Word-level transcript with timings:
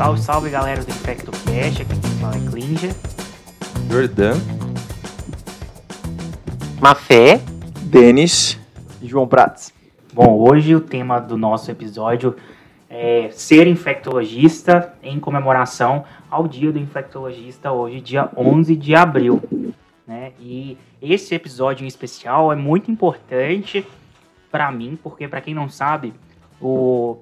Salve, 0.00 0.20
salve 0.22 0.48
galera 0.48 0.82
do 0.82 0.88
InfectoCast, 0.88 1.82
aqui 1.82 2.00
quem 2.00 2.10
fala 2.22 2.34
é 2.34 2.50
Klinger. 2.50 2.94
Jordan. 3.90 4.32
Mafé. 6.80 7.38
Denis 7.82 8.58
e 9.02 9.06
João 9.06 9.28
Prats. 9.28 9.74
Bom, 10.10 10.38
hoje 10.38 10.74
o 10.74 10.80
tema 10.80 11.20
do 11.20 11.36
nosso 11.36 11.70
episódio 11.70 12.34
é 12.88 13.28
ser 13.30 13.66
infectologista 13.66 14.94
em 15.02 15.20
comemoração 15.20 16.06
ao 16.30 16.48
dia 16.48 16.72
do 16.72 16.78
infectologista, 16.78 17.70
hoje, 17.70 18.00
dia 18.00 18.30
11 18.34 18.74
de 18.76 18.94
abril. 18.94 19.42
Né? 20.06 20.32
E 20.40 20.78
esse 21.02 21.34
episódio 21.34 21.84
em 21.84 21.86
especial 21.86 22.50
é 22.50 22.56
muito 22.56 22.90
importante 22.90 23.86
para 24.50 24.72
mim, 24.72 24.98
porque 25.02 25.28
para 25.28 25.42
quem 25.42 25.52
não 25.52 25.68
sabe, 25.68 26.14
o, 26.58 27.18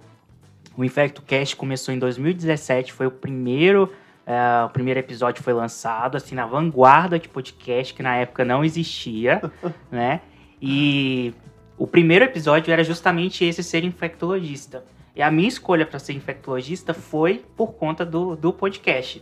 o 0.79 0.85
InfectoCast 0.85 1.57
começou 1.57 1.93
em 1.93 1.99
2017, 1.99 2.93
foi 2.93 3.09
o 3.09 3.11
primeiro, 3.11 3.93
uh, 4.25 4.67
o 4.67 4.71
primeiro 4.71 5.01
episódio 5.01 5.43
foi 5.43 5.53
lançado, 5.53 6.17
assim, 6.17 6.37
na 6.37 6.47
vanguarda 6.47 7.19
de 7.19 7.29
podcast, 7.29 7.93
que 7.93 8.01
na 8.01 8.15
época 8.15 8.45
não 8.45 8.65
existia, 8.65 9.43
né? 9.91 10.21
E 10.63 11.35
o 11.77 11.85
primeiro 11.85 12.25
episódio 12.25 12.73
era 12.73 12.85
justamente 12.85 13.45
esse 13.45 13.61
ser 13.61 13.83
infectologista. 13.83 14.85
E 15.17 15.21
a 15.21 15.33
minha 15.33 15.49
escolha 15.49 15.85
para 15.85 15.99
ser 15.99 16.13
infectologista 16.13 16.95
foi 16.95 17.45
por 17.57 17.73
conta 17.73 18.07
do, 18.07 18.37
do 18.37 18.53
podcast. 18.53 19.21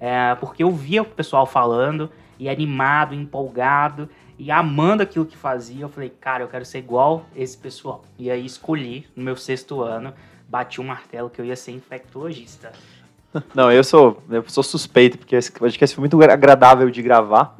É, 0.00 0.34
porque 0.36 0.62
eu 0.62 0.70
via 0.70 1.02
o 1.02 1.04
pessoal 1.04 1.44
falando, 1.44 2.10
e 2.38 2.48
animado, 2.48 3.14
empolgado, 3.14 4.08
e 4.38 4.50
amando 4.50 5.02
aquilo 5.02 5.26
que 5.26 5.36
fazia. 5.36 5.82
Eu 5.82 5.90
falei, 5.90 6.08
cara, 6.08 6.42
eu 6.42 6.48
quero 6.48 6.64
ser 6.64 6.78
igual 6.78 7.26
esse 7.36 7.56
pessoal. 7.58 8.02
E 8.18 8.30
aí 8.30 8.46
escolhi, 8.46 9.06
no 9.14 9.22
meu 9.22 9.36
sexto 9.36 9.82
ano, 9.82 10.14
bati 10.48 10.80
um 10.80 10.84
martelo 10.84 11.30
que 11.30 11.40
eu 11.40 11.44
ia 11.44 11.56
ser 11.56 11.72
infectologista. 11.72 12.72
Não, 13.54 13.70
eu 13.70 13.84
sou, 13.84 14.22
eu 14.30 14.44
sou 14.48 14.62
suspeito, 14.62 15.18
porque 15.18 15.36
esse 15.36 15.52
podcast 15.52 15.94
foi 15.94 16.02
muito 16.02 16.20
agradável 16.22 16.90
de 16.90 17.02
gravar. 17.02 17.56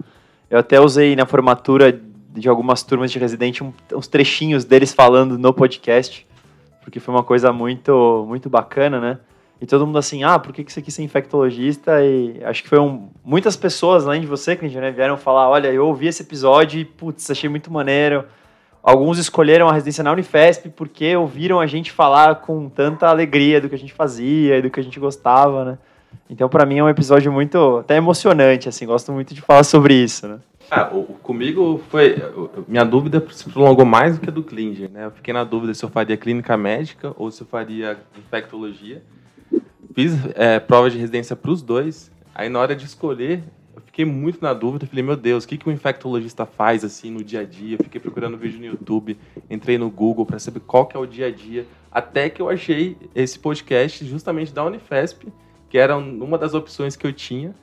Eu 0.49 0.59
até 0.59 0.81
usei 0.81 1.17
na 1.17 1.27
formatura 1.27 2.01
de 2.31 2.49
algumas 2.49 2.83
turmas 2.83 3.11
de 3.11 3.19
residente 3.19 3.65
uns 3.95 4.07
trechinhos 4.07 4.65
deles 4.65 4.93
falando 4.93 5.39
no 5.39 5.53
podcast, 5.53 6.27
porque 6.83 7.01
foi 7.01 7.15
uma 7.15 7.25
coisa 7.25 7.53
muito, 7.53 8.25
muito 8.29 8.49
bacana, 8.49 9.01
né? 9.01 9.19
E 9.61 9.65
todo 9.65 9.87
mundo 9.87 9.99
assim, 9.99 10.23
ah, 10.23 10.39
por 10.39 10.53
que, 10.53 10.63
que 10.63 10.73
você 10.73 10.83
quis 10.83 10.93
ser 10.93 11.03
infectologista? 11.03 12.05
E 12.05 12.45
acho 12.45 12.63
que 12.63 12.69
foi 12.69 12.79
um, 12.79 13.09
muitas 13.25 13.57
pessoas, 13.57 14.07
além 14.07 14.21
de 14.21 14.27
você, 14.27 14.55
Clinton, 14.55 14.81
né, 14.81 14.91
vieram 14.91 15.17
falar, 15.17 15.49
olha, 15.49 15.73
eu 15.73 15.87
ouvi 15.87 16.07
esse 16.09 16.23
episódio 16.23 16.79
e, 16.79 16.85
putz, 16.85 17.31
achei 17.31 17.49
muito 17.49 17.73
maneiro. 17.73 18.25
Alguns 18.87 19.19
escolheram 19.19 19.69
a 19.69 19.73
residência 19.73 20.05
na 20.05 20.13
Unifesp 20.13 20.69
porque 20.69 21.17
ouviram 21.17 21.59
a 21.59 21.67
gente 21.67 21.91
falar 21.91 22.37
com 22.37 22.69
tanta 22.69 23.09
alegria 23.09 23.61
do 23.61 23.69
que 23.69 23.75
a 23.75 23.79
gente 23.79 23.93
fazia 23.93 24.59
e 24.59 24.63
do 24.63 24.71
que 24.71 24.79
a 24.79 24.83
gente 24.83 25.01
gostava, 25.01 25.65
né? 25.65 25.79
Então, 26.31 26.49
para 26.49 26.65
mim, 26.65 26.79
é 26.79 26.85
um 26.85 26.89
episódio 26.89 27.33
muito, 27.33 27.79
até 27.79 27.97
emocionante, 27.97 28.69
assim, 28.69 28.87
gosto 28.87 29.11
muito 29.11 29.35
de 29.35 29.41
falar 29.41 29.65
sobre 29.65 29.93
isso, 29.93 30.29
né? 30.29 30.39
Ah, 30.71 30.89
o, 30.93 31.03
comigo 31.21 31.83
foi. 31.91 32.15
Minha 32.69 32.85
dúvida 32.85 33.21
se 33.33 33.51
prolongou 33.51 33.85
mais 33.85 34.15
do 34.15 34.21
que 34.21 34.31
a 34.31 34.33
do 34.33 34.45
Klinger, 34.45 34.89
né? 34.89 35.07
Eu 35.07 35.11
fiquei 35.11 35.35
na 35.35 35.43
dúvida 35.43 35.75
se 35.75 35.85
eu 35.85 35.89
faria 35.89 36.17
clínica 36.17 36.57
médica 36.57 37.13
ou 37.17 37.29
se 37.33 37.43
eu 37.43 37.47
faria 37.49 37.99
infectologia. 38.17 39.03
Fiz 39.97 40.13
é, 40.37 40.61
prova 40.61 40.89
de 40.91 40.97
residência 40.97 41.35
para 41.35 41.51
os 41.51 41.61
dois. 41.61 42.09
Aí 42.33 42.49
na 42.49 42.61
hora 42.61 42.77
de 42.77 42.85
escolher, 42.85 43.43
eu 43.77 43.83
fiquei 43.83 44.05
muito 44.05 44.43
na 44.43 44.55
dúvida. 44.55 44.87
Falei, 44.87 45.05
meu 45.05 45.17
Deus, 45.17 45.45
o 45.45 45.49
que, 45.49 45.59
que 45.59 45.69
um 45.69 45.73
infectologista 45.73 46.47
faz 46.47 46.83
assim 46.83 47.11
no 47.11 47.23
dia 47.23 47.41
a 47.41 47.45
dia? 47.45 47.77
Eu 47.79 47.85
fiquei 47.85 48.01
procurando 48.01 48.37
vídeo 48.39 48.59
no 48.59 48.65
YouTube, 48.65 49.19
entrei 49.51 49.77
no 49.77 49.91
Google 49.91 50.25
para 50.25 50.39
saber 50.39 50.61
qual 50.61 50.87
que 50.87 50.97
é 50.97 51.01
o 51.01 51.07
dia 51.07 51.27
a 51.27 51.31
dia. 51.31 51.67
Até 51.93 52.31
que 52.31 52.41
eu 52.41 52.49
achei 52.49 52.97
esse 53.15 53.39
podcast 53.39 54.05
justamente 54.07 54.53
da 54.53 54.65
Unifesp, 54.65 55.29
que 55.69 55.77
era 55.77 55.97
uma 55.97 56.39
das 56.39 56.55
opções 56.55 56.97
que 56.97 57.07
eu 57.07 57.13
tinha. 57.13 57.55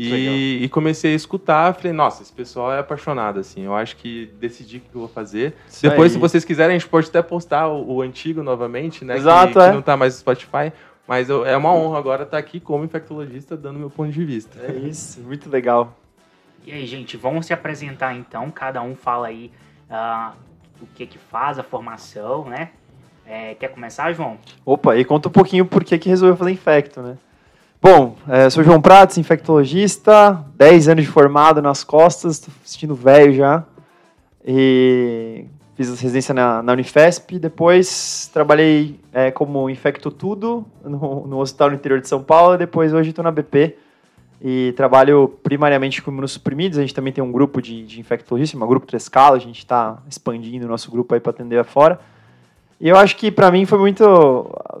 E, 0.00 0.60
e, 0.62 0.68
comecei 0.68 1.12
a 1.12 1.16
escutar, 1.16 1.74
falei, 1.74 1.92
nossa, 1.92 2.22
esse 2.22 2.32
pessoal 2.32 2.72
é 2.72 2.78
apaixonado, 2.78 3.40
assim, 3.40 3.62
eu 3.62 3.74
acho 3.74 3.96
que 3.96 4.30
decidi 4.38 4.76
o 4.76 4.80
que 4.80 4.86
eu 4.94 5.00
vou 5.00 5.08
fazer. 5.08 5.54
Isso 5.68 5.82
Depois, 5.82 6.12
aí. 6.12 6.14
se 6.14 6.18
vocês 6.18 6.44
quiserem, 6.44 6.76
a 6.76 6.78
gente 6.78 6.88
pode 6.88 7.08
até 7.08 7.20
postar 7.20 7.66
o, 7.66 7.94
o 7.94 8.00
antigo 8.00 8.40
novamente, 8.40 9.04
né? 9.04 9.16
Exato, 9.16 9.54
que, 9.54 9.58
é. 9.58 9.66
que 9.66 9.72
não 9.72 9.80
está 9.80 9.96
mais 9.96 10.14
no 10.14 10.20
Spotify. 10.20 10.72
Mas 11.08 11.30
eu, 11.30 11.46
é 11.46 11.56
uma 11.56 11.72
honra 11.72 11.98
agora 11.98 12.22
estar 12.24 12.36
aqui 12.36 12.60
como 12.60 12.84
infectologista 12.84 13.56
dando 13.56 13.78
meu 13.78 13.88
ponto 13.88 14.12
de 14.12 14.24
vista. 14.26 14.58
É 14.60 14.72
isso, 14.72 15.22
muito 15.22 15.48
legal. 15.48 15.96
E 16.66 16.70
aí, 16.70 16.86
gente, 16.86 17.16
vamos 17.16 17.46
se 17.46 17.54
apresentar 17.54 18.14
então. 18.14 18.50
Cada 18.50 18.82
um 18.82 18.94
fala 18.94 19.28
aí 19.28 19.50
uh, 19.90 20.36
o 20.82 20.86
que 20.94 21.06
que 21.06 21.16
faz, 21.16 21.58
a 21.58 21.62
formação, 21.62 22.44
né? 22.44 22.72
É, 23.26 23.54
quer 23.54 23.68
começar, 23.68 24.12
João? 24.12 24.36
Opa, 24.66 24.96
e 24.96 25.04
conta 25.04 25.28
um 25.28 25.32
pouquinho 25.32 25.64
por 25.64 25.82
que, 25.82 25.96
que 25.96 26.10
resolveu 26.10 26.36
fazer 26.36 26.50
infecto, 26.50 27.00
né? 27.00 27.16
Bom, 27.80 28.16
é, 28.28 28.50
sou 28.50 28.62
João 28.62 28.80
Pratos, 28.80 29.16
infectologista, 29.16 30.44
10 30.56 30.88
anos 30.88 31.04
de 31.04 31.10
formado 31.10 31.62
nas 31.62 31.82
costas, 31.82 32.34
estou 32.34 32.52
assistindo 32.62 32.94
velho 32.94 33.32
já. 33.32 33.64
E 34.44 35.46
fiz 35.78 36.00
residência 36.00 36.34
na, 36.34 36.60
na 36.60 36.72
Unifesp, 36.72 37.38
depois 37.38 38.28
trabalhei 38.34 38.98
é, 39.12 39.30
como 39.30 39.70
infecto 39.70 40.10
tudo 40.10 40.66
no, 40.84 41.24
no, 41.24 41.38
hospital 41.38 41.70
no 41.70 41.76
interior 41.76 42.00
de 42.00 42.08
São 42.08 42.20
Paulo, 42.20 42.58
depois 42.58 42.92
hoje 42.92 43.10
estou 43.10 43.22
na 43.22 43.30
BP 43.30 43.76
e 44.42 44.72
trabalho 44.76 45.38
primariamente 45.40 46.02
com 46.02 46.10
imunossuprimidos, 46.10 46.78
a 46.78 46.80
gente 46.80 46.92
também 46.92 47.12
tem 47.12 47.22
um 47.22 47.30
grupo 47.30 47.62
de, 47.62 47.84
de 47.86 48.00
infectologistas, 48.00 48.60
um 48.60 48.66
grupo 48.66 48.86
Trescala, 48.86 49.36
a 49.36 49.40
gente 49.40 49.58
está 49.58 49.98
expandindo 50.08 50.66
o 50.66 50.68
nosso 50.68 50.90
grupo 50.90 51.14
aí 51.14 51.20
para 51.20 51.30
atender 51.30 51.64
fora. 51.64 52.00
E 52.80 52.88
eu 52.88 52.96
acho 52.96 53.16
que 53.16 53.30
para 53.30 53.50
mim 53.50 53.64
foi 53.64 53.78
muito. 53.78 54.04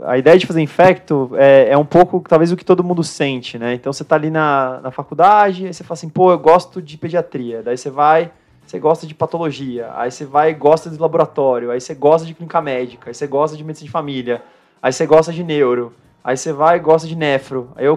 A 0.04 0.16
ideia 0.16 0.38
de 0.38 0.46
fazer 0.46 0.60
infecto 0.60 1.30
é, 1.34 1.70
é, 1.70 1.76
um 1.76 1.84
pouco, 1.84 2.22
talvez, 2.28 2.52
o 2.52 2.56
que 2.56 2.64
todo 2.64 2.84
mundo 2.84 3.02
sente, 3.02 3.58
né? 3.58 3.74
Então 3.74 3.92
você 3.92 4.04
está 4.04 4.14
ali 4.14 4.30
na, 4.30 4.80
na 4.80 4.90
faculdade, 4.92 5.66
aí 5.66 5.74
você 5.74 5.82
fala 5.82 5.94
assim, 5.94 6.08
pô, 6.08 6.30
eu 6.30 6.38
gosto 6.38 6.80
de 6.80 6.96
pediatria. 6.96 7.60
Daí 7.60 7.76
você 7.76 7.90
vai, 7.90 8.30
você 8.68 8.78
gosta 8.78 9.06
de 9.06 9.14
patologia, 9.14 9.90
aí 9.94 10.10
você 10.10 10.26
vai 10.26 10.52
gosta 10.52 10.90
de 10.90 10.98
laboratório, 10.98 11.70
aí 11.70 11.80
você 11.80 11.94
gosta 11.94 12.26
de 12.26 12.34
clínica 12.34 12.60
médica, 12.60 13.08
aí 13.08 13.14
você 13.14 13.26
gosta 13.26 13.56
de 13.56 13.64
medicina 13.64 13.86
de 13.86 13.90
família, 13.90 14.42
aí 14.82 14.92
você 14.92 15.06
gosta 15.06 15.32
de 15.32 15.42
neuro, 15.42 15.94
aí 16.22 16.36
você 16.36 16.52
vai 16.52 16.76
e 16.76 16.80
gosta 16.80 17.08
de 17.08 17.16
nefro. 17.16 17.70
Aí 17.74 17.86
eu, 17.86 17.96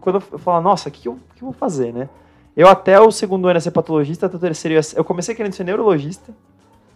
quando 0.00 0.22
eu 0.30 0.38
falo, 0.38 0.62
nossa, 0.62 0.88
o 0.88 0.92
que, 0.92 1.08
eu, 1.08 1.18
que 1.34 1.42
eu 1.42 1.46
vou 1.46 1.52
fazer, 1.52 1.92
né? 1.92 2.08
Eu 2.56 2.68
até 2.68 3.00
o 3.00 3.10
segundo 3.10 3.48
ano 3.48 3.56
ia 3.56 3.60
ser 3.60 3.72
patologista, 3.72 4.26
até 4.26 4.36
o 4.36 4.38
terceiro 4.38 4.74
ia 4.74 4.82
ser, 4.82 4.96
eu 4.96 5.02
comecei 5.02 5.34
querendo 5.34 5.54
ser 5.54 5.64
neurologista, 5.64 6.32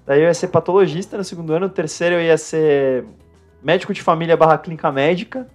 daí 0.06 0.20
eu 0.20 0.26
ia 0.26 0.34
ser 0.34 0.47
patologista 0.47 1.19
no 1.19 1.25
segundo 1.25 1.53
ano, 1.53 1.66
no 1.66 1.72
terceiro 1.72 2.15
eu 2.15 2.22
ia 2.22 2.38
ser 2.38 3.04
médico 3.60 3.92
de 3.92 4.03
família 4.03 4.36
barra 4.36 4.56
clínica 4.56 4.92
médica, 4.92 5.48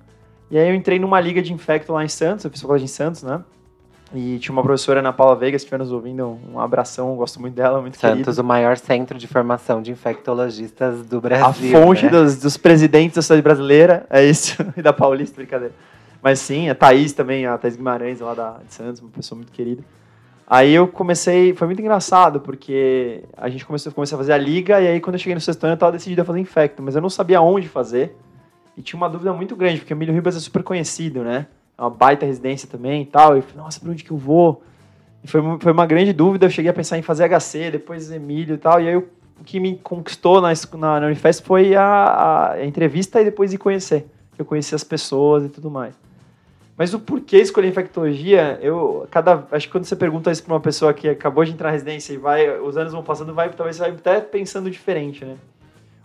e 0.49 0.59
aí 0.59 0.67
eu 0.67 0.75
entrei 0.75 0.99
numa 0.99 1.21
liga 1.21 1.41
de 1.41 1.53
infecto 1.53 1.93
lá 1.93 2.03
em 2.03 2.09
Santos, 2.09 2.43
eu 2.43 2.51
fiz 2.51 2.59
faculdade 2.59 2.83
em 2.83 2.87
Santos, 2.87 3.23
né? 3.23 3.41
E 4.13 4.39
tinha 4.39 4.51
uma 4.51 4.61
professora, 4.61 4.99
Ana 4.99 5.13
Paula 5.13 5.35
Veiga, 5.37 5.57
se 5.57 5.63
estiver 5.63 5.77
nos 5.77 5.91
ouvindo, 5.91 6.37
um 6.51 6.59
abração, 6.59 7.15
gosto 7.15 7.39
muito 7.39 7.53
dela, 7.53 7.79
muito 7.79 7.97
Santos, 7.97 8.23
querida. 8.23 8.41
o 8.41 8.45
maior 8.45 8.75
centro 8.77 9.17
de 9.17 9.25
formação 9.25 9.81
de 9.81 9.89
infectologistas 9.89 11.05
do 11.05 11.21
Brasil. 11.21 11.77
A 11.77 11.81
fonte 11.81 12.05
né? 12.05 12.11
dos, 12.11 12.37
dos, 12.37 12.57
presidentes 12.57 13.15
da 13.15 13.21
cidade 13.21 13.41
brasileira, 13.41 14.05
é 14.09 14.23
isso, 14.25 14.57
e 14.75 14.81
da 14.81 14.91
Paulista, 14.91 15.37
brincadeira. 15.37 15.73
Mas 16.21 16.39
sim, 16.39 16.69
a 16.69 16.75
Thaís 16.75 17.13
também, 17.13 17.45
a 17.45 17.57
Thaís 17.57 17.77
Guimarães, 17.77 18.19
lá 18.19 18.33
da, 18.33 18.57
de 18.67 18.73
Santos, 18.73 19.01
uma 19.01 19.09
pessoa 19.11 19.37
muito 19.37 19.51
querida. 19.51 19.81
Aí 20.45 20.73
eu 20.73 20.89
comecei, 20.89 21.53
foi 21.53 21.65
muito 21.65 21.79
engraçado, 21.79 22.41
porque 22.41 23.23
a 23.37 23.47
gente 23.47 23.65
começou, 23.65 23.93
comecei 23.93 24.15
a 24.15 24.17
fazer 24.17 24.33
a 24.33 24.37
liga, 24.37 24.81
e 24.81 24.87
aí 24.89 24.99
quando 24.99 25.13
eu 25.15 25.19
cheguei 25.19 25.35
no 25.35 25.39
sexto 25.39 25.63
ano 25.63 25.71
eu 25.71 25.75
estava 25.75 25.93
decidido 25.93 26.21
a 26.21 26.25
fazer 26.25 26.39
infecto, 26.41 26.83
mas 26.83 26.95
eu 26.95 27.01
não 27.01 27.09
sabia 27.09 27.39
onde 27.39 27.69
fazer, 27.69 28.17
e 28.75 28.81
tinha 28.81 28.97
uma 28.97 29.07
dúvida 29.07 29.31
muito 29.31 29.55
grande, 29.55 29.79
porque 29.79 29.93
o 29.93 29.95
Emílio 29.95 30.13
Ribas 30.13 30.35
é 30.35 30.39
super 30.41 30.61
conhecido, 30.63 31.23
né? 31.23 31.47
Uma 31.81 31.89
baita 31.89 32.25
residência 32.25 32.69
também 32.69 33.01
e 33.01 33.05
tal. 33.05 33.37
E 33.37 33.41
falei, 33.41 33.57
nossa, 33.57 33.79
pra 33.79 33.91
onde 33.91 34.03
que 34.03 34.11
eu 34.11 34.17
vou? 34.17 34.61
E 35.23 35.27
foi, 35.27 35.41
foi 35.59 35.71
uma 35.71 35.85
grande 35.85 36.13
dúvida. 36.13 36.45
Eu 36.45 36.49
cheguei 36.49 36.69
a 36.69 36.73
pensar 36.73 36.97
em 36.97 37.01
fazer 37.01 37.27
HC, 37.27 37.71
depois 37.71 38.11
Emílio 38.11 38.55
e 38.55 38.57
tal. 38.57 38.81
E 38.81 38.87
aí 38.87 38.95
o 38.95 39.07
que 39.43 39.59
me 39.59 39.75
conquistou 39.77 40.39
na, 40.39 40.49
na, 40.73 40.99
na 40.99 41.07
Unifest 41.07 41.43
foi 41.43 41.75
a, 41.75 42.51
a, 42.53 42.65
entrevista 42.65 43.21
e 43.21 43.25
depois 43.25 43.51
de 43.51 43.57
conhecer. 43.57 44.05
Eu 44.37 44.45
conheci 44.45 44.73
as 44.75 44.83
pessoas 44.83 45.45
e 45.45 45.49
tudo 45.49 45.69
mais. 45.69 45.95
Mas 46.77 46.93
o 46.93 46.99
porquê 46.99 47.37
escolher 47.37 47.67
infectologia, 47.67 48.57
eu 48.61 49.07
cada 49.11 49.45
acho 49.51 49.67
que 49.67 49.71
quando 49.71 49.85
você 49.85 49.95
pergunta 49.95 50.31
isso 50.31 50.43
para 50.43 50.53
uma 50.53 50.59
pessoa 50.59 50.93
que 50.93 51.09
acabou 51.09 51.43
de 51.43 51.51
entrar 51.51 51.67
na 51.67 51.73
residência 51.73 52.13
e 52.13 52.17
vai 52.17 52.59
os 52.59 52.77
anos 52.77 52.93
vão 52.93 53.03
passando, 53.03 53.33
vai 53.33 53.49
talvez 53.49 53.75
você 53.75 53.83
vai 53.83 53.91
até 53.91 54.19
pensando 54.19 54.71
diferente, 54.71 55.23
né? 55.23 55.35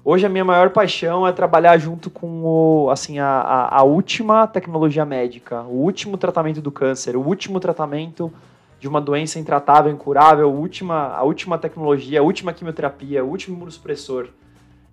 Hoje 0.09 0.25
a 0.25 0.29
minha 0.29 0.45
maior 0.45 0.71
paixão 0.71 1.27
é 1.27 1.33
trabalhar 1.33 1.77
junto 1.79 2.11
com 2.11 2.45
o, 2.45 2.91
assim, 2.91 3.19
a, 3.19 3.27
a, 3.27 3.81
a, 3.81 3.83
última 3.83 4.47
tecnologia 4.47 5.05
médica, 5.05 5.63
o 5.63 5.83
último 5.83 6.17
tratamento 6.17 6.61
do 6.61 6.71
câncer, 6.71 7.17
o 7.17 7.21
último 7.21 7.59
tratamento 7.59 8.33
de 8.79 8.87
uma 8.87 9.01
doença 9.01 9.41
intratável, 9.41 9.91
incurável, 9.91 10.49
a 10.49 10.53
última, 10.53 11.09
a 11.09 11.25
última 11.25 11.59
tecnologia, 11.59 12.21
a 12.21 12.23
última 12.23 12.53
quimioterapia, 12.53 13.25
o 13.25 13.29
último 13.29 13.57
imunossupressor. 13.57 14.29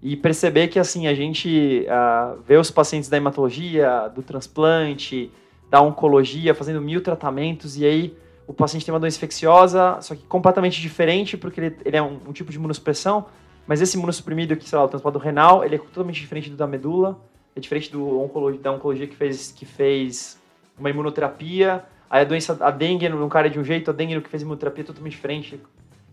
E 0.01 0.17
perceber 0.17 0.69
que 0.69 0.79
assim 0.79 1.05
a 1.05 1.13
gente 1.13 1.85
uh, 1.85 2.41
vê 2.47 2.57
os 2.57 2.71
pacientes 2.71 3.07
da 3.07 3.15
hematologia, 3.15 4.11
do 4.15 4.23
transplante, 4.23 5.29
da 5.69 5.79
oncologia, 5.79 6.55
fazendo 6.55 6.81
mil 6.81 7.01
tratamentos, 7.01 7.77
e 7.77 7.85
aí 7.85 8.17
o 8.47 8.53
paciente 8.53 8.83
tem 8.83 8.91
uma 8.91 8.99
doença 8.99 9.17
infecciosa, 9.17 9.95
só 10.01 10.15
que 10.15 10.23
completamente 10.23 10.81
diferente, 10.81 11.37
porque 11.37 11.61
ele, 11.61 11.77
ele 11.85 11.97
é 11.97 12.01
um, 12.01 12.17
um 12.29 12.33
tipo 12.33 12.49
de 12.49 12.57
imunossupressão, 12.57 13.27
mas 13.67 13.81
esse 13.81 13.97
imunossuprimido, 13.97 14.55
que 14.55 14.67
sei 14.67 14.77
lá, 14.77 14.85
o 14.85 14.87
transplante 14.87 15.17
renal, 15.19 15.63
ele 15.63 15.75
é 15.75 15.77
totalmente 15.77 16.19
diferente 16.19 16.49
do 16.49 16.57
da 16.57 16.67
medula, 16.67 17.19
é 17.55 17.59
diferente 17.59 17.91
do 17.91 18.19
oncologia, 18.19 18.61
da 18.61 18.71
oncologia 18.71 19.07
que 19.07 19.15
fez, 19.15 19.51
que 19.51 19.65
fez 19.65 20.39
uma 20.77 20.89
imunoterapia, 20.89 21.85
aí 22.09 22.21
a 22.21 22.25
doença, 22.25 22.57
a 22.59 22.71
dengue 22.71 23.07
no 23.09 23.29
cara 23.29 23.47
é 23.47 23.49
de 23.49 23.59
um 23.59 23.63
jeito, 23.63 23.91
a 23.91 23.93
dengue 23.93 24.15
no 24.15 24.21
que 24.21 24.29
fez 24.29 24.41
imunoterapia 24.41 24.83
é 24.83 24.87
totalmente 24.87 25.13
diferente. 25.13 25.61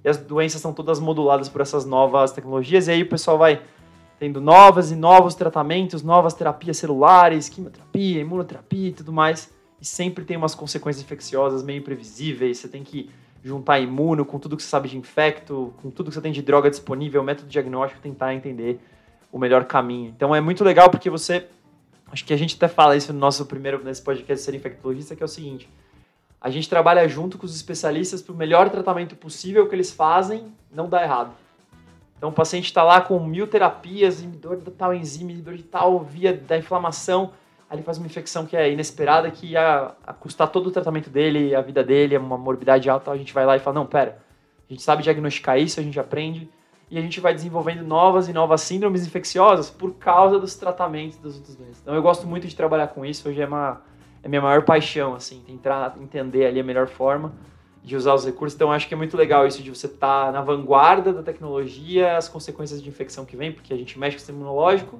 E 0.04 0.08
as 0.08 0.16
doenças 0.16 0.60
são 0.60 0.72
todas 0.72 1.00
moduladas 1.00 1.48
por 1.48 1.60
essas 1.60 1.84
novas 1.84 2.32
tecnologias, 2.32 2.88
e 2.88 2.92
aí 2.92 3.02
o 3.02 3.08
pessoal 3.08 3.36
vai 3.36 3.62
tendo 4.18 4.40
novas 4.40 4.90
e 4.90 4.96
novos 4.96 5.34
tratamentos, 5.34 6.02
novas 6.02 6.34
terapias 6.34 6.76
celulares, 6.76 7.48
quimioterapia, 7.48 8.20
imunoterapia 8.20 8.88
e 8.88 8.92
tudo 8.92 9.12
mais, 9.12 9.50
e 9.80 9.86
sempre 9.86 10.24
tem 10.24 10.36
umas 10.36 10.54
consequências 10.54 11.02
infecciosas 11.02 11.62
meio 11.62 11.78
imprevisíveis, 11.78 12.58
você 12.58 12.68
tem 12.68 12.84
que 12.84 13.10
juntar 13.42 13.78
imuno 13.80 14.24
com 14.24 14.38
tudo 14.38 14.56
que 14.56 14.62
você 14.62 14.68
sabe 14.68 14.88
de 14.88 14.98
infecto, 14.98 15.72
com 15.82 15.90
tudo 15.90 16.10
que 16.10 16.14
você 16.14 16.20
tem 16.20 16.32
de 16.32 16.42
droga 16.42 16.68
disponível, 16.70 17.22
método 17.22 17.48
diagnóstico, 17.48 18.00
tentar 18.00 18.34
entender 18.34 18.80
o 19.32 19.38
melhor 19.38 19.64
caminho. 19.64 20.12
Então 20.14 20.34
é 20.34 20.40
muito 20.40 20.62
legal 20.62 20.90
porque 20.90 21.08
você, 21.08 21.46
acho 22.12 22.24
que 22.24 22.34
a 22.34 22.36
gente 22.36 22.56
até 22.56 22.68
fala 22.68 22.96
isso 22.96 23.12
no 23.12 23.18
nosso 23.18 23.46
primeiro, 23.46 23.82
nesse 23.82 24.02
podcast 24.02 24.44
Ser 24.44 24.54
Infectologista, 24.54 25.16
que 25.16 25.22
é 25.22 25.26
o 25.26 25.28
seguinte, 25.28 25.68
a 26.40 26.50
gente 26.50 26.68
trabalha 26.68 27.06
junto 27.08 27.36
com 27.36 27.44
os 27.44 27.54
especialistas 27.54 28.22
para 28.22 28.32
o 28.32 28.36
melhor 28.36 28.70
tratamento 28.70 29.14
possível 29.14 29.68
que 29.68 29.74
eles 29.74 29.90
fazem 29.90 30.52
não 30.72 30.88
dá 30.88 31.02
errado. 31.02 31.34
Então 32.16 32.28
o 32.28 32.32
paciente 32.32 32.66
está 32.66 32.82
lá 32.82 33.00
com 33.00 33.18
mil 33.20 33.46
terapias, 33.46 34.20
inibidor 34.20 34.58
de 34.58 34.70
tal 34.70 34.92
enzima, 34.94 35.30
inibidor 35.30 35.54
de 35.54 35.62
tal 35.62 36.00
via 36.00 36.34
da 36.34 36.58
inflamação, 36.58 37.32
aí 37.70 37.76
ele 37.76 37.84
faz 37.84 37.98
uma 37.98 38.06
infecção 38.06 38.44
que 38.44 38.56
é 38.56 38.70
inesperada, 38.72 39.30
que 39.30 39.46
ia 39.46 39.92
custar 40.18 40.48
todo 40.48 40.66
o 40.66 40.70
tratamento 40.72 41.08
dele, 41.08 41.54
a 41.54 41.62
vida 41.62 41.84
dele, 41.84 42.18
uma 42.18 42.36
morbidade 42.36 42.90
alta, 42.90 43.12
a 43.12 43.16
gente 43.16 43.32
vai 43.32 43.46
lá 43.46 43.56
e 43.56 43.60
fala, 43.60 43.74
não, 43.74 43.86
pera, 43.86 44.18
a 44.68 44.72
gente 44.72 44.82
sabe 44.82 45.04
diagnosticar 45.04 45.56
isso, 45.56 45.78
a 45.78 45.82
gente 45.82 45.98
aprende, 45.98 46.50
e 46.90 46.98
a 46.98 47.00
gente 47.00 47.20
vai 47.20 47.32
desenvolvendo 47.32 47.84
novas 47.84 48.28
e 48.28 48.32
novas 48.32 48.62
síndromes 48.62 49.06
infecciosas 49.06 49.70
por 49.70 49.94
causa 49.94 50.40
dos 50.40 50.56
tratamentos 50.56 51.16
das 51.18 51.36
outras 51.36 51.54
doenças. 51.54 51.80
Então 51.80 51.94
eu 51.94 52.02
gosto 52.02 52.26
muito 52.26 52.48
de 52.48 52.56
trabalhar 52.56 52.88
com 52.88 53.06
isso, 53.06 53.28
hoje 53.28 53.40
é, 53.40 53.46
uma, 53.46 53.80
é 54.20 54.28
minha 54.28 54.42
maior 54.42 54.64
paixão, 54.64 55.14
assim, 55.14 55.40
tentar 55.46 55.96
entender 56.00 56.46
ali 56.46 56.58
a 56.58 56.64
melhor 56.64 56.88
forma 56.88 57.32
de 57.84 57.94
usar 57.94 58.14
os 58.14 58.26
recursos. 58.26 58.56
Então 58.56 58.72
acho 58.72 58.88
que 58.88 58.94
é 58.94 58.96
muito 58.96 59.16
legal 59.16 59.46
isso 59.46 59.62
de 59.62 59.70
você 59.70 59.86
estar 59.86 60.26
tá 60.26 60.32
na 60.32 60.42
vanguarda 60.42 61.12
da 61.12 61.22
tecnologia, 61.22 62.16
as 62.16 62.28
consequências 62.28 62.82
de 62.82 62.88
infecção 62.88 63.24
que 63.24 63.36
vem, 63.36 63.52
porque 63.52 63.72
a 63.72 63.76
gente 63.76 63.96
mexe 63.96 64.16
com 64.16 64.18
o 64.18 64.20
sistema 64.20 64.38
imunológico, 64.40 64.98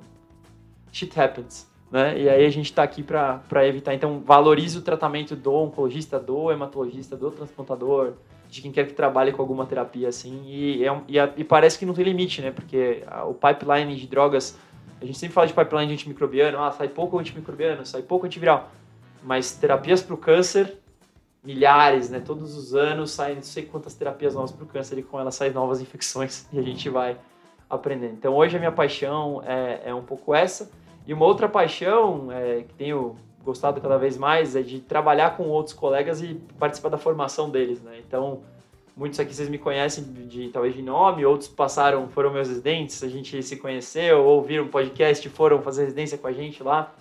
shit 0.93 1.21
happens. 1.21 1.70
Né? 1.91 2.21
E 2.21 2.29
aí 2.29 2.47
a 2.47 2.51
gente 2.51 2.67
está 2.67 2.83
aqui 2.83 3.03
para 3.03 3.67
evitar. 3.67 3.95
Então, 3.95 4.21
valorize 4.25 4.79
o 4.79 4.83
tratamento 4.83 5.35
do 5.35 5.53
oncologista, 5.53 6.21
do 6.21 6.51
hematologista, 6.51 7.17
do 7.17 7.31
transplantador, 7.31 8.13
de 8.49 8.63
quem 8.63 8.71
quer 8.71 8.87
que 8.87 8.93
trabalhe 8.93 9.33
com 9.33 9.43
alguma 9.43 9.67
terapia 9.67 10.09
assim. 10.09 10.43
E, 10.47 10.87
é, 10.87 11.01
e, 11.09 11.19
e 11.41 11.45
parece 11.45 11.79
que 11.79 11.87
não 11.87 11.95
tem 11.95 12.05
limite, 12.05 12.41
né? 12.41 12.51
Porque 12.51 13.03
o 13.27 13.35
pipeline 13.35 13.97
de 13.97 14.07
drogas, 14.07 14.57
a 15.01 15.05
gente 15.05 15.19
sempre 15.19 15.35
fala 15.35 15.47
de 15.47 15.53
pipeline 15.53 15.89
de 15.89 15.95
antimicrobiano, 15.95 16.63
ah, 16.63 16.71
sai 16.71 16.89
pouco 16.89 17.19
antimicrobiano, 17.19 17.85
sai 17.85 18.03
pouco 18.03 18.27
antiviral. 18.27 18.71
Mas 19.23 19.53
terapias 19.53 20.01
para 20.01 20.15
o 20.15 20.19
câncer, 20.19 20.79
milhares, 21.43 22.09
né? 22.09 22.21
Todos 22.21 22.57
os 22.57 22.75
anos 22.75 23.11
saem 23.11 23.37
não 23.37 23.43
sei 23.43 23.65
quantas 23.65 23.95
terapias 23.95 24.35
novas 24.35 24.53
para 24.53 24.65
o 24.65 24.67
câncer 24.67 24.99
e 24.99 25.03
com 25.03 25.19
elas 25.19 25.35
saem 25.35 25.53
novas 25.53 25.81
infecções 25.81 26.47
e 26.53 26.59
a 26.59 26.63
gente 26.63 26.89
vai 26.89 27.17
aprendendo. 27.69 28.15
Então 28.15 28.35
hoje 28.35 28.57
a 28.57 28.59
minha 28.59 28.73
paixão 28.73 29.43
é, 29.45 29.83
é 29.87 29.95
um 29.95 30.03
pouco 30.03 30.35
essa. 30.35 30.71
E 31.07 31.15
uma 31.15 31.25
outra 31.25 31.49
paixão 31.49 32.31
é, 32.31 32.63
que 32.63 32.75
tenho 32.75 33.17
gostado 33.45 33.81
cada 33.81 33.97
vez 33.97 34.17
mais 34.17 34.55
é 34.55 34.63
de 34.63 34.81
trabalhar 34.81 35.37
com 35.37 35.45
outros 35.45 35.75
colegas 35.75 36.23
e 36.23 36.35
participar 36.59 36.91
da 36.91 36.99
formação 36.99 37.51
deles, 37.51 37.81
né? 37.83 37.99
Então, 38.07 38.41
muitos 38.97 39.19
aqui 39.19 39.35
vocês 39.35 39.49
me 39.49 39.59
conhecem 39.59 40.05
de, 40.05 40.49
talvez 40.49 40.75
de 40.75 40.83
nome, 40.83 41.25
outros 41.25 41.49
passaram, 41.49 42.09
foram 42.09 42.33
meus 42.33 42.49
residentes, 42.49 43.03
a 43.03 43.09
gente 43.09 43.43
se 43.43 43.57
conheceu, 43.57 44.25
ouviram 44.25 44.65
um 44.65 44.69
podcast, 44.69 45.27
foram 45.31 45.63
fazer 45.63 45.85
residência 45.85 46.19
com 46.19 46.27
a 46.27 46.33
gente 46.33 46.63
lá. 46.63 46.93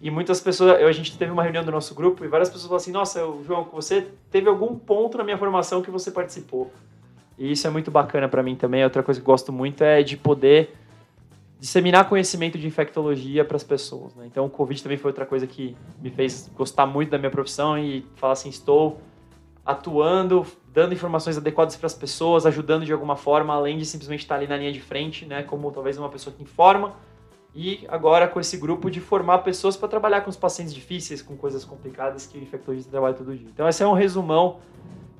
E 0.00 0.10
muitas 0.10 0.40
pessoas, 0.40 0.82
a 0.82 0.92
gente 0.92 1.16
teve 1.18 1.30
uma 1.30 1.42
reunião 1.42 1.62
do 1.62 1.70
nosso 1.70 1.94
grupo 1.94 2.24
e 2.24 2.28
várias 2.28 2.48
pessoas 2.48 2.68
falaram 2.68 2.82
assim: 2.82 2.90
"Nossa, 2.90 3.20
João, 3.46 3.68
você 3.70 4.08
teve 4.30 4.48
algum 4.48 4.74
ponto 4.74 5.18
na 5.18 5.24
minha 5.24 5.36
formação 5.36 5.82
que 5.82 5.90
você 5.90 6.10
participou?" 6.10 6.72
E 7.38 7.52
isso 7.52 7.66
é 7.66 7.70
muito 7.70 7.90
bacana 7.90 8.26
para 8.26 8.42
mim 8.42 8.56
também. 8.56 8.82
Outra 8.82 9.02
coisa 9.02 9.20
que 9.20 9.24
eu 9.24 9.32
gosto 9.32 9.52
muito 9.52 9.84
é 9.84 10.02
de 10.02 10.16
poder 10.16 10.74
disseminar 11.60 12.08
conhecimento 12.08 12.58
de 12.58 12.66
infectologia 12.66 13.44
para 13.44 13.56
as 13.56 13.62
pessoas. 13.62 14.14
Né? 14.14 14.26
Então, 14.26 14.46
o 14.46 14.50
Covid 14.50 14.82
também 14.82 14.96
foi 14.96 15.10
outra 15.10 15.26
coisa 15.26 15.46
que 15.46 15.76
me 16.00 16.10
fez 16.10 16.50
gostar 16.56 16.86
muito 16.86 17.10
da 17.10 17.18
minha 17.18 17.30
profissão 17.30 17.78
e 17.78 18.06
falar 18.16 18.32
assim: 18.32 18.48
estou 18.48 18.98
atuando, 19.64 20.46
dando 20.72 20.94
informações 20.94 21.36
adequadas 21.36 21.76
para 21.76 21.86
as 21.86 21.94
pessoas, 21.94 22.46
ajudando 22.46 22.86
de 22.86 22.92
alguma 22.92 23.14
forma, 23.14 23.52
além 23.54 23.76
de 23.76 23.84
simplesmente 23.84 24.20
estar 24.20 24.36
ali 24.36 24.46
na 24.46 24.56
linha 24.56 24.72
de 24.72 24.80
frente, 24.80 25.26
né? 25.26 25.42
como 25.42 25.70
talvez 25.70 25.98
uma 25.98 26.08
pessoa 26.08 26.34
que 26.34 26.42
informa. 26.42 26.94
E 27.54 27.84
agora 27.88 28.26
com 28.26 28.40
esse 28.40 28.56
grupo 28.56 28.90
de 28.90 29.00
formar 29.00 29.38
pessoas 29.40 29.76
para 29.76 29.88
trabalhar 29.88 30.22
com 30.22 30.30
os 30.30 30.36
pacientes 30.36 30.72
difíceis, 30.72 31.20
com 31.20 31.36
coisas 31.36 31.64
complicadas 31.64 32.24
que 32.26 32.38
o 32.38 32.42
infectologista 32.42 32.90
trabalha 32.90 33.14
todo 33.14 33.36
dia. 33.36 33.48
Então, 33.52 33.68
esse 33.68 33.82
é 33.82 33.86
um 33.86 33.92
resumão, 33.92 34.60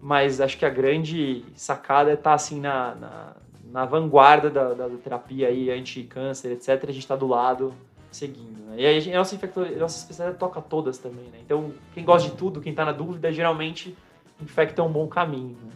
mas 0.01 0.41
acho 0.41 0.57
que 0.57 0.65
a 0.65 0.71
grande 0.71 1.45
sacada 1.55 2.11
é 2.11 2.15
estar 2.15 2.33
assim 2.33 2.61
na, 2.61 2.95
na 2.95 3.37
na 3.73 3.85
vanguarda 3.85 4.51
da, 4.51 4.75
da, 4.75 4.89
da 4.89 4.97
terapia 4.97 5.49
aí, 5.49 5.71
anti-câncer, 5.71 6.53
etc., 6.53 6.69
a 6.89 6.93
gente 6.93 6.99
está 6.99 7.17
do 7.17 7.27
lado 7.27 7.73
seguindo. 8.11 8.61
Né? 8.69 8.77
E 8.79 8.87
aí 8.87 9.15
a 9.15 9.19
nossa, 9.19 9.35
infecto, 9.35 9.61
a 9.61 9.71
nossa 9.71 9.99
especialidade 9.99 10.39
toca 10.39 10.61
todas 10.61 10.99
também, 10.99 11.25
né? 11.27 11.39
Então, 11.45 11.73
quem 11.95 12.05
gosta 12.05 12.29
de 12.29 12.37
tudo, 12.37 12.61
quem 12.61 12.73
está 12.73 12.85
na 12.85 12.93
dúvida, 12.93 13.33
geralmente 13.33 13.97
infecta 14.43 14.83
um 14.83 14.91
bom 14.91 15.07
caminho. 15.07 15.57
Né? 15.65 15.73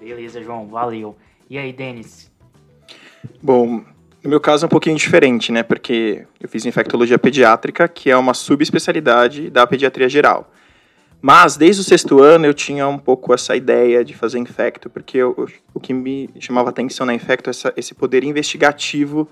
Beleza, 0.00 0.42
João, 0.42 0.68
valeu. 0.68 1.16
E 1.48 1.58
aí, 1.58 1.72
Denis? 1.72 2.30
Bom, 3.42 3.84
no 4.22 4.30
meu 4.30 4.40
caso 4.40 4.64
é 4.64 4.66
um 4.66 4.70
pouquinho 4.70 4.96
diferente, 4.96 5.50
né? 5.50 5.62
Porque 5.62 6.26
eu 6.38 6.48
fiz 6.48 6.64
infectologia 6.64 7.18
pediátrica, 7.18 7.88
que 7.88 8.10
é 8.10 8.16
uma 8.16 8.34
subespecialidade 8.34 9.50
da 9.50 9.66
pediatria 9.66 10.08
geral. 10.08 10.52
Mas 11.22 11.56
desde 11.56 11.82
o 11.82 11.84
sexto 11.84 12.22
ano 12.22 12.46
eu 12.46 12.54
tinha 12.54 12.88
um 12.88 12.98
pouco 12.98 13.34
essa 13.34 13.54
ideia 13.54 14.02
de 14.04 14.14
fazer 14.14 14.38
infecto, 14.38 14.88
porque 14.88 15.18
eu, 15.18 15.48
o 15.74 15.78
que 15.78 15.92
me 15.92 16.30
chamava 16.40 16.70
atenção 16.70 17.04
na 17.04 17.12
infecto 17.12 17.50
é 17.50 17.52
essa, 17.52 17.72
esse 17.76 17.94
poder 17.94 18.24
investigativo 18.24 19.28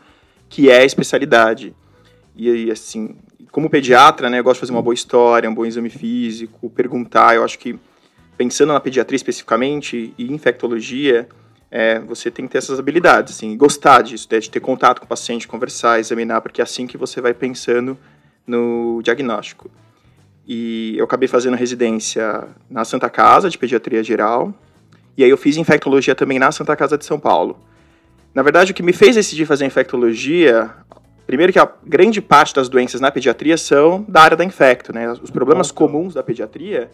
que 0.48 0.70
é 0.70 0.80
a 0.80 0.84
especialidade. 0.84 1.74
E 2.36 2.70
assim, 2.70 3.16
como 3.50 3.70
pediatra, 3.70 4.28
né, 4.28 4.38
eu 4.38 4.44
gosto 4.44 4.56
de 4.56 4.60
fazer 4.60 4.72
uma 4.72 4.82
boa 4.82 4.94
história, 4.94 5.48
um 5.48 5.54
bom 5.54 5.64
exame 5.64 5.90
físico, 5.90 6.70
perguntar. 6.70 7.34
Eu 7.34 7.42
acho 7.42 7.58
que, 7.58 7.78
pensando 8.36 8.72
na 8.72 8.80
pediatria 8.80 9.16
especificamente 9.16 10.14
e 10.16 10.32
infectologia, 10.32 11.28
é, 11.70 11.98
você 11.98 12.30
tem 12.30 12.46
que 12.46 12.52
ter 12.52 12.58
essas 12.58 12.78
habilidades, 12.78 13.34
assim, 13.34 13.56
gostar 13.56 14.02
disso, 14.02 14.28
né, 14.30 14.38
de 14.38 14.50
ter 14.50 14.60
contato 14.60 15.00
com 15.00 15.06
o 15.06 15.08
paciente, 15.08 15.48
conversar, 15.48 15.98
examinar, 15.98 16.40
porque 16.40 16.60
é 16.60 16.64
assim 16.64 16.86
que 16.86 16.96
você 16.96 17.20
vai 17.20 17.34
pensando 17.34 17.98
no 18.46 19.00
diagnóstico. 19.02 19.70
E 20.48 20.96
eu 20.96 21.04
acabei 21.04 21.28
fazendo 21.28 21.58
residência 21.58 22.48
na 22.70 22.82
Santa 22.82 23.10
Casa 23.10 23.50
de 23.50 23.58
Pediatria 23.58 24.02
Geral. 24.02 24.54
E 25.14 25.22
aí 25.22 25.28
eu 25.28 25.36
fiz 25.36 25.58
infectologia 25.58 26.14
também 26.14 26.38
na 26.38 26.50
Santa 26.50 26.74
Casa 26.74 26.96
de 26.96 27.04
São 27.04 27.20
Paulo. 27.20 27.58
Na 28.34 28.42
verdade, 28.42 28.72
o 28.72 28.74
que 28.74 28.82
me 28.82 28.94
fez 28.94 29.14
decidir 29.14 29.44
fazer 29.44 29.66
infectologia, 29.66 30.70
primeiro 31.26 31.52
que 31.52 31.58
a 31.58 31.70
grande 31.84 32.22
parte 32.22 32.54
das 32.54 32.66
doenças 32.66 32.98
na 32.98 33.10
pediatria 33.10 33.58
são 33.58 34.06
da 34.08 34.22
área 34.22 34.36
da 34.38 34.44
infecto, 34.44 34.90
né? 34.90 35.12
Os 35.12 35.30
problemas 35.30 35.70
comuns 35.70 36.14
da 36.14 36.22
pediatria, 36.22 36.90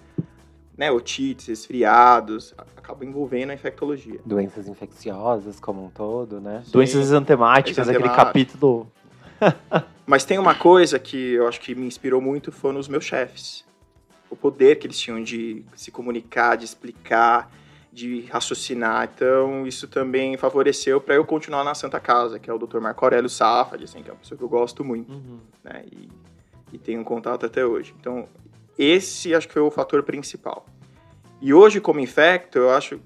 né, 0.77 0.91
otites, 0.91 1.47
resfriados, 1.47 2.55
acabam 2.77 3.09
envolvendo 3.09 3.51
a 3.51 3.55
infectologia. 3.55 4.19
Doenças 4.27 4.67
infecciosas 4.67 5.61
como 5.61 5.85
um 5.85 5.91
todo, 5.91 6.41
né? 6.41 6.63
Sim. 6.65 6.73
Doenças 6.73 7.03
exantemáticas, 7.03 7.89
aquele 7.89 8.09
capítulo 8.09 8.91
Mas 10.07 10.25
tem 10.25 10.39
uma 10.39 10.55
coisa 10.55 10.99
que 10.99 11.33
eu 11.33 11.49
acho 11.49 11.61
que 11.61 11.75
me 11.75 11.87
inspirou 11.87 12.21
muito 12.21 12.53
foram 12.53 12.79
os 12.79 12.89
meus 12.89 13.05
chefes. 13.05 13.65
O 14.29 14.37
poder 14.37 14.77
que 14.77 14.87
eles 14.87 14.99
tinham 14.99 15.23
de 15.23 15.65
se 15.75 15.91
comunicar, 15.91 16.57
de 16.57 16.65
explicar, 16.65 17.51
de 17.93 18.23
raciocinar. 18.23 19.09
Então, 19.15 19.67
isso 19.67 19.87
também 19.87 20.37
favoreceu 20.37 21.01
para 21.01 21.15
eu 21.15 21.25
continuar 21.25 21.63
na 21.63 21.75
Santa 21.75 22.01
Casa, 22.01 22.39
que 22.39 22.51
é 22.51 22.53
o 22.53 22.59
Dr. 22.59 22.81
Marco 22.81 23.05
Aurélio 23.05 23.31
Safad, 23.31 23.83
assim, 23.85 24.03
que 24.03 24.11
é 24.11 24.13
uma 24.13 24.19
pessoa 24.19 24.37
que 24.37 24.43
eu 24.43 24.49
gosto 24.49 24.85
muito, 24.85 25.13
uhum. 25.13 25.39
né? 25.63 25.85
E, 25.91 26.09
e 26.73 26.79
tenho 26.79 27.01
um 27.01 27.05
contato 27.05 27.47
até 27.47 27.65
hoje. 27.65 27.95
Então, 27.99 28.29
esse 28.77 29.35
acho 29.35 29.47
que 29.47 29.55
foi 29.55 29.63
o 29.63 29.71
fator 29.71 30.03
principal. 30.03 30.67
E 31.41 31.55
hoje, 31.55 31.81
como 31.81 32.01
infecto, 32.01 32.59
eu 32.59 32.71
acho 32.71 33.01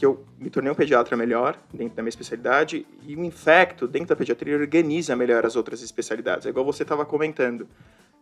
que 0.00 0.06
eu 0.06 0.24
me 0.38 0.48
tornei 0.48 0.72
um 0.72 0.74
pediatra 0.74 1.14
melhor 1.14 1.58
dentro 1.74 1.94
da 1.94 2.02
minha 2.02 2.08
especialidade 2.08 2.86
e 3.06 3.14
o 3.14 3.22
infecto 3.22 3.86
dentro 3.86 4.08
da 4.08 4.16
pediatria 4.16 4.56
organiza 4.56 5.14
melhor 5.14 5.44
as 5.44 5.56
outras 5.56 5.82
especialidades, 5.82 6.46
é 6.46 6.48
igual 6.48 6.64
você 6.64 6.84
estava 6.84 7.04
comentando, 7.04 7.68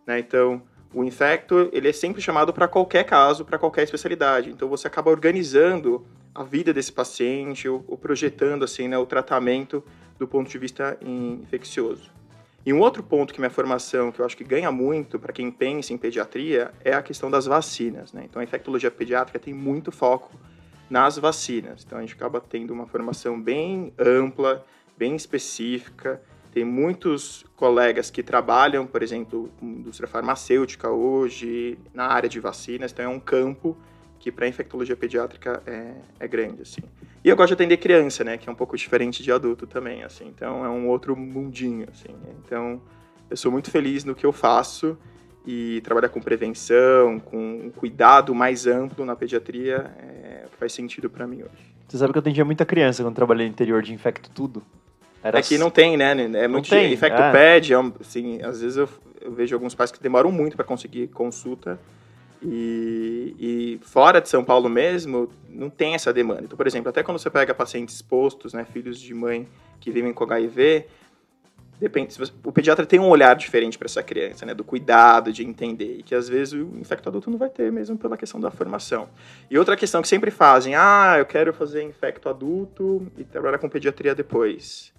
né? 0.04 0.18
Então, 0.18 0.61
o 0.92 1.04
infecto, 1.04 1.70
ele 1.73 1.88
é 1.88 1.92
sempre 1.92 2.20
chamado 2.20 2.52
para 2.52 2.66
qualquer 2.66 3.04
caso, 3.04 3.44
para 3.44 3.61
qualquer 3.61 3.85
especialidade. 3.85 4.50
Então, 4.50 4.68
você 4.68 4.88
acaba 4.88 5.08
organizando 5.08 6.04
a 6.35 6.42
vida 6.42 6.75
desse 6.75 6.90
paciente, 6.90 7.68
ou, 7.68 7.85
ou 7.87 7.97
projetando 7.97 8.64
assim, 8.64 8.88
né, 8.88 8.99
o 8.99 9.06
tratamento 9.06 9.85
do 10.18 10.26
ponto 10.26 10.50
de 10.50 10.58
vista 10.58 10.99
infeccioso. 11.00 12.11
E 12.66 12.73
um 12.73 12.80
outro 12.80 13.04
ponto 13.04 13.32
que 13.32 13.38
minha 13.38 13.50
formação, 13.50 14.11
que 14.11 14.20
eu 14.20 14.26
acho 14.26 14.37
que 14.37 14.42
ganha 14.42 14.73
muito 14.73 15.16
para 15.16 15.32
quem 15.32 15.49
pensa 15.49 15.92
em 15.92 15.97
pediatria, 15.97 16.73
é 16.85 16.92
a 16.92 17.02
questão 17.02 17.30
das 17.30 17.47
vacinas. 17.47 18.12
Né? 18.12 18.25
Então, 18.28 18.40
a 18.40 18.44
infectologia 18.44 18.90
pediátrica 18.90 19.38
tem 19.38 19.54
muito 19.54 19.92
foco 19.92 20.32
nas 20.88 21.18
vacinas. 21.18 21.85
Então 21.85 21.99
a 21.99 22.00
gente 22.00 22.14
acaba 22.14 22.40
tendo 22.40 22.73
uma 22.73 22.87
formação 22.87 23.40
bem 23.40 23.92
ampla, 23.99 24.64
bem 24.97 25.14
específica 25.14 26.21
Tem 26.52 26.64
muitos 26.64 27.45
colegas 27.57 28.11
que 28.11 28.23
trabalham, 28.23 28.87
por 28.87 29.02
exemplo, 29.02 29.50
com 29.61 29.66
indústria 29.66 30.09
farmacêutica 30.09 30.90
hoje, 30.90 31.78
na 31.92 32.07
área 32.07 32.28
de 32.28 32.40
vacinas, 32.40 32.90
então 32.90 33.04
é 33.04 33.09
um 33.09 33.21
campo 33.21 33.76
que 34.18 34.33
para 34.33 34.49
infectologia 34.49 34.97
pediátrica 34.97 35.62
é, 35.66 35.95
é 36.18 36.26
grande, 36.26 36.62
assim. 36.62 36.80
E 37.23 37.28
eu 37.28 37.37
gosto 37.37 37.49
de 37.49 37.54
atender 37.54 37.76
criança, 37.76 38.25
né, 38.25 38.37
que 38.37 38.49
é 38.49 38.52
um 38.52 38.54
pouco 38.54 38.76
diferente 38.76 39.23
de 39.23 39.30
adulto 39.30 39.66
também, 39.66 40.02
assim. 40.02 40.26
Então 40.26 40.64
é 40.64 40.68
um 40.68 40.88
outro 40.88 41.14
mundinho, 41.14 41.87
assim. 41.92 42.16
Então 42.45 42.80
eu 43.30 43.37
sou 43.37 43.52
muito 43.52 43.71
feliz 43.71 44.02
no 44.04 44.14
que 44.14 44.26
eu 44.26 44.33
faço 44.33 44.99
e 45.50 45.81
trabalhar 45.81 46.11
com 46.11 46.21
prevenção, 46.21 47.19
com 47.19 47.38
um 47.38 47.71
cuidado 47.71 48.35
mais 48.35 48.67
amplo 48.67 49.02
na 49.07 49.17
pediatria 49.17 49.90
é 49.99 50.45
faz 50.59 50.75
sentido 50.75 51.09
para 51.09 51.26
mim 51.26 51.38
hoje. 51.38 51.75
Você 51.88 51.97
sabe 51.97 52.12
que 52.12 52.19
eu 52.19 52.21
atendia 52.21 52.45
muita 52.45 52.67
criança 52.67 53.02
quando 53.02 53.14
trabalhei 53.14 53.47
no 53.47 53.52
interior 53.52 53.81
de 53.83 53.95
infecto 53.95 54.31
tudo. 54.31 54.62
Era 55.23 55.38
é 55.38 55.43
que 55.43 55.57
não 55.57 55.71
tem, 55.71 55.97
né? 55.97 56.11
É 56.11 56.47
não 56.47 56.55
muito 56.55 56.69
tem, 56.69 56.93
infectoped, 56.93 57.73
é. 57.73 57.76
é 57.76 57.93
assim, 58.00 58.43
às 58.43 58.61
vezes 58.61 58.76
eu, 58.76 58.88
eu 59.23 59.33
vejo 59.33 59.57
alguns 59.57 59.75
pais 59.75 59.90
que 59.90 60.02
demoram 60.02 60.31
muito 60.31 60.55
para 60.55 60.67
conseguir 60.67 61.09
consulta 61.09 61.78
e, 62.43 63.35
e, 63.38 63.81
fora 63.83 64.21
de 64.21 64.28
São 64.28 64.45
Paulo 64.45 64.69
mesmo, 64.69 65.31
não 65.49 65.71
tem 65.71 65.95
essa 65.95 66.12
demanda. 66.12 66.43
Então, 66.45 66.57
por 66.57 66.67
exemplo, 66.67 66.90
até 66.90 67.02
quando 67.02 67.19
você 67.19 67.31
pega 67.31 67.55
pacientes 67.55 67.97
expostos, 67.97 68.52
né, 68.52 68.67
filhos 68.71 69.00
de 69.00 69.14
mãe 69.14 69.49
que 69.81 69.90
vivem 69.90 70.12
com 70.12 70.25
HIV, 70.25 70.85
depende, 71.80 72.16
você, 72.16 72.32
o 72.44 72.52
pediatra 72.52 72.85
tem 72.85 72.99
um 72.99 73.08
olhar 73.08 73.35
diferente 73.35 73.78
para 73.78 73.87
essa 73.87 74.02
criança, 74.02 74.44
né, 74.44 74.54
do 74.54 74.64
cuidado, 74.64 75.32
de 75.32 75.44
entender, 75.44 75.99
e 75.99 76.02
que 76.02 76.14
às 76.14 76.28
vezes 76.28 76.54
o 76.54 76.76
infecto 76.78 77.08
adulto 77.08 77.30
não 77.30 77.38
vai 77.38 77.49
ter 77.49 77.70
mesmo 77.73 77.97
pela 77.97 78.16
questão 78.16 78.40
da 78.40 78.50
formação. 78.50 79.08
E 79.50 79.58
outra 79.58 79.76
questão 79.76 80.02
que 80.02 80.08
sempre 80.08 80.30
fazem, 80.30 80.75
ah, 80.75 81.16
eu 81.18 81.26
quero 81.26 81.52
fazer 81.52 81.82
infecto 81.82 82.28
adulto 82.28 83.06
e 83.16 83.25
trabalhar 83.25 83.58
com 83.58 83.68
pediatria 83.68 84.14
depois 84.14 84.92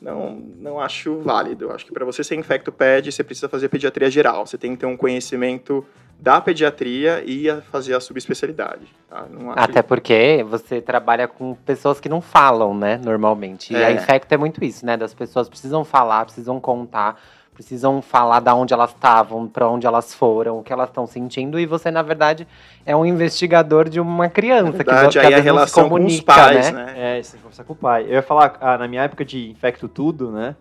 não, 0.00 0.42
não 0.58 0.80
acho 0.80 1.20
válido. 1.20 1.70
Acho 1.70 1.86
que 1.86 1.92
para 1.92 2.04
você 2.04 2.22
ser 2.22 2.36
infectoped, 2.36 3.10
você 3.10 3.24
precisa 3.24 3.48
fazer 3.48 3.68
pediatria 3.68 4.10
geral. 4.10 4.46
Você 4.46 4.58
tem 4.58 4.72
que 4.72 4.78
ter 4.78 4.86
um 4.86 4.96
conhecimento 4.96 5.84
da 6.18 6.40
pediatria 6.40 7.22
e 7.24 7.46
fazer 7.70 7.94
a 7.94 8.00
subespecialidade. 8.00 8.86
Tá? 9.08 9.26
Até 9.54 9.82
que... 9.82 9.88
porque 9.88 10.44
você 10.48 10.80
trabalha 10.80 11.28
com 11.28 11.54
pessoas 11.54 12.00
que 12.00 12.08
não 12.08 12.20
falam, 12.20 12.74
né, 12.74 12.98
normalmente. 13.02 13.72
E 13.72 13.76
é. 13.76 13.86
a 13.86 13.92
infecto 13.92 14.32
é 14.32 14.36
muito 14.36 14.64
isso, 14.64 14.84
né? 14.86 14.96
Das 14.96 15.12
pessoas 15.12 15.48
precisam 15.48 15.84
falar, 15.84 16.24
precisam 16.24 16.58
contar 16.58 17.20
precisam 17.56 18.02
falar 18.02 18.40
da 18.40 18.54
onde 18.54 18.74
elas 18.74 18.90
estavam, 18.90 19.48
para 19.48 19.66
onde 19.66 19.86
elas 19.86 20.12
foram, 20.12 20.58
o 20.58 20.62
que 20.62 20.70
elas 20.70 20.90
estão 20.90 21.06
sentindo, 21.06 21.58
e 21.58 21.64
você, 21.64 21.90
na 21.90 22.02
verdade, 22.02 22.46
é 22.84 22.94
um 22.94 23.04
investigador 23.04 23.88
de 23.88 23.98
uma 23.98 24.28
criança. 24.28 24.72
Verdade, 24.72 25.18
que, 25.18 25.20
que 25.20 25.26
aí 25.26 25.34
a 25.34 25.40
relação 25.40 25.88
comunica, 25.88 26.22
com 26.22 26.32
os 26.32 26.38
pais, 26.38 26.70
né? 26.70 26.84
né? 26.84 27.18
É, 27.18 27.22
você 27.22 27.38
conversar 27.38 27.64
com 27.64 27.72
o 27.72 27.76
pai. 27.76 28.04
Eu 28.04 28.12
ia 28.12 28.22
falar, 28.22 28.58
ah, 28.60 28.76
na 28.76 28.86
minha 28.86 29.02
época 29.02 29.24
de 29.24 29.50
infecto 29.50 29.88
tudo, 29.88 30.30
né, 30.30 30.54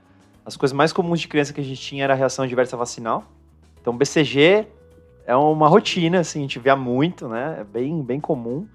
as 0.46 0.56
coisas 0.56 0.74
mais 0.74 0.94
comuns 0.94 1.20
de 1.20 1.28
criança 1.28 1.52
que 1.52 1.60
a 1.60 1.64
gente 1.64 1.82
tinha 1.82 2.06
era 2.06 2.14
a 2.14 2.16
reação 2.16 2.46
adversa 2.46 2.78
vacinal. 2.78 3.26
Então, 3.82 3.96
BCG 3.96 4.66
é 5.28 5.36
uma 5.36 5.68
rotina, 5.68 6.22
assim, 6.22 6.40
a 6.40 6.42
gente 6.44 6.60
vê 6.60 6.74
muito, 6.76 7.28
né, 7.28 7.58
é 7.60 7.64
bem, 7.66 8.02
bem 8.02 8.22
comum. 8.22 8.66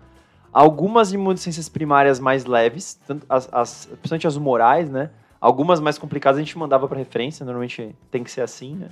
Algumas 0.53 1.11
imunodeficiências 1.11 1.71
primárias 1.71 2.21
mais 2.21 2.45
leves, 2.45 3.01
tanto 3.07 3.25
as, 3.31 3.49
as, 3.51 3.87
principalmente 3.87 4.27
as 4.27 4.37
humorais, 4.37 4.91
né, 4.91 5.09
Algumas 5.41 5.81
mais 5.81 5.97
complicadas 5.97 6.39
a 6.39 6.43
gente 6.43 6.59
mandava 6.59 6.87
para 6.87 6.99
referência, 6.99 7.45
normalmente 7.45 7.97
tem 8.11 8.23
que 8.23 8.31
ser 8.31 8.43
assim, 8.43 8.75
né? 8.75 8.89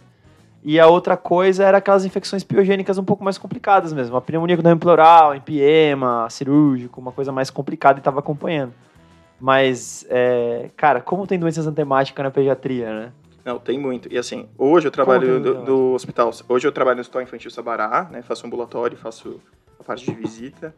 E 0.62 0.80
a 0.80 0.86
outra 0.88 1.16
coisa 1.16 1.64
era 1.64 1.78
aquelas 1.78 2.04
infecções 2.04 2.42
piogênicas 2.42 2.98
um 2.98 3.04
pouco 3.04 3.22
mais 3.22 3.38
complicadas 3.38 3.92
mesmo. 3.92 4.16
A 4.16 4.20
pneumonia 4.20 4.56
com 4.56 4.62
dano 4.62 4.80
pleural, 4.80 5.34
empiema, 5.34 6.28
cirúrgico, 6.30 7.00
uma 7.00 7.12
coisa 7.12 7.30
mais 7.30 7.48
complicada 7.48 7.98
e 7.98 8.00
estava 8.00 8.18
acompanhando. 8.18 8.72
Mas, 9.40 10.04
é, 10.08 10.70
cara, 10.76 11.00
como 11.00 11.26
tem 11.26 11.38
doenças 11.38 11.66
antemáticas 11.66 12.24
na 12.24 12.30
pediatria, 12.30 12.92
né? 12.92 13.12
Não, 13.44 13.58
tem 13.58 13.78
muito. 13.78 14.12
E 14.12 14.18
assim, 14.18 14.48
hoje 14.58 14.88
eu 14.88 14.90
trabalho 14.90 15.40
do, 15.40 15.64
do, 15.64 15.92
hospital. 15.92 16.30
Hoje 16.48 16.66
eu 16.66 16.72
trabalho 16.72 16.96
no 16.96 17.00
Hospital 17.00 17.22
Infantil 17.22 17.50
Sabará, 17.50 18.08
né? 18.10 18.20
Faço 18.20 18.46
ambulatório, 18.46 18.96
faço 18.96 19.40
a 19.78 19.84
parte 19.84 20.04
de 20.04 20.12
visita. 20.12 20.74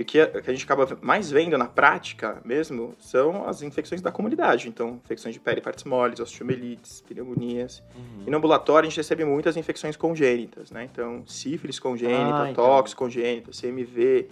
E 0.00 0.02
o 0.02 0.04
que, 0.06 0.18
a, 0.18 0.26
que 0.26 0.48
a 0.48 0.52
gente 0.54 0.64
acaba 0.64 0.96
mais 1.02 1.30
vendo 1.30 1.58
na 1.58 1.66
prática 1.66 2.40
mesmo 2.42 2.94
são 2.98 3.46
as 3.46 3.60
infecções 3.60 4.00
da 4.00 4.10
comunidade. 4.10 4.66
Então, 4.66 4.98
infecções 5.04 5.34
de 5.34 5.40
pele, 5.40 5.60
partes 5.60 5.84
moles, 5.84 6.18
osteomelites, 6.20 7.02
pneumonias. 7.02 7.82
Uhum. 7.94 8.24
E 8.26 8.30
no 8.30 8.38
ambulatório 8.38 8.86
a 8.86 8.88
gente 8.88 8.96
recebe 8.96 9.26
muitas 9.26 9.58
infecções 9.58 9.98
congênitas, 9.98 10.70
né? 10.70 10.88
Então, 10.90 11.22
sífilis 11.26 11.78
congênita, 11.78 12.48
ah, 12.48 12.54
tox 12.54 12.92
então. 12.92 13.04
congênita, 13.04 13.50
CMV. 13.50 14.28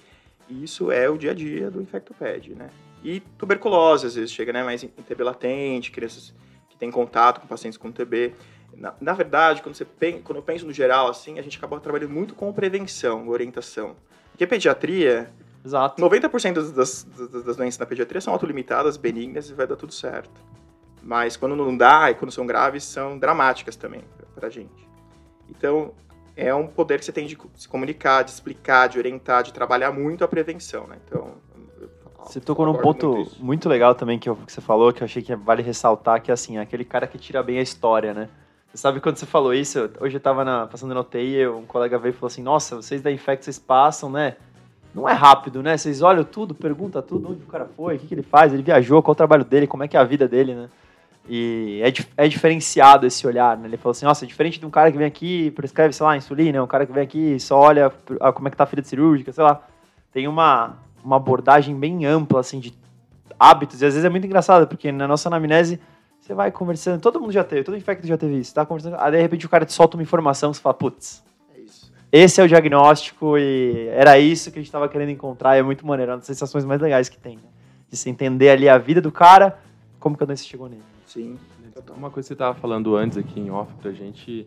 E 0.49 0.65
isso 0.65 0.91
é 0.91 1.07
o 1.11 1.19
dia 1.19 1.33
a 1.33 1.35
dia 1.35 1.71
do 1.71 1.83
infectoped, 1.83 2.55
né? 2.55 2.71
E 3.05 3.21
tuberculose, 3.37 4.07
às 4.07 4.15
vezes, 4.15 4.33
chega 4.33 4.55
né, 4.55 4.65
mais 4.65 4.83
em 4.83 4.89
TB 4.89 5.23
latente, 5.23 5.91
crianças 5.91 6.35
que 6.71 6.79
têm 6.79 6.91
contato 6.91 7.43
com 7.43 7.47
pacientes 7.47 7.77
com 7.77 7.93
TB. 7.93 8.33
Na, 8.75 8.95
na 8.99 9.13
verdade, 9.13 9.61
quando, 9.61 9.75
você 9.75 9.85
pensa, 9.85 10.21
quando 10.25 10.37
eu 10.37 10.43
penso 10.43 10.65
no 10.65 10.73
geral, 10.73 11.09
assim, 11.09 11.39
a 11.39 11.43
gente 11.43 11.59
acaba 11.59 11.79
trabalhando 11.79 12.11
muito 12.11 12.35
com 12.35 12.51
prevenção, 12.55 13.29
orientação. 13.29 13.97
Porque 14.31 14.47
pediatria, 14.47 15.31
Exato. 15.69 16.01
90% 16.01 16.55
das, 16.55 16.73
das, 16.73 17.05
das 17.45 17.57
doenças 17.57 17.79
na 17.79 17.85
pediatria 17.85 18.23
são 18.23 18.33
autolimitadas, 18.33 18.97
benignas 18.97 19.51
e 19.51 19.53
vai 19.53 19.67
dar 19.67 19.77
tudo 19.77 19.93
certo. 19.93 20.41
Mas 21.03 21.37
quando 21.37 21.55
não 21.55 21.77
dá 21.77 22.11
e 22.11 22.15
quando 22.15 22.31
são 22.31 22.47
graves, 22.47 22.85
são 22.85 23.19
dramáticas 23.19 23.77
também 23.77 24.03
para 24.35 24.47
a 24.47 24.51
gente. 24.51 24.89
Então, 25.47 25.93
é 26.35 26.55
um 26.55 26.67
poder 26.67 26.99
que 26.99 27.05
você 27.05 27.13
tem 27.13 27.27
de 27.27 27.37
se 27.55 27.69
comunicar, 27.69 28.23
de 28.23 28.31
explicar, 28.31 28.89
de 28.89 28.99
orientar, 28.99 29.43
de 29.43 29.53
trabalhar 29.53 29.93
muito 29.93 30.25
a 30.25 30.29
prevenção, 30.29 30.87
né? 30.87 30.97
Então, 31.05 31.35
você 32.25 32.41
tocou 32.41 32.65
num 32.65 32.75
ponto 32.75 33.11
muito, 33.11 33.45
muito, 33.45 33.69
legal 33.69 33.95
também 33.95 34.19
que, 34.19 34.29
eu, 34.29 34.37
que, 34.37 34.53
você 34.53 34.61
falou, 34.61 34.91
que 34.93 35.03
eu 35.03 35.05
achei 35.05 35.23
que 35.23 35.37
vale 35.37 35.63
ressaltar, 35.63 36.23
que 36.23 36.31
é 36.31 36.35
assim, 36.35 36.57
aquele 36.57 36.85
cara 36.85 37.07
que 37.07 37.19
tira 37.19 37.43
bem 37.43 37.59
a 37.59 37.63
história, 37.63 38.15
né? 38.15 38.29
Você 38.71 38.79
sabe 38.79 39.01
quando 39.01 39.17
você 39.17 39.27
falou 39.27 39.55
isso, 39.55 39.91
hoje 40.01 40.17
eu 40.17 40.21
tava 40.21 40.45
na, 40.45 40.67
passando 40.67 40.95
no 40.95 41.01
UTI, 41.01 41.47
um 41.49 41.65
colega 41.65 41.99
veio 41.99 42.11
e 42.11 42.15
falou 42.15 42.27
assim, 42.27 42.43
nossa, 42.43 42.77
vocês 42.77 43.01
da 43.03 43.11
Infect, 43.11 43.45
vocês 43.45 43.59
passam, 43.59 44.11
né? 44.11 44.37
Não 44.95 45.09
é 45.09 45.13
rápido, 45.13 45.63
né? 45.63 45.77
Vocês 45.77 46.03
olham 46.03 46.25
tudo, 46.25 46.55
perguntam 46.55 47.03
tudo, 47.03 47.31
onde 47.31 47.43
o 47.43 47.47
cara 47.47 47.67
foi, 47.77 47.97
o 47.97 47.99
que, 47.99 48.07
que 48.07 48.15
ele 48.15 48.23
faz, 48.23 48.53
ele 48.53 48.63
viajou, 48.63 49.03
qual 49.03 49.13
é 49.13 49.15
o 49.15 49.17
trabalho 49.17 49.45
dele, 49.45 49.67
como 49.67 49.83
é 49.83 49.89
que 49.89 49.97
é 49.97 50.01
a 50.01 50.05
vida 50.05 50.27
dele, 50.27 50.55
né? 50.55 50.69
E 51.29 51.83
é, 51.83 52.25
é 52.25 52.29
diferenciado 52.29 53.07
esse 53.07 53.27
olhar, 53.27 53.57
né? 53.57 53.69
Ele 53.69 53.77
falou 53.77 53.91
assim, 53.91 54.07
nossa, 54.07 54.25
é 54.25 54.29
diferente 54.29 54.59
de 54.59 54.65
um 54.65 54.71
cara 54.71 54.91
que 54.91 54.97
vem 54.97 55.07
aqui 55.07 55.51
prescreve, 55.51 55.93
sei 55.93 56.07
lá, 56.07 56.17
insulina, 56.17 56.63
um 56.63 56.67
cara 56.67 56.87
que 56.87 56.93
vem 56.93 57.03
aqui 57.03 57.35
e 57.35 57.41
só 57.41 57.59
olha 57.59 57.91
como 58.35 58.49
é 58.49 58.51
que 58.51 58.57
tá 58.57 58.65
a 58.65 58.67
ferida 58.67 58.89
cirúrgica, 58.89 59.33
sei 59.33 59.45
lá. 59.45 59.61
Tem 60.11 60.27
uma, 60.27 60.79
uma 61.05 61.17
abordagem 61.17 61.79
bem 61.79 62.07
ampla, 62.07 62.41
assim, 62.41 62.59
de 62.59 62.73
hábitos, 63.39 63.83
e 63.83 63.87
às 63.87 63.95
vezes 63.95 64.05
é 64.05 64.09
muito 64.09 64.27
engraçado, 64.27 64.67
porque 64.67 64.91
na 64.91 65.07
nossa 65.07 65.29
anamnese 65.29 65.79
você 66.19 66.35
vai 66.35 66.51
conversando, 66.51 67.01
todo 67.01 67.21
mundo 67.21 67.33
já 67.33 67.45
teve, 67.45 67.63
todo 67.63 67.77
infecto 67.77 68.07
já 68.07 68.19
teve 68.19 68.39
isso, 68.39 68.53
tá 68.53 68.67
conversando, 68.67 68.97
aí 68.99 69.13
de 69.13 69.21
repente 69.21 69.47
o 69.47 69.49
cara 69.49 69.65
te 69.65 69.73
solta 69.73 69.97
uma 69.97 70.03
informação, 70.03 70.53
você 70.53 70.61
fala, 70.61 70.75
putz, 70.75 71.23
esse 72.11 72.41
é 72.41 72.45
o 72.45 72.49
diagnóstico 72.49 73.37
e 73.37 73.89
era 73.89 74.19
isso 74.19 74.51
que 74.51 74.59
a 74.59 74.61
gente 74.61 74.69
estava 74.69 74.89
querendo 74.89 75.11
encontrar. 75.11 75.57
E 75.57 75.61
é 75.61 75.63
muito 75.63 75.87
maneiro, 75.87 76.13
é 76.13 76.15
uma 76.15 76.19
das 76.19 76.27
sensações 76.27 76.65
mais 76.65 76.81
legais 76.81 77.09
que 77.09 77.19
tem. 77.19 77.37
Né? 77.37 77.43
De 77.91 77.97
se 77.97 78.09
entender 78.09 78.51
ali 78.51 78.69
a 78.69 78.79
vida 78.79 79.01
do 79.01 79.13
cara, 79.13 79.59
como 80.01 80.17
que 80.17 80.23
a 80.23 80.27
doença 80.27 80.45
chegou 80.45 80.69
nele. 80.69 80.83
Sim. 81.07 81.39
Uma 81.97 82.11
coisa 82.11 82.27
que 82.27 82.29
você 82.29 82.33
estava 82.33 82.59
falando 82.59 82.97
antes 82.97 83.17
aqui 83.17 83.39
em 83.39 83.51
off 83.51 83.73
pra 83.81 83.93
gente 83.93 84.47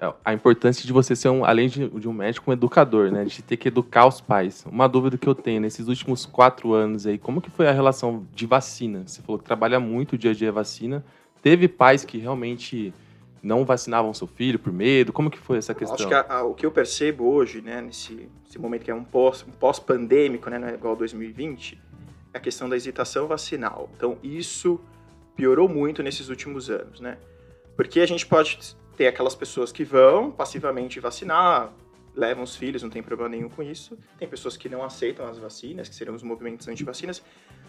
é 0.00 0.12
a 0.24 0.32
importância 0.32 0.86
de 0.86 0.92
você 0.92 1.16
ser, 1.16 1.28
um, 1.28 1.44
além 1.44 1.68
de, 1.68 1.88
de, 1.88 2.08
um 2.08 2.12
médico, 2.12 2.50
um 2.50 2.54
educador, 2.54 3.10
né? 3.10 3.24
De 3.24 3.42
ter 3.42 3.56
que 3.56 3.66
educar 3.66 4.06
os 4.06 4.20
pais. 4.20 4.64
Uma 4.70 4.88
dúvida 4.88 5.18
que 5.18 5.28
eu 5.28 5.34
tenho, 5.34 5.60
nesses 5.60 5.88
últimos 5.88 6.24
quatro 6.24 6.72
anos 6.72 7.04
aí, 7.04 7.18
como 7.18 7.40
que 7.40 7.50
foi 7.50 7.66
a 7.66 7.72
relação 7.72 8.24
de 8.32 8.46
vacina? 8.46 9.02
Você 9.04 9.20
falou 9.22 9.38
que 9.38 9.44
trabalha 9.44 9.80
muito 9.80 10.12
o 10.12 10.18
dia 10.18 10.30
a 10.30 10.34
dia 10.34 10.52
vacina. 10.52 11.04
Teve 11.42 11.66
pais 11.66 12.04
que 12.04 12.16
realmente 12.16 12.94
não 13.42 13.64
vacinavam 13.64 14.12
seu 14.12 14.26
filho 14.26 14.58
por 14.58 14.72
medo? 14.72 15.12
Como 15.12 15.30
que 15.30 15.38
foi 15.38 15.58
essa 15.58 15.74
questão? 15.74 15.94
Acho 15.94 16.08
que 16.08 16.14
a, 16.14 16.26
a, 16.28 16.42
o 16.42 16.54
que 16.54 16.66
eu 16.66 16.70
percebo 16.70 17.24
hoje, 17.24 17.60
né, 17.60 17.80
nesse, 17.80 18.28
momento 18.58 18.84
que 18.84 18.90
é 18.90 18.94
um 18.94 19.04
pós, 19.04 19.44
um 19.46 19.52
pós-pandêmico, 19.52 20.50
né, 20.50 20.70
é 20.70 20.74
igual 20.74 20.96
2020, 20.96 21.80
é 22.32 22.38
a 22.38 22.40
questão 22.40 22.68
da 22.68 22.76
hesitação 22.76 23.26
vacinal. 23.26 23.90
Então, 23.96 24.18
isso 24.22 24.80
piorou 25.36 25.68
muito 25.68 26.02
nesses 26.02 26.28
últimos 26.28 26.68
anos, 26.68 27.00
né? 27.00 27.16
Porque 27.76 28.00
a 28.00 28.06
gente 28.06 28.26
pode 28.26 28.58
ter 28.96 29.06
aquelas 29.06 29.36
pessoas 29.36 29.70
que 29.70 29.84
vão 29.84 30.32
passivamente 30.32 30.98
vacinar, 30.98 31.72
levam 32.18 32.42
os 32.42 32.56
filhos, 32.56 32.82
não 32.82 32.90
tem 32.90 33.02
problema 33.02 33.30
nenhum 33.30 33.48
com 33.48 33.62
isso. 33.62 33.96
Tem 34.18 34.26
pessoas 34.26 34.56
que 34.56 34.68
não 34.68 34.82
aceitam 34.82 35.26
as 35.26 35.38
vacinas, 35.38 35.88
que 35.88 35.94
seriam 35.94 36.16
os 36.16 36.22
movimentos 36.22 36.66
anti-vacinas, 36.66 37.22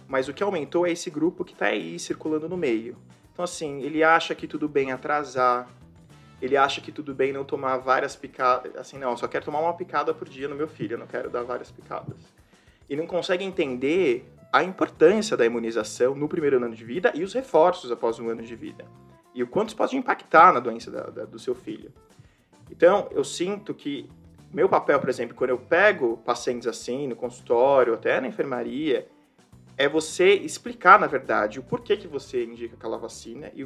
mas 0.07 0.27
o 0.27 0.33
que 0.33 0.41
aumentou 0.41 0.87
é 0.87 0.91
esse 0.91 1.11
grupo 1.11 1.45
que 1.45 1.53
está 1.53 1.67
aí 1.67 1.99
circulando 1.99 2.49
no 2.49 2.57
meio. 2.57 2.97
Então, 3.39 3.45
assim, 3.45 3.81
ele 3.83 4.03
acha 4.03 4.35
que 4.35 4.45
tudo 4.45 4.67
bem 4.67 4.91
atrasar, 4.91 5.69
ele 6.41 6.57
acha 6.57 6.81
que 6.81 6.91
tudo 6.91 7.15
bem 7.15 7.31
não 7.31 7.45
tomar 7.45 7.77
várias 7.77 8.13
picadas. 8.13 8.75
Assim, 8.75 8.97
não, 8.97 9.11
eu 9.11 9.17
só 9.17 9.29
quero 9.29 9.45
tomar 9.45 9.61
uma 9.61 9.73
picada 9.73 10.13
por 10.13 10.27
dia 10.27 10.49
no 10.49 10.55
meu 10.55 10.67
filho, 10.67 10.95
eu 10.95 10.97
não 10.97 11.07
quero 11.07 11.29
dar 11.29 11.43
várias 11.43 11.71
picadas. 11.71 12.17
E 12.89 12.97
não 12.97 13.07
consegue 13.07 13.45
entender 13.45 14.29
a 14.51 14.61
importância 14.61 15.37
da 15.37 15.45
imunização 15.45 16.13
no 16.15 16.27
primeiro 16.27 16.57
ano 16.57 16.75
de 16.75 16.83
vida 16.83 17.13
e 17.15 17.23
os 17.23 17.33
reforços 17.33 17.89
após 17.93 18.19
um 18.19 18.27
ano 18.27 18.41
de 18.41 18.57
vida. 18.57 18.85
E 19.33 19.41
o 19.41 19.47
quanto 19.47 19.69
isso 19.69 19.77
pode 19.77 19.95
impactar 19.95 20.51
na 20.51 20.59
doença 20.59 20.91
da, 20.91 21.03
da, 21.03 21.23
do 21.23 21.39
seu 21.39 21.55
filho. 21.55 21.93
Então, 22.69 23.07
eu 23.11 23.23
sinto 23.23 23.73
que 23.73 24.09
meu 24.51 24.67
papel, 24.67 24.99
por 24.99 25.07
exemplo, 25.07 25.33
quando 25.33 25.51
eu 25.51 25.57
pego 25.57 26.17
pacientes 26.25 26.67
assim 26.67 27.07
no 27.07 27.15
consultório, 27.15 27.93
até 27.93 28.19
na 28.19 28.27
enfermaria, 28.27 29.07
é 29.79 29.87
você 29.87 30.33
explicar, 30.33 30.99
na 30.99 31.07
verdade, 31.07 31.57
o 31.57 31.63
porquê 31.63 31.95
que 31.95 32.05
você 32.05 32.43
indica 32.43 32.75
aquela 32.75 32.97
vacina 32.97 33.49
e, 33.55 33.65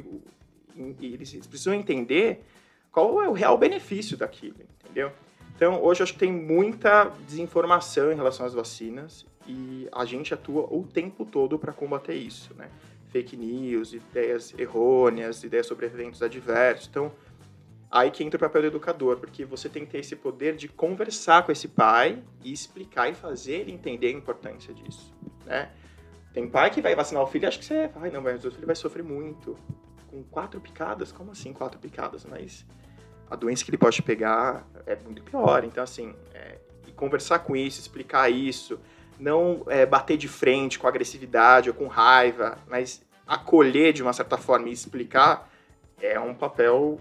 e 1.00 1.12
eles 1.12 1.44
precisam 1.44 1.74
entender 1.74 2.44
qual 2.92 3.20
é 3.20 3.28
o 3.28 3.32
real 3.32 3.58
benefício 3.58 4.16
daquilo, 4.16 4.54
entendeu? 4.80 5.10
Então, 5.56 5.82
hoje 5.82 6.00
eu 6.00 6.04
acho 6.04 6.12
que 6.12 6.20
tem 6.20 6.30
muita 6.30 7.10
desinformação 7.26 8.12
em 8.12 8.14
relação 8.14 8.46
às 8.46 8.54
vacinas 8.54 9.26
e 9.44 9.88
a 9.90 10.04
gente 10.04 10.32
atua 10.32 10.62
o 10.72 10.84
tempo 10.84 11.24
todo 11.24 11.58
para 11.58 11.72
combater 11.72 12.14
isso, 12.14 12.54
né? 12.54 12.70
Fake 13.10 13.36
news, 13.36 13.92
ideias 13.92 14.54
errôneas, 14.56 15.42
ideias 15.42 15.66
sobre 15.66 15.86
eventos 15.86 16.22
adversos. 16.22 16.86
Então, 16.88 17.10
aí 17.90 18.12
que 18.12 18.22
entra 18.22 18.36
o 18.36 18.40
papel 18.40 18.62
do 18.62 18.68
educador, 18.68 19.16
porque 19.16 19.44
você 19.44 19.68
tem 19.68 19.84
que 19.84 19.90
ter 19.90 19.98
esse 19.98 20.14
poder 20.14 20.54
de 20.54 20.68
conversar 20.68 21.44
com 21.44 21.50
esse 21.50 21.66
pai 21.66 22.22
e 22.44 22.52
explicar 22.52 23.10
e 23.10 23.14
fazer 23.14 23.62
ele 23.62 23.72
entender 23.72 24.06
a 24.06 24.12
importância 24.12 24.72
disso, 24.72 25.12
né? 25.44 25.72
Tem 26.34 26.48
pai 26.48 26.68
que 26.68 26.82
vai 26.82 26.96
vacinar 26.96 27.22
o 27.22 27.26
filho 27.28 27.44
e 27.44 27.46
acha 27.46 27.58
que 27.58 27.64
você, 27.64 27.88
ai 27.94 28.10
não, 28.10 28.20
mas 28.20 28.44
o 28.44 28.50
filho 28.50 28.66
vai 28.66 28.74
sofrer 28.74 29.04
muito. 29.04 29.56
Com 30.10 30.22
quatro 30.24 30.60
picadas? 30.60 31.12
Como 31.12 31.30
assim 31.30 31.52
quatro 31.52 31.78
picadas? 31.78 32.26
Mas 32.28 32.66
a 33.30 33.36
doença 33.36 33.64
que 33.64 33.70
ele 33.70 33.78
pode 33.78 34.02
pegar 34.02 34.66
é 34.84 34.96
muito 34.96 35.22
pior. 35.22 35.62
Então, 35.62 35.82
assim, 35.82 36.12
é, 36.34 36.58
conversar 36.96 37.38
com 37.38 37.54
isso, 37.54 37.80
explicar 37.80 38.30
isso, 38.30 38.80
não 39.18 39.62
é, 39.68 39.86
bater 39.86 40.16
de 40.16 40.26
frente 40.26 40.76
com 40.76 40.88
agressividade 40.88 41.70
ou 41.70 41.74
com 41.74 41.86
raiva, 41.86 42.58
mas 42.68 43.00
acolher 43.24 43.92
de 43.92 44.02
uma 44.02 44.12
certa 44.12 44.36
forma 44.36 44.68
e 44.68 44.72
explicar 44.72 45.48
é 46.02 46.18
um 46.18 46.34
papel 46.34 46.98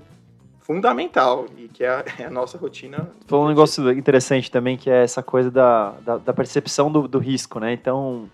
fundamental 0.60 1.48
e 1.58 1.68
que 1.68 1.84
é 1.84 1.90
a, 1.90 2.06
é 2.20 2.26
a 2.26 2.30
nossa 2.30 2.58
rotina. 2.58 3.10
Falou 3.26 3.46
um 3.46 3.50
negócio 3.50 3.92
interessante 3.92 4.52
também, 4.52 4.78
que 4.78 4.92
é 4.92 5.04
essa 5.04 5.24
coisa 5.24 5.50
da, 5.50 5.92
da, 6.02 6.18
da 6.18 6.34
percepção 6.34 6.92
do, 6.92 7.08
do 7.08 7.18
risco, 7.18 7.60
né? 7.60 7.74
Então, 7.74 8.30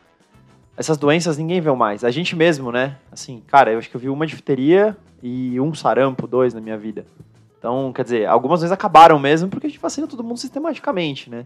essas 0.79 0.98
doenças 0.98 1.38
ninguém 1.38 1.59
vê 1.59 1.69
mais. 1.74 2.05
A 2.05 2.09
gente 2.09 2.38
mesmo, 2.38 2.71
né? 2.71 2.95
Assim, 3.12 3.43
cara, 3.45 3.69
eu 3.69 3.77
acho 3.77 3.89
que 3.89 3.98
eu 3.98 4.00
vi 4.00 4.07
uma 4.07 4.25
difteria 4.25 4.95
e 5.21 5.59
um 5.59 5.74
sarampo, 5.74 6.25
dois 6.25 6.53
na 6.53 6.62
minha 6.62 6.77
vida. 6.77 7.05
Então, 7.57 7.91
quer 7.91 8.03
dizer, 8.03 8.25
algumas 8.25 8.62
vezes 8.62 8.71
acabaram 8.71 9.19
mesmo 9.19 9.50
porque 9.50 9.67
a 9.67 9.69
gente 9.69 9.79
vacina 9.79 10.07
todo 10.07 10.24
mundo 10.24 10.38
sistematicamente, 10.38 11.29
né? 11.29 11.45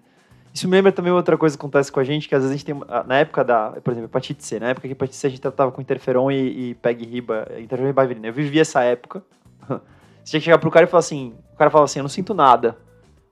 Isso 0.54 0.68
me 0.68 0.76
lembra 0.76 0.92
também 0.92 1.12
outra 1.12 1.36
coisa 1.36 1.58
que 1.58 1.60
acontece 1.60 1.92
com 1.92 2.00
a 2.00 2.04
gente, 2.04 2.30
que 2.30 2.36
às 2.36 2.44
vezes 2.44 2.54
a 2.54 2.58
gente 2.58 2.66
tem, 2.66 2.80
ah, 2.88 3.04
na 3.08 3.16
época 3.16 3.44
da, 3.44 3.72
por 3.84 3.90
exemplo, 3.90 4.08
hepatite 4.08 4.46
C, 4.46 4.60
na 4.60 4.70
época 4.70 4.88
que 4.88 4.92
hepatite 4.92 5.18
C 5.18 5.26
a 5.26 5.30
gente 5.32 5.42
tratava 5.42 5.72
com 5.72 5.82
interferon 5.82 6.30
e, 6.30 6.70
e 6.70 6.76
PEG 6.76 7.04
riba, 7.04 7.48
interferon 7.58 7.88
e 7.88 7.90
ribavirina. 7.90 8.28
Eu 8.28 8.34
vivi 8.34 8.60
essa 8.60 8.84
época. 8.84 9.24
Você 10.24 10.30
tinha 10.30 10.40
que 10.40 10.46
chegar 10.46 10.60
pro 10.60 10.70
cara 10.70 10.86
e 10.86 10.88
falar 10.88 11.00
assim, 11.00 11.34
o 11.56 11.58
cara 11.58 11.72
falava 11.72 11.86
assim, 11.86 11.98
eu 11.98 12.04
não 12.04 12.10
sinto 12.10 12.36
nada. 12.36 12.78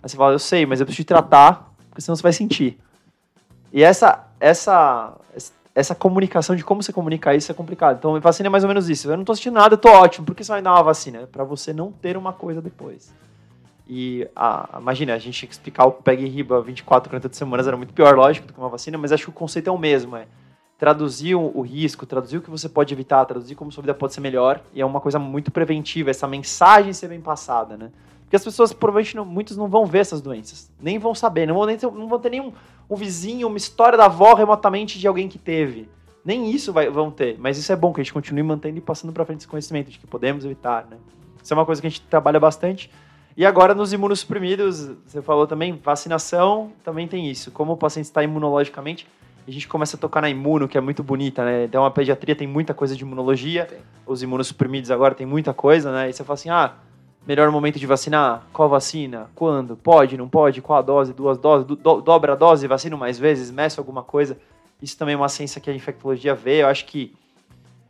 Aí 0.02 0.10
você 0.10 0.18
fala, 0.18 0.34
eu 0.34 0.40
sei, 0.40 0.66
mas 0.66 0.80
eu 0.80 0.86
preciso 0.86 1.06
te 1.06 1.08
tratar, 1.08 1.72
porque 1.90 2.02
senão 2.02 2.16
você 2.16 2.24
vai 2.24 2.34
sentir. 2.34 2.80
E 3.72 3.84
essa, 3.84 4.28
essa, 4.40 5.16
essa 5.74 5.96
comunicação 5.96 6.56
de 6.56 6.64
como 6.64 6.84
você 6.84 6.92
comunicar 6.92 7.36
isso 7.36 7.52
é 7.52 7.56
complicado. 7.56 7.98
Então, 7.98 8.20
vacina 8.20 8.48
é 8.48 8.50
mais 8.50 8.64
ou 8.64 8.68
menos 8.68 8.90
isso. 8.90 9.10
Eu 9.10 9.18
não 9.18 9.24
tô 9.24 9.34
sentindo 9.36 9.54
nada, 9.54 9.76
eu 9.76 9.78
tô 9.78 9.90
ótimo. 9.90 10.26
Por 10.26 10.36
que 10.36 10.44
você 10.44 10.52
vai 10.52 10.62
dar 10.62 10.74
uma 10.74 10.84
vacina? 10.84 11.20
É 11.20 11.26
pra 11.26 11.44
você 11.44 11.72
não 11.72 11.92
ter 11.92 12.18
uma 12.18 12.34
coisa 12.34 12.62
depois. 12.62 13.14
E, 13.88 14.28
ah, 14.36 14.78
imagina, 14.80 15.14
a 15.14 15.18
gente 15.18 15.46
explicar 15.46 15.86
o 15.86 15.92
PEG 15.92 16.26
riba 16.26 16.62
24, 16.62 17.10
48 17.10 17.36
semanas, 17.36 17.68
era 17.68 17.76
muito 17.76 17.94
pior, 17.94 18.16
lógico, 18.16 18.48
do 18.48 18.54
que 18.54 18.60
uma 18.60 18.70
vacina, 18.70 18.98
mas 18.98 19.12
acho 19.12 19.26
que 19.26 19.30
o 19.30 19.34
conceito 19.34 19.70
é 19.70 19.72
o 19.72 19.78
mesmo, 19.78 20.16
é 20.16 20.28
traduzir 20.78 21.36
o 21.36 21.62
risco, 21.62 22.06
traduzir 22.06 22.38
o 22.38 22.42
que 22.42 22.50
você 22.50 22.70
pode 22.70 22.94
evitar, 22.94 23.26
traduzir 23.26 23.54
como 23.54 23.72
sua 23.72 23.82
vida 23.82 23.94
pode 23.94 24.14
ser 24.14 24.22
melhor, 24.22 24.62
e 24.74 24.82
é 24.82 24.86
uma 24.86 25.02
coisa 25.02 25.20
muito 25.20 25.52
preventiva, 25.52 26.10
essa 26.10 26.26
mensagem 26.26 26.94
ser 26.94 27.10
bem 27.10 27.20
passada, 27.20 27.76
né? 27.76 27.92
Porque 28.32 28.38
as 28.38 28.46
pessoas, 28.46 28.72
provavelmente, 28.72 29.14
não, 29.14 29.26
muitos 29.26 29.58
não 29.58 29.68
vão 29.68 29.86
ver 29.86 30.00
essas 30.00 30.22
doenças, 30.22 30.72
nem 30.80 30.98
vão 30.98 31.14
saber, 31.14 31.46
não 31.46 31.54
vão, 31.54 31.66
nem 31.66 31.76
ter, 31.76 31.92
não 31.92 32.08
vão 32.08 32.18
ter 32.18 32.30
nenhum 32.30 32.54
um 32.90 32.96
vizinho, 32.96 33.46
uma 33.46 33.58
história 33.58 33.98
da 33.98 34.06
avó 34.06 34.34
remotamente 34.34 34.98
de 34.98 35.06
alguém 35.06 35.28
que 35.28 35.38
teve. 35.38 35.90
Nem 36.24 36.50
isso 36.50 36.72
vai, 36.72 36.90
vão 36.90 37.12
ter, 37.12 37.38
mas 37.38 37.58
isso 37.58 37.70
é 37.74 37.76
bom 37.76 37.92
que 37.92 38.00
a 38.00 38.04
gente 38.06 38.14
continue 38.14 38.42
mantendo 38.42 38.78
e 38.78 38.82
passando 38.82 39.12
para 39.12 39.26
frente 39.26 39.40
esse 39.40 39.50
conhecimento 39.50 39.92
de 39.92 40.00
que 40.00 40.08
podemos 40.08 40.46
evitar, 40.46 40.88
né? 40.90 40.96
Isso 41.44 41.54
é 41.54 41.58
uma 41.58 41.66
coisa 41.66 41.82
que 41.82 41.88
a 41.88 41.90
gente 41.90 42.04
trabalha 42.04 42.40
bastante. 42.40 42.90
E 43.36 43.46
agora 43.46 43.76
nos 43.76 43.92
imunossuprimidos, 43.92 44.92
você 45.06 45.22
falou 45.22 45.46
também, 45.46 45.74
vacinação 45.84 46.72
também 46.86 47.10
tem 47.10 47.30
isso. 47.30 47.52
Como 47.52 47.74
o 47.74 47.78
paciente 47.78 48.06
está 48.06 48.24
imunologicamente, 48.24 49.06
a 49.46 49.52
gente 49.52 49.68
começa 49.68 49.98
a 49.98 50.00
tocar 50.00 50.22
na 50.22 50.30
imuno, 50.30 50.70
que 50.70 50.78
é 50.78 50.82
muito 50.82 51.04
bonita, 51.04 51.44
né? 51.44 51.66
Então 51.66 51.84
a 51.84 51.92
pediatria 51.92 52.34
tem 52.34 52.48
muita 52.48 52.74
coisa 52.74 52.96
de 52.96 53.04
imunologia, 53.04 53.66
Tem. 53.66 53.80
os 54.06 54.24
imunossuprimidos 54.24 54.90
agora 54.90 55.14
tem 55.14 55.28
muita 55.28 55.54
coisa, 55.54 55.92
né? 55.92 56.10
E 56.10 56.14
você 56.14 56.24
fala 56.24 56.36
assim, 56.36 56.50
ah, 56.50 56.76
melhor 57.28 57.50
momento 57.52 57.80
de 57.80 57.86
vacinar? 57.86 58.44
Qual 58.52 58.68
vacina? 58.70 59.30
Quando? 59.36 59.76
Pode, 59.76 60.18
não 60.18 60.28
pode? 60.28 60.62
Qual 60.62 60.80
a 60.80 60.82
dose? 60.82 61.14
Duas 61.14 61.38
doses? 61.38 61.66
Do, 61.68 61.76
do- 61.76 62.02
dobra 62.02 62.34
a 62.34 62.36
dose? 62.36 62.68
Vacina 62.68 62.98
mais 62.98 63.20
vezes? 63.20 63.52
Meço 63.52 63.80
alguma 63.80 64.04
coisa? 64.04 64.38
Isso 64.82 64.98
também 64.98 65.14
é 65.14 65.18
uma 65.18 65.30
ciência 65.30 65.62
que 65.62 65.70
a 65.70 65.74
infectologia 65.76 66.34
vê. 66.34 66.64
Eu 66.64 66.68
acho 66.68 66.86
que 66.86 67.14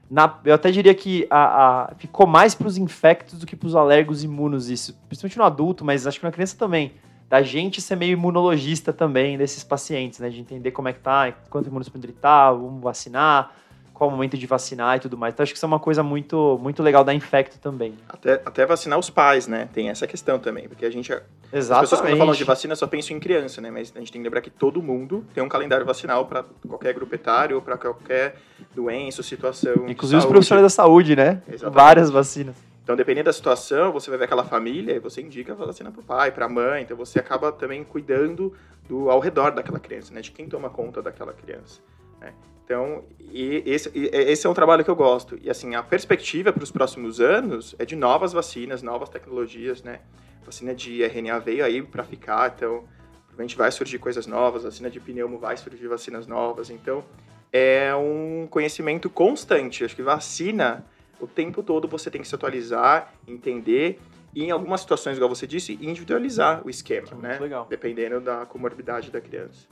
na- 0.10 0.38
eu 0.44 0.54
até 0.54 0.70
diria 0.72 0.94
que 0.94 1.26
a, 1.30 1.86
a- 1.86 1.96
ficou 1.98 2.28
mais 2.28 2.54
para 2.54 2.68
os 2.68 2.78
infectos 2.78 3.40
do 3.40 3.46
que 3.46 3.56
para 3.56 3.68
os 3.68 3.76
alérgicos 3.76 4.24
imunos 4.24 4.70
isso, 4.70 4.94
principalmente 5.08 5.38
no 5.38 5.44
adulto, 5.46 5.86
mas 5.86 6.06
acho 6.06 6.20
que 6.20 6.26
na 6.26 6.32
criança 6.32 6.58
também. 6.58 6.92
Da 7.30 7.42
gente 7.42 7.80
ser 7.82 7.96
meio 7.96 8.12
imunologista 8.12 8.92
também 8.92 9.38
desses 9.38 9.64
pacientes, 9.64 10.20
né? 10.20 10.28
De 10.30 10.42
entender 10.42 10.72
como 10.72 10.90
é 10.90 10.94
que 10.94 11.00
tá, 11.00 11.32
quanto 11.50 11.68
imunossuprimido 11.70 12.12
ele 12.12 12.18
tá, 12.20 12.52
vamos 12.52 12.84
vacinar, 12.84 13.54
qual 14.02 14.10
o 14.10 14.12
momento 14.12 14.36
de 14.36 14.48
vacinar 14.48 14.98
e 14.98 15.00
tudo 15.00 15.16
mais. 15.16 15.32
Então 15.32 15.44
acho 15.44 15.54
que 15.54 15.58
isso 15.58 15.66
é 15.66 15.68
uma 15.68 15.80
coisa 15.80 16.02
muito, 16.02 16.60
muito 16.60 16.82
legal 16.82 17.04
da 17.04 17.14
infecto 17.14 17.60
também. 17.60 17.94
Até, 18.10 18.42
até 18.44 18.66
vacinar 18.66 18.98
os 18.98 19.12
pais, 19.12 19.46
né? 19.46 19.70
Tem 19.72 19.90
essa 19.90 20.08
questão 20.08 20.40
também, 20.40 20.68
porque 20.68 20.88
a 20.88 20.90
gente 20.90 21.14
As 21.14 21.22
Exatamente. 21.54 21.84
pessoas 21.84 22.02
quando 22.02 22.18
falam 22.18 22.34
de 22.34 22.44
vacina 22.44 22.76
só 22.76 22.88
pensam 22.88 23.16
em 23.16 23.20
criança, 23.20 23.62
né? 23.62 23.70
Mas 23.70 23.94
a 23.96 24.00
gente 24.00 24.12
tem 24.12 24.20
que 24.20 24.28
lembrar 24.28 24.42
que 24.42 24.50
todo 24.50 24.82
mundo 24.82 25.24
tem 25.36 25.44
um 25.44 25.48
calendário 25.48 25.86
vacinal 25.86 26.26
para 26.26 26.44
qualquer 26.68 26.96
grupo 26.96 27.14
etário 27.14 27.58
ou 27.58 27.62
para 27.62 27.78
qualquer 27.78 28.38
doença 28.74 29.20
ou 29.20 29.24
situação. 29.24 29.88
Inclusive 29.88 30.18
os 30.18 30.26
profissionais 30.26 30.64
da 30.64 30.70
saúde, 30.72 31.16
né? 31.16 31.40
Exatamente. 31.48 31.76
Várias 31.76 32.10
vacinas. 32.10 32.56
Então, 32.84 32.96
dependendo 32.96 33.26
da 33.26 33.34
situação, 33.34 33.92
você 33.92 34.10
vai 34.10 34.18
ver 34.18 34.26
aquela 34.26 34.44
família 34.44 34.96
e 34.96 35.00
você 35.00 35.22
indica 35.22 35.54
a 35.54 35.56
vacina 35.56 35.92
para 35.92 36.02
o 36.02 36.04
pai, 36.04 36.32
para 36.32 36.48
a 36.48 36.50
mãe. 36.50 36.82
Então, 36.82 36.98
você 36.98 37.20
acaba 37.20 37.52
também 37.52 37.84
cuidando 37.84 38.52
do 38.90 39.12
ao 39.12 39.20
redor 39.20 39.52
daquela 39.52 39.80
criança, 39.80 40.12
né? 40.12 40.22
De 40.22 40.32
quem 40.32 40.48
toma 40.48 40.72
conta 40.72 41.04
daquela 41.04 41.34
criança. 41.34 41.80
Né? 42.22 42.34
Então, 42.64 43.04
e 43.20 43.64
esse, 43.66 43.92
e 43.94 44.06
esse 44.14 44.48
é 44.48 44.50
um 44.50 44.54
trabalho 44.54 44.84
que 44.84 44.90
eu 44.90 44.96
gosto. 44.96 45.38
E, 45.42 45.50
assim, 45.50 45.76
a 45.76 45.84
perspectiva 45.84 46.54
para 46.54 46.64
os 46.64 46.72
próximos 46.72 47.20
anos 47.20 47.76
é 47.78 47.86
de 47.86 47.98
novas 47.98 48.32
vacinas, 48.32 48.82
novas 48.82 49.10
tecnologias, 49.10 49.84
né? 49.84 50.00
A 50.42 50.46
vacina 50.46 50.74
de 50.74 51.04
RNA 51.04 51.40
veio 51.40 51.66
aí 51.66 51.82
para 51.82 52.04
ficar, 52.06 52.54
então, 52.56 52.86
provavelmente 53.26 53.58
vai 53.58 53.72
surgir 53.72 54.00
coisas 54.00 54.26
novas. 54.26 54.64
Vacina 54.64 54.90
de 54.90 55.02
pneumo 55.02 55.38
vai 55.38 55.58
surgir 55.58 55.88
vacinas 55.88 56.28
novas. 56.28 56.70
Então, 56.70 57.04
é 57.52 57.94
um 57.94 58.48
conhecimento 58.50 59.10
constante. 59.10 59.84
Acho 59.84 59.96
que 59.96 60.04
vacina 60.04 60.86
o 61.20 61.28
tempo 61.28 61.62
todo 61.62 61.88
você 61.88 62.10
tem 62.10 62.22
que 62.22 62.28
se 62.28 62.36
atualizar, 62.36 63.14
entender 63.28 64.00
e 64.34 64.46
em 64.46 64.52
algumas 64.52 64.82
situações, 64.82 65.18
igual 65.18 65.30
você 65.30 65.46
disse, 65.46 65.78
individualizar 65.82 66.66
o 66.66 66.70
esquema, 66.70 67.08
Que 67.08 67.14
é 67.14 67.18
né? 67.18 67.40
legal. 67.40 67.68
Dependendo 67.70 68.22
da 68.22 68.46
comorbidade 68.46 69.12
da 69.12 69.20
criança. 69.20 69.68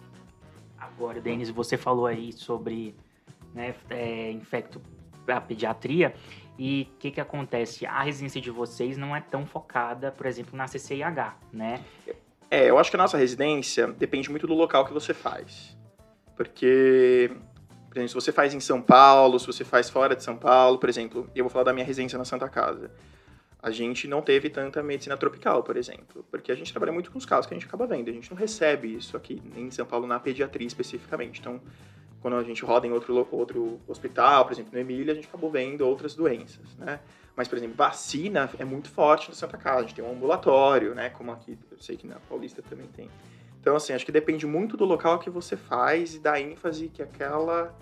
Agora, 1.00 1.22
Denis, 1.22 1.50
você 1.50 1.78
falou 1.78 2.06
aí 2.06 2.34
sobre 2.34 2.94
né, 3.54 3.74
é, 3.90 4.32
infecto 4.32 4.82
a 5.26 5.40
pediatria 5.40 6.14
e 6.58 6.90
o 6.94 6.98
que, 6.98 7.10
que 7.12 7.22
acontece? 7.22 7.86
A 7.86 8.04
residência 8.04 8.42
de 8.42 8.52
vocês 8.52 8.98
não 8.98 9.16
é 9.16 9.22
tão 9.22 9.46
focada, 9.46 10.12
por 10.12 10.26
exemplo, 10.26 10.58
na 10.58 10.68
CCIH, 10.68 11.38
né? 11.54 11.80
É, 12.52 12.70
eu 12.70 12.78
acho 12.78 12.90
que 12.90 12.98
a 12.98 13.00
nossa 13.00 13.18
residência 13.18 13.88
depende 13.88 14.30
muito 14.30 14.46
do 14.46 14.54
local 14.54 14.84
que 14.84 14.92
você 14.92 15.14
faz. 15.14 15.78
Porque, 16.36 17.32
por 17.88 17.96
exemplo, 17.96 18.10
se 18.10 18.16
você 18.16 18.34
faz 18.34 18.54
em 18.54 18.60
São 18.60 18.82
Paulo, 18.82 19.40
se 19.40 19.48
você 19.48 19.64
faz 19.64 19.90
fora 19.90 20.18
de 20.18 20.24
São 20.24 20.36
Paulo, 20.36 20.80
por 20.80 20.90
exemplo, 20.90 21.30
eu 21.34 21.46
vou 21.46 21.50
falar 21.50 21.64
da 21.64 21.72
minha 21.72 21.86
residência 21.86 22.18
na 22.18 22.26
Santa 22.26 22.50
Casa. 22.50 22.92
A 23.62 23.72
gente 23.72 24.08
não 24.08 24.22
teve 24.22 24.50
tanta 24.50 24.82
medicina 24.82 25.18
tropical, 25.18 25.62
por 25.64 25.76
exemplo, 25.76 26.26
porque 26.32 26.50
a 26.52 26.56
gente 26.56 26.72
trabalha 26.72 26.94
muito 26.94 27.12
com 27.12 27.18
os 27.18 27.26
casos 27.26 27.46
que 27.46 27.54
a 27.54 27.58
gente 27.58 27.68
acaba 27.68 27.86
vendo. 27.86 28.10
A 28.10 28.14
gente 28.14 28.32
não 28.32 28.38
recebe 28.38 28.96
isso 28.96 29.18
aqui, 29.18 29.42
nem 29.54 29.66
em 29.66 29.72
São 29.72 29.86
Paulo, 29.86 30.08
na 30.08 30.18
pediatria 30.18 30.66
especificamente. 30.66 31.42
Então, 31.42 31.60
quando 32.22 32.38
a 32.38 32.44
gente 32.44 32.64
roda 32.64 32.88
em 32.88 32.92
outro, 32.92 33.28
outro 33.32 33.80
hospital, 33.86 34.46
por 34.46 34.54
exemplo, 34.54 34.72
no 34.74 34.80
Emília, 34.80 35.12
a 35.12 35.16
gente 35.16 35.28
acabou 35.28 35.52
vendo 35.52 35.82
outras 35.82 36.16
doenças, 36.16 36.74
né? 36.78 37.02
Mas, 37.36 37.48
por 37.48 37.58
exemplo, 37.58 37.76
vacina 37.76 38.50
é 38.58 38.66
muito 38.66 38.90
forte 38.90 39.30
no 39.30 39.36
Santa 39.36 39.58
Casa. 39.58 39.80
A 39.80 39.82
gente 39.82 39.96
tem 39.96 40.04
um 40.04 40.12
ambulatório, 40.12 40.96
né? 40.96 41.10
Como 41.10 41.32
aqui, 41.32 41.58
eu 41.72 41.78
sei 41.80 41.98
que 41.98 42.08
na 42.08 42.16
Paulista 42.16 42.62
também 42.62 42.88
tem. 42.88 43.10
Então, 43.60 43.76
assim, 43.76 43.94
acho 43.94 44.06
que 44.06 44.12
depende 44.12 44.46
muito 44.46 44.78
do 44.78 44.86
local 44.86 45.20
que 45.20 45.30
você 45.30 45.58
faz 45.58 46.16
e 46.16 46.20
da 46.20 46.40
ênfase 46.40 46.88
que 46.88 47.02
aquela 47.02 47.76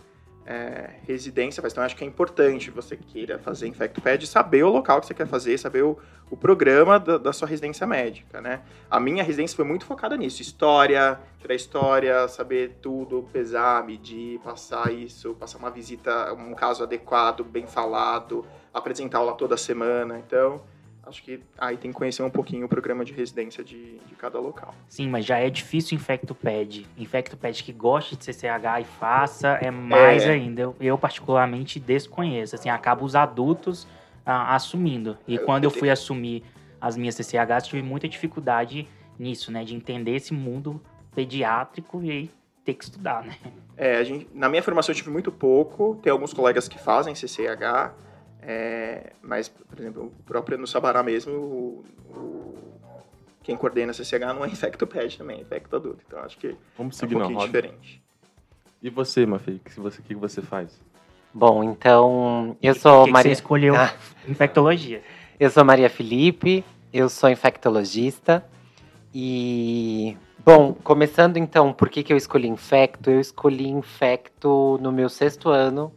é, 0.47 0.91
residência 1.05 1.61
faz. 1.61 1.73
Então, 1.73 1.83
acho 1.83 1.95
que 1.95 2.05
é 2.05 2.07
importante 2.07 2.71
você 2.71 2.95
queira 2.95 3.37
fazer 3.37 3.67
InfectoPed, 3.67 4.25
saber 4.25 4.63
o 4.63 4.69
local 4.69 5.01
que 5.01 5.07
você 5.07 5.13
quer 5.13 5.27
fazer, 5.27 5.57
saber 5.57 5.83
o, 5.83 5.97
o 6.31 6.37
programa 6.37 6.97
da, 6.97 7.17
da 7.17 7.33
sua 7.33 7.47
residência 7.47 7.85
médica, 7.85 8.39
né? 8.39 8.61
A 8.89 8.97
minha 8.97 9.23
residência 9.23 9.57
foi 9.57 9.65
muito 9.65 9.85
focada 9.85 10.15
nisso. 10.15 10.41
História, 10.41 11.19
tirar 11.39 11.53
história, 11.53 12.27
saber 12.29 12.77
tudo, 12.81 13.27
pesar, 13.33 13.85
medir, 13.85 14.39
passar 14.39 14.93
isso, 14.93 15.33
passar 15.33 15.57
uma 15.57 15.69
visita, 15.69 16.33
um 16.33 16.53
caso 16.53 16.81
adequado, 16.81 17.43
bem 17.43 17.67
falado, 17.67 18.45
apresentar 18.73 19.17
aula 19.17 19.33
toda 19.33 19.57
semana. 19.57 20.17
Então, 20.17 20.61
acho 21.07 21.23
que 21.23 21.39
aí 21.57 21.77
tem 21.77 21.91
que 21.91 21.97
conhecer 21.97 22.21
um 22.23 22.29
pouquinho 22.29 22.65
o 22.65 22.69
programa 22.69 23.03
de 23.05 23.13
residência 23.13 23.63
de, 23.63 23.97
de 23.99 24.15
cada 24.15 24.39
local. 24.39 24.73
Sim, 24.87 25.09
mas 25.09 25.25
já 25.25 25.37
é 25.39 25.49
difícil 25.49 25.97
o 25.97 26.01
InfectoPad. 26.01 26.81
InfectoPad 26.97 27.61
que 27.61 27.71
gosta 27.71 28.15
de 28.15 28.23
CCH 28.25 28.81
e 28.81 28.83
faça 28.99 29.49
é 29.61 29.71
mais 29.71 30.23
É. 30.23 30.31
ainda. 30.31 30.61
Eu, 30.61 30.75
eu 30.79 30.97
particularmente 30.97 31.79
desconheço. 31.79 32.55
Assim, 32.55 32.69
acaba 32.69 33.03
os 33.03 33.15
adultos 33.15 33.87
ah, 34.25 34.53
assumindo. 34.55 35.17
E 35.27 35.35
Eu- 35.35 35.45
quando 35.45 35.63
eu 35.63 35.69
eu 35.69 35.71
fui 35.79 35.89
assumir 35.89 36.43
as 36.79 36.95
minhas 36.97 37.15
CCHs, 37.15 37.67
tive 37.67 37.81
muita 37.81 38.07
dificuldade 38.07 38.87
nisso, 39.17 39.51
né? 39.51 39.63
De 39.63 39.73
entender 39.75 40.15
esse 40.15 40.33
mundo 40.33 40.81
pediátrico 41.15 42.01
e 42.03 42.11
aí 42.11 42.31
ter 42.63 42.73
que 42.75 42.83
estudar, 42.83 43.23
né? 43.23 43.35
É, 43.75 43.97
a 43.97 44.03
gente, 44.03 44.27
na 44.33 44.49
minha 44.49 44.61
formação 44.63 44.91
eu 44.91 44.95
tive 44.97 45.09
muito 45.09 45.31
pouco, 45.31 45.97
tem 46.01 46.11
alguns 46.11 46.33
colegas 46.33 46.67
que 46.67 46.77
fazem 46.79 47.13
CCH, 47.15 47.91
é, 48.49 49.11
mas, 49.21 49.49
por 49.49 49.77
exemplo, 49.77 50.05
o 50.05 50.23
próprio 50.23 50.57
no 50.57 50.65
Sabará 50.65 51.03
mesmo, 51.03 51.33
o, 51.33 51.85
o- 52.09 52.57
quem 53.43 53.57
coordena 53.57 53.91
CCH 53.93 54.33
não 54.33 54.45
é 54.45 54.47
InfectoPad 54.47 55.13
também, 55.15 55.39
é 55.39 55.41
Infecto 55.41 55.75
Adulto, 55.75 55.99
então 56.07 56.19
acho 56.19 56.37
que 56.37 56.55
Vamos 56.77 57.01
é 57.01 57.05
um 57.05 57.09
pouquinho 57.09 57.39
diferente. 57.39 58.01
E 58.81 58.89
você, 58.89 59.25
Mafei, 59.25 59.55
o 59.55 59.59
que 59.59 59.79
você, 59.79 59.99
o 59.99 60.03
que 60.03 60.15
você 60.15 60.41
faz? 60.41 60.79
Bom, 61.33 61.63
então, 61.63 62.55
eu 62.61 62.73
sou 62.73 63.01
que 63.03 63.07
que 63.07 63.13
Maria. 63.13 63.29
você 63.29 63.33
escolheu 63.33 63.75
Ah. 63.75 63.93
infectologia? 64.27 65.03
Eu 65.39 65.49
sou 65.49 65.63
Maria 65.65 65.89
Felipe, 65.89 66.63
eu 66.93 67.09
sou 67.09 67.29
infectologista 67.29 68.43
e 69.13 70.17
bom, 70.43 70.73
começando 70.73 71.37
então, 71.37 71.73
por 71.73 71.89
que, 71.89 72.01
que 72.03 72.11
eu 72.13 72.17
escolhi 72.17 72.47
infecto? 72.47 73.09
Eu 73.11 73.19
escolhi 73.19 73.67
infecto 73.67 74.77
no 74.81 74.91
meu 74.91 75.09
sexto 75.09 75.49
ano, 75.49 75.93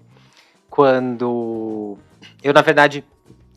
quando 0.69 1.97
eu 2.43 2.53
na 2.53 2.63
verdade 2.63 3.05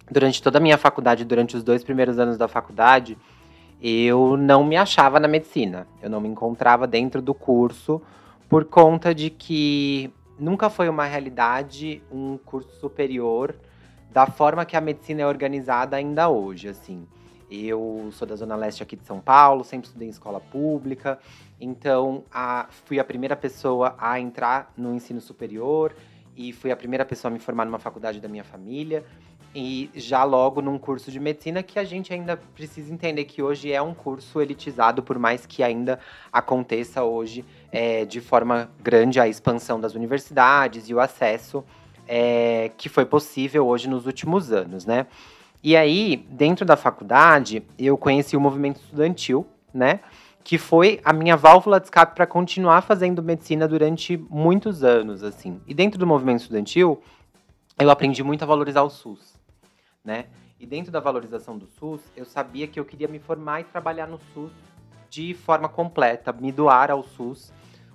durante 0.10 0.42
toda 0.42 0.58
a 0.58 0.62
minha 0.62 0.78
faculdade, 0.78 1.26
durante 1.26 1.56
os 1.56 1.64
dois 1.64 1.84
primeiros 1.84 2.20
anos 2.20 2.38
da 2.38 2.48
faculdade, 2.48 3.18
eu 3.82 4.38
não 4.38 4.64
me 4.64 4.78
achava 4.78 5.20
na 5.20 5.28
medicina, 5.28 5.88
eu 6.02 6.10
não 6.10 6.22
me 6.22 6.28
encontrava 6.30 6.86
dentro 6.86 7.22
do 7.22 7.34
curso 7.34 8.02
por 8.48 8.66
conta 8.66 9.14
de 9.14 9.30
que 9.30 10.14
nunca 10.38 10.70
foi 10.70 10.88
uma 10.90 11.06
realidade 11.06 12.02
um 12.12 12.38
curso 12.38 12.70
superior 12.80 13.56
da 14.12 14.28
forma 14.28 14.66
que 14.66 14.78
a 14.78 14.82
medicina 14.82 15.22
é 15.22 15.26
organizada 15.26 15.96
ainda 15.98 16.30
hoje, 16.30 16.68
assim. 16.68 17.08
Eu 17.50 18.10
sou 18.12 18.28
da 18.28 18.36
Zona 18.36 18.56
Leste 18.56 18.84
aqui 18.84 18.96
de 18.96 19.06
São 19.06 19.20
Paulo, 19.20 19.64
sempre 19.64 19.88
estudei 19.88 20.08
em 20.08 20.12
escola 20.12 20.40
pública, 20.40 21.20
então 21.60 22.24
a- 22.32 22.68
fui 22.86 23.00
a 23.00 23.04
primeira 23.04 23.36
pessoa 23.36 23.96
a 23.98 24.20
entrar 24.20 24.72
no 24.78 24.94
ensino 24.94 25.20
superior 25.22 25.96
e 26.36 26.52
fui 26.52 26.72
a 26.72 26.76
primeira 26.76 27.06
pessoa 27.06 27.32
a 27.32 27.34
me 27.34 27.40
formar 27.40 27.66
numa 27.66 27.80
faculdade 27.80 28.20
da 28.20 28.28
minha 28.28 28.44
família 28.44 29.04
e 29.56 29.90
já 29.94 30.24
logo 30.24 30.62
num 30.62 30.80
curso 30.80 31.12
de 31.12 31.20
medicina 31.20 31.62
que 31.62 31.78
a 31.78 31.84
gente 31.84 32.12
ainda 32.12 32.36
precisa 32.36 32.92
entender 32.92 33.26
que 33.26 33.42
hoje 33.42 33.72
é 33.72 33.82
um 33.82 33.94
curso 33.94 34.42
elitizado, 34.42 35.04
por 35.04 35.20
mais 35.20 35.46
que 35.46 35.62
ainda 35.62 36.00
aconteça 36.32 37.04
hoje 37.04 37.46
é, 37.72 38.04
de 38.04 38.20
forma 38.20 38.72
grande 38.82 39.20
a 39.20 39.28
expansão 39.28 39.80
das 39.80 39.94
universidades 39.94 40.90
e 40.90 40.94
o 40.94 41.00
acesso 41.00 41.64
é, 42.08 42.72
que 42.78 42.90
foi 42.90 43.06
possível 43.06 43.68
hoje 43.68 43.88
nos 43.88 44.06
últimos 44.08 44.52
anos, 44.52 44.86
né? 44.86 45.06
E 45.64 45.78
aí, 45.78 46.18
dentro 46.30 46.66
da 46.66 46.76
faculdade, 46.76 47.64
eu 47.80 47.98
conheci 47.98 48.36
o 48.36 48.42
movimento 48.42 48.82
estudantil, 48.82 49.48
né? 49.74 50.02
Que 50.44 50.58
foi 50.58 51.00
a 51.04 51.14
minha 51.14 51.38
válvula 51.38 51.80
de 51.80 51.86
escape 51.86 52.16
para 52.16 52.28
continuar 52.28 52.82
fazendo 52.82 53.24
medicina 53.24 53.68
durante 53.68 54.18
muitos 54.30 54.84
anos, 54.84 55.24
assim. 55.24 55.62
E 55.66 55.74
dentro 55.74 55.98
do 55.98 56.06
movimento 56.06 56.42
estudantil, 56.42 57.02
eu 57.80 57.90
aprendi 57.90 58.24
muito 58.24 58.44
a 58.44 58.46
valorizar 58.46 58.84
o 58.84 58.90
SUS, 58.90 59.40
né? 60.04 60.26
E 60.60 60.66
dentro 60.66 60.92
da 60.92 61.00
valorização 61.00 61.58
do 61.58 61.68
SUS, 61.68 62.02
eu 62.16 62.26
sabia 62.26 62.68
que 62.68 62.80
eu 62.80 62.86
queria 62.86 63.08
me 63.08 63.20
formar 63.20 63.62
e 63.62 63.64
trabalhar 63.66 64.08
no 64.08 64.20
SUS 64.34 64.52
de 65.10 65.34
forma 65.34 65.70
completa, 65.70 66.32
me 66.34 66.52
doar 66.52 66.90
ao 66.90 67.04
SUS. 67.04 67.52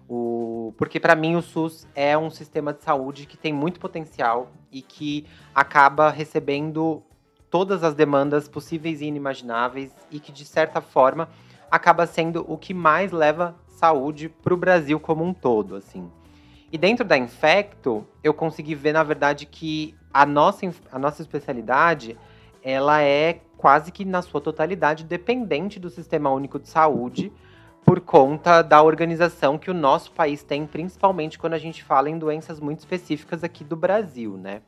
O... 0.08 0.72
Porque 0.76 1.00
para 1.00 1.14
mim 1.14 1.34
o 1.34 1.42
SUS 1.42 1.86
é 1.94 2.16
um 2.16 2.30
sistema 2.30 2.72
de 2.72 2.82
saúde 2.82 3.26
que 3.26 3.36
tem 3.36 3.52
muito 3.52 3.80
potencial 3.80 4.50
e 4.70 4.80
que 4.82 5.26
acaba 5.54 6.10
recebendo 6.10 7.02
todas 7.50 7.82
as 7.82 7.94
demandas 7.94 8.48
possíveis 8.48 9.00
e 9.00 9.06
inimagináveis 9.06 9.94
e 10.10 10.20
que 10.20 10.30
de 10.30 10.44
certa 10.44 10.80
forma 10.80 11.28
acaba 11.70 12.06
sendo 12.06 12.44
o 12.48 12.56
que 12.56 12.72
mais 12.72 13.12
leva 13.12 13.56
saúde 13.66 14.28
para 14.28 14.54
o 14.54 14.56
Brasil 14.56 14.98
como 14.98 15.24
um 15.24 15.32
todo, 15.32 15.76
assim. 15.76 16.10
E 16.70 16.76
dentro 16.76 17.04
da 17.04 17.16
Infecto, 17.16 18.06
eu 18.22 18.34
consegui 18.34 18.74
ver 18.74 18.92
na 18.92 19.02
verdade 19.02 19.46
que 19.46 19.94
a 20.12 20.26
nossa, 20.26 20.70
a 20.92 20.98
nossa 20.98 21.22
especialidade 21.22 22.16
ela 22.62 23.02
é 23.02 23.40
quase 23.56 23.90
que 23.90 24.04
na 24.04 24.20
sua 24.20 24.40
totalidade 24.40 25.04
dependente 25.04 25.80
do 25.80 25.88
Sistema 25.88 26.30
Único 26.30 26.58
de 26.58 26.68
Saúde 26.68 27.32
por 27.84 28.00
conta 28.00 28.60
da 28.60 28.82
organização 28.82 29.56
que 29.56 29.70
o 29.70 29.74
nosso 29.74 30.12
país 30.12 30.42
tem, 30.42 30.66
principalmente 30.66 31.38
quando 31.38 31.54
a 31.54 31.58
gente 31.58 31.82
fala 31.82 32.10
em 32.10 32.18
doenças 32.18 32.60
muito 32.60 32.80
específicas 32.80 33.42
aqui 33.42 33.64
do 33.64 33.76
Brasil, 33.76 34.36
né? 34.36 34.60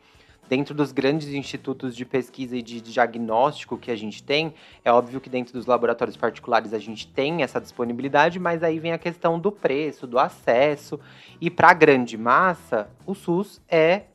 Dentro 0.51 0.75
dos 0.75 0.91
grandes 0.91 1.29
institutos 1.29 1.95
de 1.95 2.05
pesquisa 2.05 2.57
e 2.57 2.63
de 2.63 2.81
diagnóstico 2.81 3.79
que 3.79 3.89
a 3.89 3.95
gente 3.95 4.21
tem, 4.21 4.53
é 4.85 4.91
óbvio 4.91 5.21
que 5.21 5.31
dentro 5.31 5.53
dos 5.53 5.65
laboratórios 5.65 6.17
particulares 6.17 6.75
a 6.75 6.79
gente 6.81 7.07
tem 7.07 7.45
essa 7.45 7.61
disponibilidade, 7.61 8.41
mas 8.41 8.65
aí 8.65 8.81
vem 8.81 8.91
a 8.91 8.99
questão 8.99 9.39
do 9.39 9.53
preço, 9.53 10.09
do 10.09 10.19
acesso. 10.19 10.99
E 11.41 11.49
para 11.49 11.71
a 11.71 11.73
grande 11.73 12.19
massa, 12.19 12.91
o 13.07 13.15
SUS 13.15 13.63
é 13.69 14.07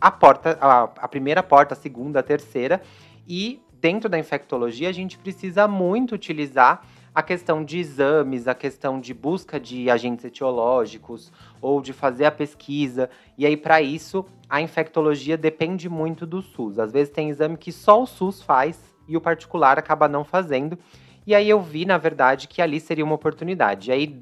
a 0.00 0.10
porta, 0.10 0.56
a, 0.62 0.84
a 0.84 1.08
primeira 1.08 1.42
porta, 1.42 1.74
a 1.74 1.76
segunda, 1.76 2.20
a 2.20 2.22
terceira. 2.22 2.80
E 3.28 3.60
dentro 3.78 4.08
da 4.08 4.18
infectologia, 4.18 4.88
a 4.88 4.92
gente 4.92 5.18
precisa 5.18 5.68
muito 5.68 6.14
utilizar 6.14 6.86
a 7.16 7.22
questão 7.22 7.64
de 7.64 7.78
exames, 7.78 8.46
a 8.46 8.54
questão 8.54 9.00
de 9.00 9.14
busca 9.14 9.58
de 9.58 9.88
agentes 9.88 10.22
etiológicos 10.22 11.32
ou 11.62 11.80
de 11.80 11.94
fazer 11.94 12.26
a 12.26 12.30
pesquisa. 12.30 13.08
E 13.38 13.46
aí, 13.46 13.56
para 13.56 13.80
isso, 13.80 14.22
a 14.50 14.60
infectologia 14.60 15.34
depende 15.34 15.88
muito 15.88 16.26
do 16.26 16.42
SUS. 16.42 16.78
Às 16.78 16.92
vezes 16.92 17.10
tem 17.10 17.30
exame 17.30 17.56
que 17.56 17.72
só 17.72 18.02
o 18.02 18.06
SUS 18.06 18.42
faz 18.42 18.78
e 19.08 19.16
o 19.16 19.20
particular 19.22 19.78
acaba 19.78 20.06
não 20.06 20.24
fazendo. 20.24 20.78
E 21.26 21.34
aí 21.34 21.48
eu 21.48 21.58
vi, 21.58 21.86
na 21.86 21.96
verdade, 21.96 22.46
que 22.46 22.60
ali 22.60 22.78
seria 22.78 23.02
uma 23.02 23.14
oportunidade. 23.14 23.88
E 23.88 23.94
aí, 23.94 24.20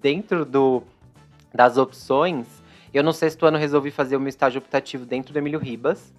dentro 0.00 0.46
do, 0.46 0.82
das 1.52 1.76
opções, 1.76 2.46
eu 2.94 3.02
no 3.02 3.12
sexto 3.12 3.44
ano 3.44 3.58
resolvi 3.58 3.90
fazer 3.90 4.16
o 4.16 4.20
meu 4.20 4.30
estágio 4.30 4.60
optativo 4.60 5.04
dentro 5.04 5.34
do 5.34 5.38
Emílio 5.38 5.58
Ribas. 5.58 6.10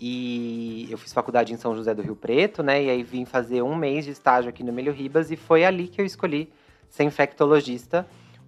E 0.00 0.86
eu 0.90 0.98
fiz 0.98 1.12
faculdade 1.12 1.52
em 1.52 1.56
São 1.56 1.74
José 1.74 1.92
do 1.94 2.02
Rio 2.02 2.14
Preto, 2.14 2.62
né? 2.62 2.82
E 2.82 2.90
aí 2.90 3.02
vim 3.02 3.24
fazer 3.24 3.62
um 3.62 3.74
mês 3.74 4.04
de 4.04 4.12
estágio 4.12 4.48
aqui 4.48 4.62
no 4.62 4.70
Emílio 4.70 4.92
Ribas 4.92 5.30
e 5.30 5.36
foi 5.36 5.64
ali 5.64 5.88
que 5.88 6.00
eu 6.00 6.06
escolhi 6.06 6.48
ser 6.88 7.02
infectologista, 7.02 8.06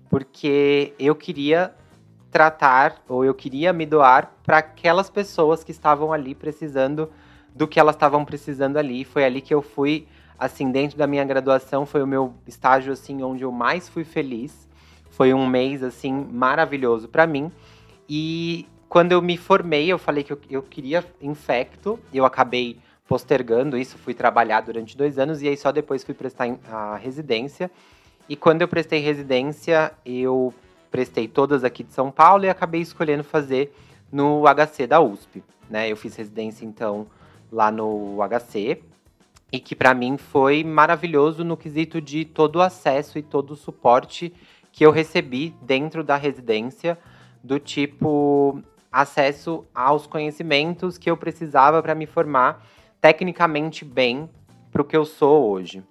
porque 0.09 0.95
eu 0.99 1.15
queria 1.15 1.75
tratar 2.31 3.03
ou 3.09 3.25
eu 3.25 3.35
queria 3.35 3.73
me 3.73 3.85
doar 3.85 4.33
para 4.45 4.59
aquelas 4.59 5.11
pessoas 5.11 5.65
que 5.65 5.73
estavam 5.73 6.13
ali 6.13 6.35
precisando 6.35 7.11
do 7.55 7.67
que 7.67 7.81
elas 7.81 7.97
estavam 7.97 8.25
precisando 8.25 8.77
ali. 8.77 9.05
Foi 9.05 9.25
ali 9.25 9.41
que 9.41 9.53
eu 9.53 9.61
fui, 9.61 10.07
assim, 10.39 10.71
dentro 10.71 10.97
da 10.97 11.07
minha 11.07 11.25
graduação, 11.25 11.85
foi 11.85 12.03
o 12.03 12.07
meu 12.07 12.35
estágio 12.47 12.93
assim 12.93 13.23
onde 13.23 13.43
eu 13.43 13.51
mais 13.51 13.89
fui 13.89 14.05
feliz. 14.05 14.69
Foi 15.11 15.35
um 15.35 15.47
mês 15.47 15.83
assim 15.83 16.13
maravilhoso 16.31 17.09
para 17.09 17.27
mim. 17.27 17.51
E 18.09 18.67
quando 18.91 19.13
eu 19.13 19.23
me 19.23 19.37
formei, 19.37 19.87
eu 19.87 19.99
falei 19.99 20.25
que 20.25 20.33
eu, 20.33 20.41
eu 20.51 20.63
queria 20.63 21.07
infecto, 21.23 21.97
eu 22.13 22.25
acabei 22.25 22.77
postergando 23.07 23.79
isso, 23.79 23.97
fui 23.97 24.13
trabalhar 24.13 24.63
durante 24.63 24.97
dois 24.97 25.17
anos 25.17 25.41
e 25.41 25.49
aí 25.49 25.57
só 25.57 25.71
depois 25.71 26.03
fui 26.03 26.13
prestar 26.13 26.49
a 26.69 26.97
residência. 26.97 27.71
E 28.29 28.35
quando 28.35 28.63
eu 28.63 28.69
prestei 28.69 28.99
residência, 28.99 29.93
eu 30.05 30.53
prestei 30.91 31.29
todas 31.29 31.63
aqui 31.63 31.85
de 31.85 31.93
São 31.93 32.11
Paulo 32.11 32.45
e 32.45 32.49
acabei 32.49 32.81
escolhendo 32.81 33.23
fazer 33.23 33.73
no 34.11 34.43
HC 34.43 34.89
da 34.89 35.01
USP. 35.01 35.41
Né? 35.69 35.89
Eu 35.89 35.97
fiz 35.97 36.17
residência 36.17 36.65
então 36.65 37.07
lá 37.51 37.71
no 37.71 38.19
HC 38.29 38.83
e 39.53 39.61
que 39.61 39.77
para 39.77 39.95
mim 39.95 40.17
foi 40.17 40.65
maravilhoso 40.65 41.45
no 41.45 41.57
quesito 41.57 42.01
de 42.01 42.25
todo 42.25 42.57
o 42.57 42.61
acesso 42.61 43.21
e 43.21 43.23
todo 43.23 43.53
o 43.53 43.57
suporte 43.57 44.35
que 44.73 44.85
eu 44.85 44.91
recebi 44.91 45.55
dentro 45.63 46.03
da 46.03 46.17
residência, 46.17 46.99
do 47.43 47.59
tipo 47.61 48.63
acesso 48.91 49.65
aos 49.75 50.07
conhecimentos 50.07 50.99
que 50.99 51.11
eu 51.11 51.17
precisava 51.17 51.83
para 51.83 51.95
me 51.95 52.07
formar 52.07 52.67
tecnicamente 53.01 53.85
bem 53.85 54.29
para 54.71 54.83
o 54.83 54.85
que 54.85 54.97
eu 54.97 55.05
sou 55.05 55.51
hoje. 55.51 55.83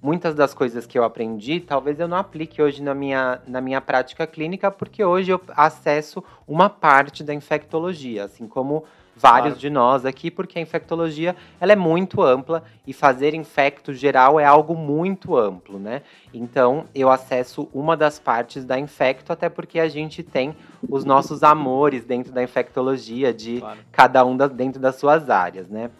Muitas 0.00 0.34
das 0.34 0.54
coisas 0.54 0.86
que 0.86 0.96
eu 0.96 1.02
aprendi, 1.02 1.58
talvez 1.58 1.98
eu 1.98 2.06
não 2.06 2.16
aplique 2.16 2.62
hoje 2.62 2.82
na 2.82 2.94
minha, 2.94 3.40
na 3.46 3.60
minha 3.60 3.80
prática 3.80 4.26
clínica, 4.26 4.70
porque 4.70 5.04
hoje 5.04 5.32
eu 5.32 5.40
acesso 5.48 6.22
uma 6.46 6.70
parte 6.70 7.24
da 7.24 7.34
infectologia, 7.34 8.24
assim 8.24 8.46
como 8.46 8.84
vários 9.18 9.54
Claro. 9.54 9.58
de 9.60 9.70
nós 9.70 10.04
aqui, 10.06 10.30
porque 10.30 10.58
a 10.58 10.62
infectologia 10.62 11.34
ela 11.60 11.72
é 11.72 11.76
muito 11.76 12.22
ampla 12.22 12.62
e 12.86 12.92
fazer 12.92 13.34
infecto 13.34 13.92
geral 13.92 14.38
é 14.38 14.44
algo 14.44 14.74
muito 14.74 15.36
amplo, 15.36 15.78
né? 15.78 16.02
Então 16.32 16.84
eu 16.94 17.10
acesso 17.10 17.68
uma 17.74 17.96
das 17.96 18.18
partes 18.18 18.64
da 18.64 18.78
infecto, 18.78 19.32
até 19.32 19.48
porque 19.48 19.80
a 19.80 19.88
gente 19.88 20.22
tem 20.22 20.54
os 20.88 21.04
nossos 21.04 21.42
amores 21.42 22.04
dentro 22.04 22.32
da 22.32 22.42
infectologia, 22.42 23.32
de 23.34 23.60
Claro. 23.60 23.78
cada 23.90 24.24
um 24.24 24.36
da- 24.36 24.46
dentro 24.46 24.80
das 24.80 24.96
suas 24.96 25.28
áreas, 25.28 25.68
né? 25.68 25.90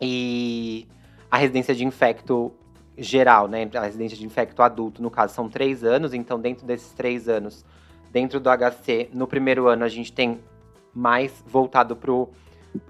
E 0.00 0.86
a 1.30 1.36
residência 1.36 1.74
de 1.74 1.84
infecto 1.84 2.52
geral, 2.98 3.48
né? 3.48 3.68
A 3.74 3.80
residência 3.80 4.16
de 4.16 4.26
infecto 4.26 4.62
adulto, 4.62 5.02
no 5.02 5.10
caso, 5.10 5.34
são 5.34 5.48
três 5.48 5.82
anos. 5.82 6.12
Então, 6.12 6.38
dentro 6.40 6.66
desses 6.66 6.92
três 6.92 7.28
anos, 7.28 7.64
dentro 8.10 8.38
do 8.38 8.50
HC, 8.50 9.08
no 9.12 9.26
primeiro 9.26 9.66
ano 9.68 9.84
a 9.84 9.88
gente 9.88 10.12
tem 10.12 10.40
mais 10.94 11.42
voltado 11.46 11.96
para 11.96 12.12
o 12.12 12.28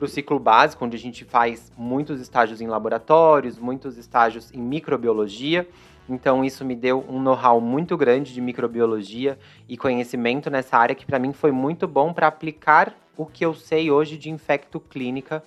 ciclo 0.06 0.38
básico, 0.38 0.84
onde 0.84 0.96
a 0.96 1.00
gente 1.00 1.24
faz 1.24 1.72
muitos 1.76 2.20
estágios 2.20 2.60
em 2.60 2.66
laboratórios, 2.66 3.58
muitos 3.58 3.96
estágios 3.96 4.52
em 4.52 4.60
microbiologia. 4.60 5.68
Então, 6.08 6.44
isso 6.44 6.64
me 6.64 6.74
deu 6.74 7.04
um 7.08 7.20
know-how 7.20 7.60
muito 7.60 7.96
grande 7.96 8.34
de 8.34 8.40
microbiologia 8.40 9.38
e 9.68 9.76
conhecimento 9.76 10.50
nessa 10.50 10.76
área 10.76 10.94
que, 10.94 11.06
para 11.06 11.18
mim, 11.18 11.32
foi 11.32 11.52
muito 11.52 11.86
bom 11.86 12.12
para 12.12 12.26
aplicar 12.26 12.94
o 13.16 13.24
que 13.24 13.44
eu 13.44 13.54
sei 13.54 13.90
hoje 13.90 14.18
de 14.18 14.30
infecto 14.30 14.80
clínica 14.80 15.44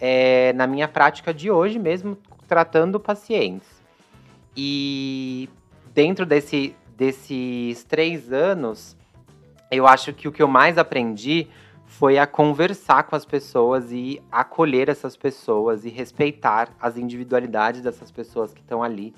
é, 0.00 0.52
na 0.54 0.66
minha 0.66 0.88
prática 0.88 1.32
de 1.32 1.50
hoje 1.50 1.78
mesmo, 1.78 2.18
tratando 2.48 2.98
pacientes. 2.98 3.68
E 4.56 5.48
dentro 5.94 6.26
desse, 6.26 6.74
desses 6.96 7.84
três 7.84 8.32
anos, 8.32 8.96
eu 9.70 9.86
acho 9.86 10.12
que 10.12 10.26
o 10.26 10.32
que 10.32 10.42
eu 10.42 10.48
mais 10.48 10.76
aprendi 10.76 11.48
foi 11.98 12.18
a 12.18 12.26
conversar 12.26 13.02
com 13.02 13.14
as 13.14 13.24
pessoas 13.24 13.92
e 13.92 14.20
acolher 14.30 14.88
essas 14.88 15.14
pessoas 15.14 15.84
e 15.84 15.90
respeitar 15.90 16.74
as 16.80 16.96
individualidades 16.96 17.82
dessas 17.82 18.10
pessoas 18.10 18.54
que 18.54 18.60
estão 18.60 18.82
ali. 18.82 19.14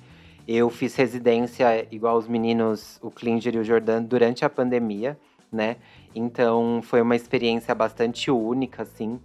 Eu 0.47 0.69
fiz 0.69 0.95
residência 0.97 1.87
igual 1.91 2.19
os 2.19 2.27
meninos, 2.27 2.99
o 3.01 3.13
Klinger 3.13 3.55
e 3.55 3.59
o 3.59 3.65
Jordan, 3.65 4.03
durante 4.03 4.45
a 4.45 4.51
pandemia, 4.51 5.17
né? 5.53 5.77
Então 6.15 6.81
foi 6.83 7.01
uma 7.01 7.15
experiência 7.15 7.73
bastante 7.77 8.29
única, 8.29 8.83
assim. 8.83 9.21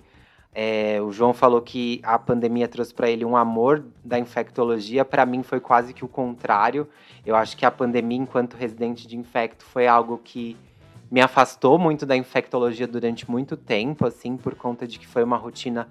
É, 0.54 1.02
o 1.02 1.12
João 1.12 1.34
falou 1.34 1.62
que 1.62 2.00
a 2.04 2.20
pandemia 2.20 2.68
trouxe 2.68 2.94
para 2.94 3.10
ele 3.10 3.26
um 3.26 3.36
amor 3.36 3.84
da 4.06 4.20
infectologia. 4.20 5.04
Para 5.04 5.26
mim 5.26 5.42
foi 5.42 5.60
quase 5.60 5.92
que 5.92 6.06
o 6.06 6.08
contrário. 6.08 6.88
Eu 7.26 7.36
acho 7.36 7.58
que 7.58 7.66
a 7.66 7.72
pandemia, 7.72 8.20
enquanto 8.20 8.54
residente 8.54 9.08
de 9.08 9.18
infecto, 9.18 9.66
foi 9.66 9.88
algo 9.88 10.20
que 10.24 10.56
me 11.12 11.22
afastou 11.22 11.80
muito 11.80 12.06
da 12.06 12.16
infectologia 12.16 12.88
durante 12.88 13.30
muito 13.30 13.58
tempo, 13.58 14.06
assim, 14.06 14.38
por 14.38 14.56
conta 14.56 14.88
de 14.88 15.00
que 15.00 15.08
foi 15.08 15.24
uma 15.24 15.38
rotina 15.38 15.88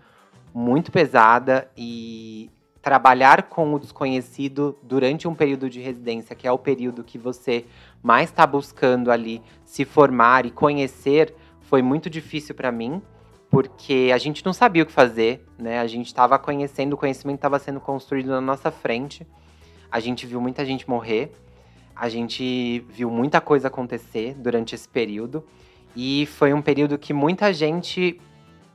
muito 0.55 0.93
pesada 0.93 1.71
e 1.77 2.51
trabalhar 2.81 3.45
com 3.45 3.75
o 3.75 3.79
desconhecido 3.79 4.79
durante 4.83 5.27
um 5.27 5.35
período 5.35 5.69
de 5.69 5.81
residência, 5.81 6.37
que 6.37 6.47
é 6.47 6.53
o 6.53 6.59
período 6.59 7.03
que 7.05 7.19
você 7.19 7.65
mais 8.03 8.31
está 8.31 8.47
buscando 8.47 9.11
ali 9.11 9.43
se 9.65 9.85
formar 9.85 10.47
e 10.47 10.51
conhecer, 10.51 11.35
foi 11.63 11.83
muito 11.83 12.09
difícil 12.09 12.55
para 12.55 12.73
mim, 12.73 13.03
porque 13.51 14.11
a 14.15 14.19
gente 14.19 14.45
não 14.45 14.53
sabia 14.53 14.83
o 14.83 14.87
que 14.87 14.93
fazer, 14.93 15.45
né? 15.59 15.81
A 15.81 15.87
gente 15.87 16.07
estava 16.07 16.39
conhecendo, 16.39 16.93
o 16.93 16.97
conhecimento 16.97 17.37
estava 17.37 17.59
sendo 17.59 17.81
construído 17.81 18.29
na 18.29 18.41
nossa 18.41 18.71
frente. 18.71 19.27
A 19.91 20.01
gente 20.01 20.27
viu 20.27 20.41
muita 20.41 20.65
gente 20.65 20.89
morrer, 20.89 21.33
a 21.99 22.09
gente 22.09 22.81
viu 22.89 23.11
muita 23.11 23.41
coisa 23.41 23.67
acontecer 23.67 24.35
durante 24.35 24.75
esse 24.75 24.89
período 24.89 25.45
e 25.97 26.27
foi 26.27 26.55
um 26.55 26.63
período 26.63 26.97
que 26.97 27.13
muita 27.13 27.53
gente 27.53 28.21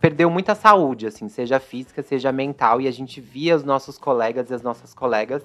perdeu 0.01 0.29
muita 0.29 0.53
saúde, 0.53 1.07
assim, 1.07 1.29
seja 1.29 1.57
física, 1.57 2.03
seja 2.03 2.33
mental, 2.33 2.81
e 2.81 2.88
a 2.88 2.91
gente 2.91 3.21
via 3.21 3.55
os 3.55 3.63
nossos 3.63 3.97
colegas 3.97 4.49
e 4.49 4.53
as 4.53 4.62
nossas 4.62 4.93
colegas 4.93 5.41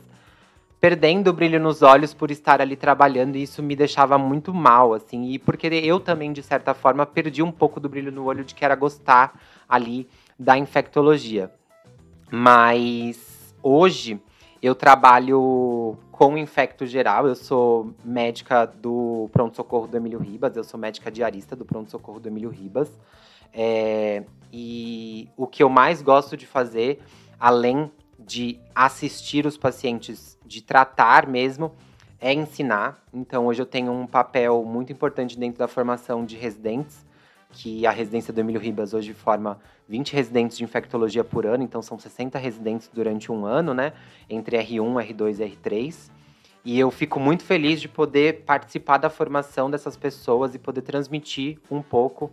perdendo 0.80 1.28
o 1.28 1.32
brilho 1.32 1.58
nos 1.58 1.82
olhos 1.82 2.14
por 2.14 2.30
estar 2.30 2.60
ali 2.60 2.76
trabalhando, 2.76 3.36
e 3.36 3.42
isso 3.42 3.62
me 3.62 3.74
deixava 3.74 4.16
muito 4.18 4.52
mal, 4.54 4.94
assim, 4.94 5.30
e 5.30 5.38
porque 5.38 5.66
eu 5.68 6.00
também, 6.00 6.32
de 6.32 6.42
certa 6.42 6.74
forma, 6.74 7.06
perdi 7.06 7.42
um 7.42 7.50
pouco 7.52 7.80
do 7.80 7.88
brilho 7.88 8.12
no 8.12 8.24
olho 8.24 8.44
de 8.44 8.54
que 8.54 8.64
era 8.64 8.74
gostar 8.74 9.40
ali 9.68 10.08
da 10.38 10.56
infectologia. 10.56 11.50
Mas 12.30 13.54
hoje 13.62 14.20
eu 14.62 14.74
trabalho 14.74 15.96
com 16.10 16.36
infecto 16.36 16.84
geral, 16.84 17.28
eu 17.28 17.34
sou 17.34 17.94
médica 18.04 18.66
do 18.66 19.28
pronto-socorro 19.32 19.86
do 19.86 19.96
Emílio 19.96 20.18
Ribas, 20.18 20.56
eu 20.56 20.64
sou 20.64 20.78
médica 20.78 21.10
diarista 21.10 21.54
do 21.54 21.64
pronto-socorro 21.64 22.18
do 22.18 22.28
Emílio 22.28 22.50
Ribas. 22.50 22.90
É, 23.52 24.24
e 24.52 25.28
o 25.36 25.46
que 25.46 25.62
eu 25.62 25.68
mais 25.68 26.02
gosto 26.02 26.36
de 26.36 26.46
fazer, 26.46 27.00
além 27.38 27.90
de 28.18 28.58
assistir 28.74 29.46
os 29.46 29.56
pacientes, 29.56 30.36
de 30.44 30.60
tratar 30.60 31.26
mesmo, 31.26 31.72
é 32.20 32.32
ensinar. 32.32 33.02
Então, 33.14 33.46
hoje 33.46 33.62
eu 33.62 33.66
tenho 33.66 33.92
um 33.92 34.06
papel 34.06 34.64
muito 34.64 34.92
importante 34.92 35.38
dentro 35.38 35.58
da 35.58 35.68
formação 35.68 36.24
de 36.24 36.36
residentes, 36.36 37.06
que 37.50 37.86
a 37.86 37.90
residência 37.90 38.32
do 38.32 38.40
Emílio 38.40 38.60
Ribas 38.60 38.92
hoje 38.92 39.12
forma 39.12 39.58
20 39.88 40.12
residentes 40.12 40.58
de 40.58 40.64
infectologia 40.64 41.24
por 41.24 41.46
ano, 41.46 41.64
então 41.64 41.80
são 41.80 41.98
60 41.98 42.38
residentes 42.38 42.90
durante 42.92 43.32
um 43.32 43.46
ano, 43.46 43.72
né? 43.72 43.92
Entre 44.28 44.56
R1, 44.58 45.14
R2 45.14 45.40
e 45.40 45.56
R3. 45.56 46.10
E 46.64 46.78
eu 46.78 46.90
fico 46.90 47.18
muito 47.18 47.44
feliz 47.44 47.80
de 47.80 47.88
poder 47.88 48.42
participar 48.44 48.98
da 48.98 49.08
formação 49.08 49.70
dessas 49.70 49.96
pessoas 49.96 50.54
e 50.54 50.58
poder 50.58 50.82
transmitir 50.82 51.58
um 51.70 51.80
pouco 51.80 52.30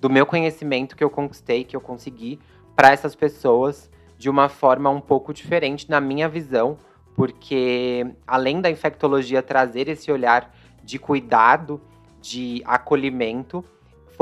do 0.00 0.08
meu 0.08 0.24
conhecimento 0.24 0.96
que 0.96 1.02
eu 1.02 1.10
conquistei, 1.10 1.64
que 1.64 1.74
eu 1.74 1.80
consegui 1.80 2.38
para 2.76 2.92
essas 2.92 3.14
pessoas 3.14 3.90
de 4.16 4.30
uma 4.30 4.48
forma 4.48 4.88
um 4.88 5.00
pouco 5.00 5.34
diferente 5.34 5.90
na 5.90 6.00
minha 6.00 6.28
visão, 6.28 6.78
porque 7.14 8.06
além 8.26 8.60
da 8.60 8.70
infectologia 8.70 9.42
trazer 9.42 9.88
esse 9.88 10.12
olhar 10.12 10.54
de 10.84 10.98
cuidado, 10.98 11.80
de 12.20 12.62
acolhimento, 12.64 13.64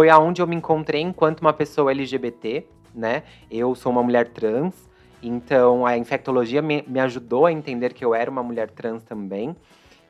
foi 0.00 0.08
aonde 0.08 0.40
eu 0.40 0.46
me 0.46 0.56
encontrei 0.56 1.02
enquanto 1.02 1.40
uma 1.40 1.52
pessoa 1.52 1.90
LGBT, 1.90 2.64
né? 2.94 3.22
Eu 3.50 3.74
sou 3.74 3.92
uma 3.92 4.02
mulher 4.02 4.28
trans, 4.28 4.74
então 5.22 5.84
a 5.84 5.94
infectologia 5.98 6.62
me, 6.62 6.82
me 6.88 6.98
ajudou 7.00 7.44
a 7.44 7.52
entender 7.52 7.92
que 7.92 8.02
eu 8.02 8.14
era 8.14 8.30
uma 8.30 8.42
mulher 8.42 8.70
trans 8.70 9.02
também. 9.02 9.54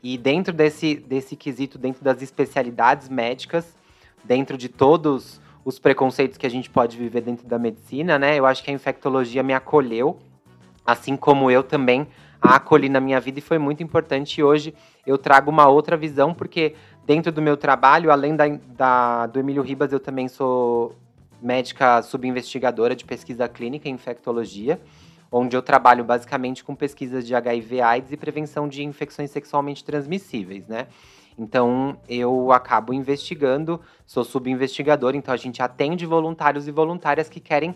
E 0.00 0.16
dentro 0.16 0.52
desse, 0.52 0.94
desse 0.94 1.34
quesito, 1.34 1.76
dentro 1.76 2.04
das 2.04 2.22
especialidades 2.22 3.08
médicas, 3.08 3.76
dentro 4.22 4.56
de 4.56 4.68
todos 4.68 5.40
os 5.64 5.80
preconceitos 5.80 6.38
que 6.38 6.46
a 6.46 6.50
gente 6.50 6.70
pode 6.70 6.96
viver 6.96 7.22
dentro 7.22 7.48
da 7.48 7.58
medicina, 7.58 8.16
né? 8.16 8.38
Eu 8.38 8.46
acho 8.46 8.62
que 8.62 8.70
a 8.70 8.74
infectologia 8.74 9.42
me 9.42 9.54
acolheu, 9.54 10.20
assim 10.86 11.16
como 11.16 11.50
eu 11.50 11.64
também 11.64 12.06
a 12.40 12.54
acolhi 12.54 12.88
na 12.88 13.00
minha 13.00 13.20
vida 13.20 13.40
e 13.40 13.42
foi 13.42 13.58
muito 13.58 13.82
importante. 13.82 14.40
E 14.40 14.44
hoje 14.44 14.72
eu 15.04 15.18
trago 15.18 15.50
uma 15.50 15.66
outra 15.68 15.96
visão, 15.96 16.32
porque 16.32 16.74
dentro 17.10 17.32
do 17.32 17.42
meu 17.42 17.56
trabalho, 17.56 18.12
além 18.12 18.36
da, 18.36 18.44
da 18.76 19.26
do 19.26 19.40
Emílio 19.40 19.64
Ribas, 19.64 19.92
eu 19.92 19.98
também 19.98 20.28
sou 20.28 20.94
médica 21.42 22.00
subinvestigadora 22.02 22.94
de 22.94 23.04
pesquisa 23.04 23.48
clínica 23.48 23.88
em 23.88 23.94
infectologia, 23.94 24.80
onde 25.28 25.56
eu 25.56 25.60
trabalho 25.60 26.04
basicamente 26.04 26.62
com 26.62 26.72
pesquisas 26.72 27.26
de 27.26 27.34
HIV, 27.34 27.80
AIDS 27.80 28.12
e 28.12 28.16
prevenção 28.16 28.68
de 28.68 28.84
infecções 28.84 29.32
sexualmente 29.32 29.82
transmissíveis, 29.82 30.68
né? 30.68 30.86
Então, 31.36 31.96
eu 32.08 32.52
acabo 32.52 32.94
investigando, 32.94 33.80
sou 34.06 34.22
subinvestigador, 34.22 35.16
então 35.16 35.34
a 35.34 35.36
gente 35.36 35.60
atende 35.60 36.06
voluntários 36.06 36.68
e 36.68 36.70
voluntárias 36.70 37.28
que 37.28 37.40
querem 37.40 37.74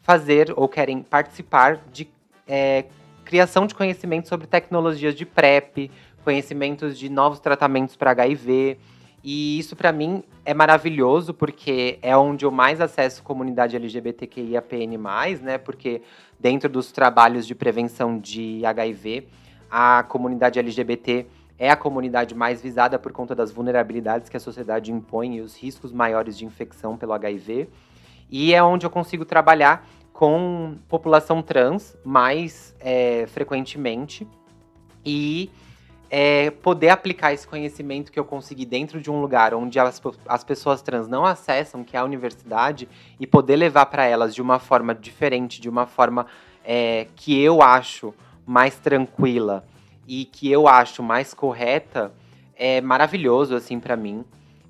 fazer 0.00 0.54
ou 0.56 0.68
querem 0.68 1.02
participar 1.02 1.80
de 1.92 2.08
é, 2.46 2.84
criação 3.24 3.66
de 3.66 3.74
conhecimento 3.74 4.28
sobre 4.28 4.46
tecnologias 4.46 5.16
de 5.16 5.26
PrEP, 5.26 5.90
conhecimentos 6.26 6.98
de 6.98 7.08
novos 7.08 7.38
tratamentos 7.38 7.94
para 7.94 8.10
HIV. 8.10 8.78
E 9.22 9.60
isso 9.60 9.76
para 9.76 9.92
mim 9.92 10.24
é 10.44 10.52
maravilhoso 10.52 11.32
porque 11.32 12.00
é 12.02 12.16
onde 12.16 12.44
eu 12.44 12.50
mais 12.50 12.80
acesso 12.80 13.22
comunidade 13.22 13.76
LGBTQIAPN+, 13.76 14.98
né? 15.40 15.56
Porque 15.56 16.02
dentro 16.38 16.68
dos 16.68 16.90
trabalhos 16.90 17.46
de 17.46 17.54
prevenção 17.54 18.18
de 18.18 18.66
HIV, 18.66 19.28
a 19.70 20.02
comunidade 20.08 20.58
LGBT 20.58 21.26
é 21.56 21.70
a 21.70 21.76
comunidade 21.76 22.34
mais 22.34 22.60
visada 22.60 22.98
por 22.98 23.12
conta 23.12 23.32
das 23.32 23.52
vulnerabilidades 23.52 24.28
que 24.28 24.36
a 24.36 24.40
sociedade 24.40 24.90
impõe 24.90 25.36
e 25.36 25.40
os 25.40 25.56
riscos 25.56 25.92
maiores 25.92 26.36
de 26.36 26.44
infecção 26.44 26.96
pelo 26.96 27.12
HIV. 27.12 27.68
E 28.28 28.52
é 28.52 28.60
onde 28.60 28.84
eu 28.84 28.90
consigo 28.90 29.24
trabalhar 29.24 29.88
com 30.12 30.76
população 30.88 31.40
trans 31.40 31.96
mais 32.04 32.74
é, 32.80 33.26
frequentemente 33.28 34.26
e 35.04 35.50
é, 36.10 36.50
poder 36.50 36.90
aplicar 36.90 37.32
esse 37.32 37.46
conhecimento 37.46 38.12
que 38.12 38.18
eu 38.18 38.24
consegui 38.24 38.64
dentro 38.64 39.00
de 39.00 39.10
um 39.10 39.20
lugar 39.20 39.54
onde 39.54 39.78
as, 39.78 40.00
as 40.26 40.44
pessoas 40.44 40.82
trans 40.82 41.08
não 41.08 41.24
acessam, 41.24 41.82
que 41.82 41.96
é 41.96 42.00
a 42.00 42.04
universidade, 42.04 42.88
e 43.18 43.26
poder 43.26 43.56
levar 43.56 43.86
para 43.86 44.04
elas 44.04 44.34
de 44.34 44.40
uma 44.40 44.58
forma 44.58 44.94
diferente, 44.94 45.60
de 45.60 45.68
uma 45.68 45.86
forma 45.86 46.26
é, 46.64 47.06
que 47.16 47.40
eu 47.40 47.62
acho 47.62 48.14
mais 48.46 48.76
tranquila 48.78 49.64
e 50.06 50.24
que 50.24 50.50
eu 50.50 50.68
acho 50.68 51.02
mais 51.02 51.34
correta 51.34 52.12
é 52.54 52.80
maravilhoso 52.80 53.54
assim 53.54 53.78
para 53.78 53.96
mim. 53.96 54.24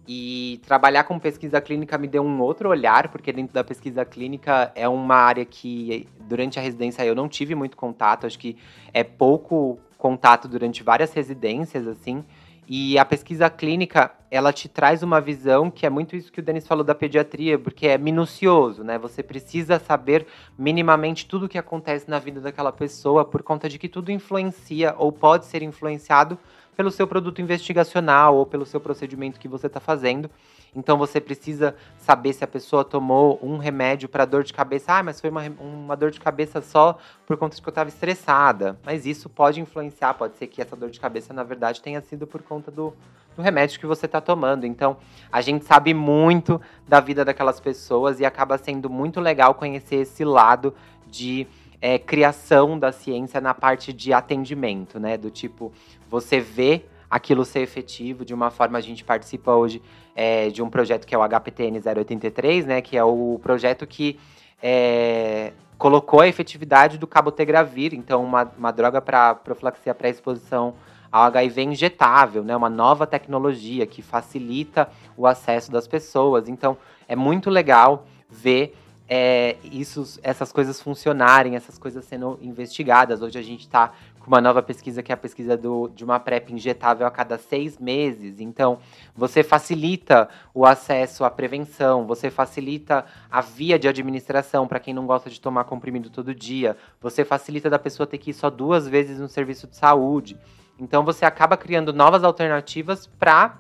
E 0.09 0.61
trabalhar 0.67 1.05
com 1.05 1.19
pesquisa 1.19 1.61
clínica 1.61 1.99
me 1.99 2.07
deu 2.07 2.23
um 2.23 2.41
outro 2.41 2.69
olhar, 2.69 3.09
porque 3.09 3.33
dentro 3.33 3.53
da 3.53 3.65
pesquisa 3.65 4.05
clínica 4.05 4.71
é 4.75 4.89
uma 4.89 5.17
área 5.17 5.45
que 5.45 6.09
durante 6.21 6.59
a 6.59 6.63
residência 6.63 7.05
eu 7.05 7.15
não 7.15 7.29
tive 7.29 7.55
muito 7.55 7.77
contato, 7.77 8.27
acho 8.27 8.39
que 8.39 8.57
é 8.93 9.03
pouco 9.03 9.79
contato 9.99 10.47
durante 10.47 10.83
várias 10.83 11.13
residências 11.13 11.89
assim. 11.89 12.25
E 12.69 12.99
a 12.99 13.05
pesquisa 13.05 13.49
clínica, 13.49 14.13
ela 14.29 14.53
te 14.53 14.69
traz 14.69 15.01
uma 15.03 15.21
visão 15.21 15.71
que 15.71 15.87
é 15.87 15.91
muito 15.91 16.17
isso 16.17 16.33
que 16.33 16.41
o 16.41 16.43
Denis 16.43 16.67
falou 16.67 16.83
da 16.83 16.97
pediatria, 16.97 17.57
porque 17.57 17.87
é 17.87 17.97
minucioso, 17.97 18.83
né? 18.83 18.99
Você 18.99 19.23
precisa 19.23 19.79
saber 19.79 20.27
minimamente 20.59 21.27
tudo 21.27 21.47
o 21.47 21.49
que 21.49 21.59
acontece 21.59 22.11
na 22.11 22.19
vida 22.19 22.41
daquela 22.41 22.73
pessoa, 22.73 23.25
por 23.25 23.45
conta 23.45 23.69
de 23.69 23.79
que 23.79 23.89
tudo 23.89 24.11
influencia 24.11 24.97
ou 24.99 25.13
pode 25.13 25.47
ser 25.47 25.63
influenciado 25.63 26.37
pelo 26.77 26.91
seu 26.91 27.07
produto 27.07 27.41
investigacional 27.41 28.37
ou 28.37 28.45
pelo 28.45 28.67
seu 28.67 28.79
procedimento 28.79 29.41
que 29.41 29.49
você 29.49 29.67
está 29.67 29.81
fazendo. 29.81 30.31
Então 30.75 30.99
você 30.99 31.19
precisa 31.19 31.75
saber 31.97 32.35
se 32.35 32.45
a 32.45 32.47
pessoa 32.47 32.85
tomou 32.85 33.41
um 33.43 33.57
remédio 33.57 34.11
para 34.11 34.27
dor 34.27 34.45
de 34.45 34.53
cabeça. 34.53 34.93
Ah, 34.93 35.03
mas 35.03 35.19
foi 35.19 35.31
uma, 35.31 35.43
uma 35.59 35.97
dor 35.97 36.11
de 36.11 36.21
cabeça 36.21 36.61
só 36.61 36.99
por 37.27 37.39
conta 37.39 37.57
de 37.57 37.63
que 37.63 37.69
eu 37.69 37.71
estava 37.71 37.89
estressada. 37.89 38.79
Mas 38.85 39.07
isso 39.07 39.31
pode 39.31 39.59
influenciar, 39.59 40.13
pode 40.15 40.37
ser 40.37 40.47
que 40.49 40.61
essa 40.61 40.77
dor 40.77 40.91
de 40.91 41.01
cabeça, 41.01 41.33
na 41.33 41.43
verdade, 41.43 41.81
tenha 41.81 42.01
sido 42.03 42.27
por 42.27 42.43
conta 42.43 42.71
do, 42.71 42.93
do 43.35 43.41
remédio 43.41 43.81
que 43.81 43.87
você 43.87 44.05
está 44.05 44.21
tomando. 44.21 44.67
Então, 44.67 44.99
a 45.33 45.41
gente 45.41 45.65
sabe 45.65 45.95
muito 45.95 46.61
da 46.87 47.01
vida 47.01 47.25
daquelas 47.25 47.59
pessoas 47.59 48.21
e 48.21 48.27
acaba 48.27 48.59
sendo 48.59 48.91
muito 48.91 49.19
legal 49.19 49.55
conhecer 49.55 49.97
esse 49.97 50.25
lado 50.27 50.75
de 51.07 51.47
é, 51.81 51.99
criação 51.99 52.79
da 52.79 52.93
ciência 52.93 53.41
na 53.41 53.55
parte 53.55 53.93
de 53.93 54.13
atendimento, 54.13 54.99
né? 54.99 55.17
Do 55.17 55.31
tipo, 55.31 55.73
você 56.09 56.41
vê 56.41 56.85
aquilo 57.11 57.45
ser 57.45 57.61
efetivo. 57.61 58.25
De 58.25 58.35
uma 58.35 58.51
forma, 58.51 58.79
a 58.79 58.81
gente 58.81 59.05
participa 59.05 59.55
hoje 59.55 59.83
é, 60.15 60.49
de 60.49 60.63
um 60.63 60.71
projeto 60.71 61.07
que 61.07 61.15
é 61.15 61.19
o 61.19 61.23
HPTN 61.23 61.81
083, 61.81 62.67
né? 62.67 62.81
Que 62.81 62.97
é 62.97 63.05
o 63.05 63.39
projeto 63.43 63.87
que 63.87 64.19
é, 64.63 65.53
colocou 65.79 66.21
a 66.21 66.29
efetividade 66.29 66.99
do 66.99 67.07
cabotegravir, 67.07 67.95
então 67.95 68.25
uma, 68.25 68.51
uma 68.57 68.73
droga 68.73 69.01
para 69.01 69.35
profilaxia 69.35 69.95
pré-exposição 69.95 70.75
ao 71.13 71.25
HIV 71.25 71.63
injetável, 71.63 72.43
né? 72.43 72.57
Uma 72.57 72.71
nova 72.71 73.07
tecnologia 73.07 73.87
que 73.87 74.03
facilita 74.03 74.89
o 75.17 75.27
acesso 75.27 75.71
das 75.71 75.87
pessoas. 75.87 76.49
Então, 76.49 76.77
é 77.09 77.15
muito 77.15 77.51
legal 77.51 78.07
ver 78.29 78.75
é, 79.09 79.57
isso, 79.63 80.19
essas 80.23 80.53
coisas 80.53 80.81
funcionarem, 80.81 81.55
essas 81.55 81.79
coisas 81.79 82.05
sendo 82.05 82.39
investigadas. 82.43 83.23
Hoje 83.23 83.39
a 83.39 83.43
gente 83.43 83.61
está 83.61 83.93
com 84.19 84.27
uma 84.27 84.41
nova 84.41 84.61
pesquisa 84.61 85.03
que 85.03 85.13
é 85.13 85.15
a 85.15 85.17
pesquisa 85.17 85.57
do, 85.57 85.89
de 85.89 86.05
uma 86.05 86.19
PrEP 86.19 86.51
injetável 86.53 87.07
a 87.07 87.11
cada 87.11 87.39
seis 87.39 87.79
meses. 87.79 88.41
Então, 88.41 88.81
você 89.15 89.45
facilita 89.45 90.29
o 90.53 90.67
acesso 90.67 91.25
à 91.25 91.31
prevenção, 91.31 92.05
você 92.05 92.29
facilita 92.31 93.05
a 93.31 93.41
via 93.41 93.79
de 93.79 93.87
administração 93.87 94.67
para 94.67 94.81
quem 94.81 94.93
não 94.93 95.07
gosta 95.07 95.31
de 95.31 95.41
tomar 95.41 95.65
comprimido 95.65 96.11
todo 96.11 96.35
dia, 96.35 96.77
você 97.01 97.25
facilita 97.25 97.71
da 97.71 97.79
pessoa 97.79 98.07
ter 98.07 98.19
que 98.19 98.31
ir 98.31 98.35
só 98.35 98.51
duas 98.51 98.89
vezes 98.89 99.21
no 99.21 99.29
serviço 99.29 99.69
de 99.69 99.77
saúde. 99.77 100.37
Então, 100.79 101.05
você 101.05 101.25
acaba 101.25 101.57
criando 101.57 101.93
novas 101.93 102.25
alternativas 102.25 103.07
para 103.07 103.59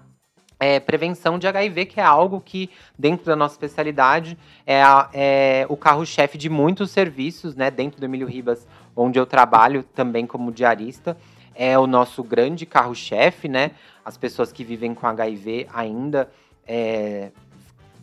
é, 0.58 0.80
prevenção 0.80 1.38
de 1.38 1.46
HIV, 1.46 1.86
que 1.86 2.00
é 2.00 2.04
algo 2.04 2.40
que, 2.40 2.70
dentro 2.98 3.26
da 3.26 3.36
nossa 3.36 3.54
especialidade, 3.54 4.38
é, 4.66 4.80
é 5.12 5.66
o 5.68 5.76
carro-chefe 5.76 6.38
de 6.38 6.48
muitos 6.48 6.90
serviços, 6.90 7.54
né? 7.54 7.70
Dentro 7.70 8.00
do 8.00 8.04
Emílio 8.04 8.26
Ribas, 8.26 8.66
onde 8.94 9.18
eu 9.18 9.26
trabalho 9.26 9.82
também 9.82 10.26
como 10.26 10.50
diarista, 10.50 11.16
é 11.54 11.78
o 11.78 11.86
nosso 11.86 12.22
grande 12.24 12.64
carro-chefe, 12.64 13.48
né? 13.48 13.72
As 14.04 14.16
pessoas 14.16 14.52
que 14.52 14.64
vivem 14.64 14.94
com 14.94 15.06
HIV 15.06 15.66
ainda 15.72 16.30
é, 16.66 17.30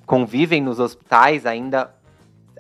convivem 0.06 0.62
nos 0.62 0.80
hospitais, 0.80 1.46
ainda 1.46 1.94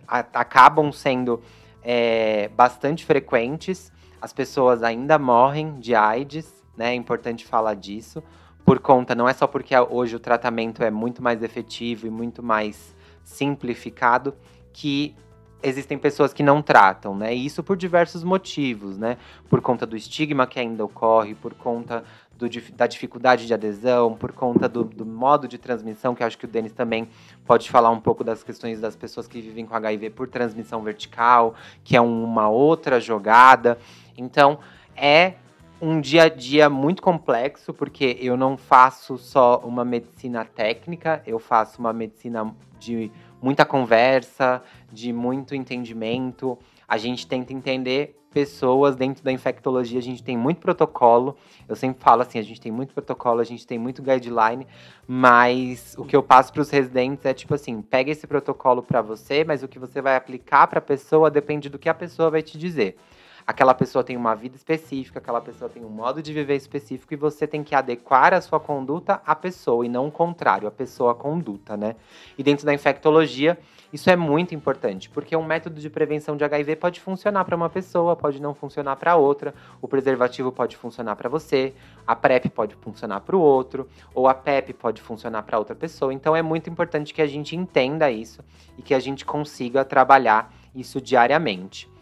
a, 0.08 0.20
acabam 0.20 0.92
sendo 0.92 1.42
é, 1.84 2.50
bastante 2.50 3.06
frequentes. 3.06 3.92
As 4.20 4.34
pessoas 4.34 4.82
ainda 4.82 5.20
morrem 5.20 5.80
de 5.80 5.94
AIDS, 5.94 6.52
né? 6.76 6.92
É 6.92 6.96
importante 6.96 7.46
falar 7.46 7.76
disso 7.76 8.24
por 8.66 8.80
conta, 8.80 9.14
não 9.14 9.28
é 9.28 9.34
só 9.34 9.46
porque 9.48 9.76
hoje 9.78 10.16
o 10.16 10.20
tratamento 10.20 10.84
é 10.84 10.92
muito 10.92 11.22
mais 11.22 11.44
efetivo 11.44 12.08
e 12.08 12.10
muito 12.10 12.42
mais 12.42 12.96
simplificado, 13.24 14.34
que 14.72 15.16
existem 15.62 15.98
pessoas 15.98 16.34
que 16.34 16.44
não 16.44 16.62
tratam, 16.62 17.16
né? 17.16 17.34
E 17.34 17.46
isso 17.46 17.64
por 17.64 17.78
diversos 17.78 18.24
motivos, 18.24 18.98
né? 18.98 19.18
Por 19.50 19.62
conta 19.62 19.86
do 19.86 19.96
estigma 19.96 20.46
que 20.46 20.60
ainda 20.60 20.84
ocorre, 20.84 21.34
por 21.34 21.54
conta 21.54 22.04
do, 22.38 22.48
da 22.76 22.86
dificuldade 22.86 23.48
de 23.48 23.54
adesão, 23.54 24.16
por 24.16 24.34
conta 24.34 24.68
do, 24.68 24.84
do, 24.84 25.06
modo 25.06 25.48
de 25.48 25.58
transmissão, 25.58 26.14
que 26.14 26.24
acho 26.24 26.38
que 26.38 26.46
o 26.46 26.48
Denis 26.48 26.74
também 26.74 27.08
pode 27.46 27.70
falar 27.70 27.90
um 27.92 28.00
pouco 28.00 28.24
das 28.24 28.44
questões 28.44 28.82
das 28.82 28.96
pessoas 28.96 29.28
que 29.28 29.40
vivem 29.40 29.66
com 29.66 29.76
HIV 29.76 30.10
por 30.10 30.28
transmissão 30.28 30.82
vertical, 30.84 31.56
que 31.84 31.96
é 31.96 32.02
uma 32.02 32.50
outra 32.50 33.00
jogada. 33.00 33.78
Então, 34.18 34.60
é 34.96 35.36
um 35.84 36.00
dia 36.00 36.24
a 36.24 36.30
dia 36.30 36.70
muito 36.70 37.02
complexo, 37.02 37.74
porque 37.74 38.18
eu 38.22 38.38
não 38.38 38.56
faço 38.56 39.18
só 39.18 39.58
uma 39.66 39.84
medicina 39.84 40.46
técnica, 40.46 41.22
eu 41.28 41.38
faço 41.38 41.78
uma 41.78 41.92
medicina 41.92 42.56
de 42.80 43.12
muita 43.42 43.66
conversa, 43.66 44.64
de 44.90 45.12
muito 45.12 45.54
entendimento. 45.54 46.58
A 46.88 46.98
gente 46.98 47.28
tenta 47.28 47.52
entender 47.52 48.18
pessoas 48.32 48.96
dentro 48.96 49.26
da 49.26 49.32
infectologia, 49.32 50.00
a 50.00 50.02
gente 50.02 50.24
tem 50.24 50.38
muito 50.38 50.62
protocolo. 50.62 51.36
Eu 51.68 51.76
sempre 51.76 52.02
falo 52.02 52.22
assim, 52.22 52.40
a 52.40 52.44
gente 52.44 52.62
tem 52.62 52.72
muito 52.72 52.94
protocolo, 52.94 53.42
a 53.42 53.44
gente 53.44 53.68
tem 53.68 53.78
muito 53.78 54.02
guideline, 54.02 54.66
mas 55.06 55.96
o 55.98 56.06
que 56.06 56.16
eu 56.16 56.24
passo 56.24 56.54
para 56.54 56.62
os 56.62 56.70
residentes 56.70 57.26
é 57.26 57.34
tipo 57.34 57.56
assim, 57.56 57.82
pega 57.82 58.10
esse 58.10 58.26
protocolo 58.26 58.82
para 58.82 59.02
você, 59.02 59.44
mas 59.44 59.64
o 59.64 59.68
que 59.68 59.80
você 59.80 60.02
vai 60.02 60.16
aplicar 60.16 60.66
para 60.66 60.80
a 60.80 60.82
pessoa 60.82 61.30
depende 61.30 61.68
do 61.68 61.78
que 61.78 61.90
a 61.90 61.94
pessoa 61.94 62.32
vai 62.32 62.42
te 62.42 62.58
dizer 62.58 62.96
aquela 63.46 63.74
pessoa 63.74 64.04
tem 64.04 64.16
uma 64.16 64.36
vida 64.36 64.56
específica, 64.56 65.20
aquela 65.20 65.42
pessoa 65.42 65.70
tem 65.70 65.84
um 65.84 65.90
modo 65.90 66.22
de 66.22 66.34
viver 66.34 66.56
específico 66.56 67.14
e 67.14 67.18
você 67.18 67.46
tem 67.46 67.64
que 67.64 67.76
adequar 67.76 68.34
a 68.34 68.42
sua 68.42 68.60
conduta 68.60 69.22
à 69.26 69.36
pessoa 69.36 69.86
e 69.86 69.90
não 69.90 70.08
o 70.08 70.12
contrário, 70.12 70.68
a 70.68 70.72
pessoa 70.72 71.12
à 71.12 71.16
conduta, 71.16 71.76
né? 71.78 71.96
E 72.38 72.44
dentro 72.44 72.66
da 72.66 72.74
infectologia, 72.74 73.58
isso 73.92 74.10
é 74.10 74.16
muito 74.16 74.56
importante, 74.56 75.10
porque 75.10 75.36
um 75.36 75.44
método 75.44 75.80
de 75.80 75.90
prevenção 75.90 76.36
de 76.36 76.44
HIV 76.44 76.78
pode 76.78 77.00
funcionar 77.00 77.46
para 77.46 77.56
uma 77.56 77.70
pessoa, 77.70 78.16
pode 78.16 78.42
não 78.42 78.54
funcionar 78.54 78.96
para 78.96 79.16
outra, 79.16 79.54
o 79.82 79.88
preservativo 79.88 80.52
pode 80.52 80.76
funcionar 80.76 81.16
para 81.16 81.30
você, 81.30 81.74
a 82.08 82.16
PrEP 82.16 82.50
pode 82.50 82.76
funcionar 82.76 83.22
para 83.22 83.36
o 83.36 83.40
outro, 83.40 83.88
ou 84.16 84.28
a 84.28 84.34
PEP 84.34 84.74
pode 84.74 85.02
funcionar 85.02 85.44
para 85.44 85.60
outra 85.60 85.76
pessoa. 85.76 86.14
Então 86.14 86.36
é 86.36 86.42
muito 86.42 86.70
importante 86.70 87.14
que 87.14 87.22
a 87.22 87.28
gente 87.28 87.56
entenda 87.56 88.10
isso 88.10 88.44
e 88.78 88.82
que 88.82 88.94
a 88.94 89.00
gente 89.00 89.26
consiga 89.26 89.86
trabalhar 89.86 90.52
isso 90.76 91.00
diariamente. 91.00 91.93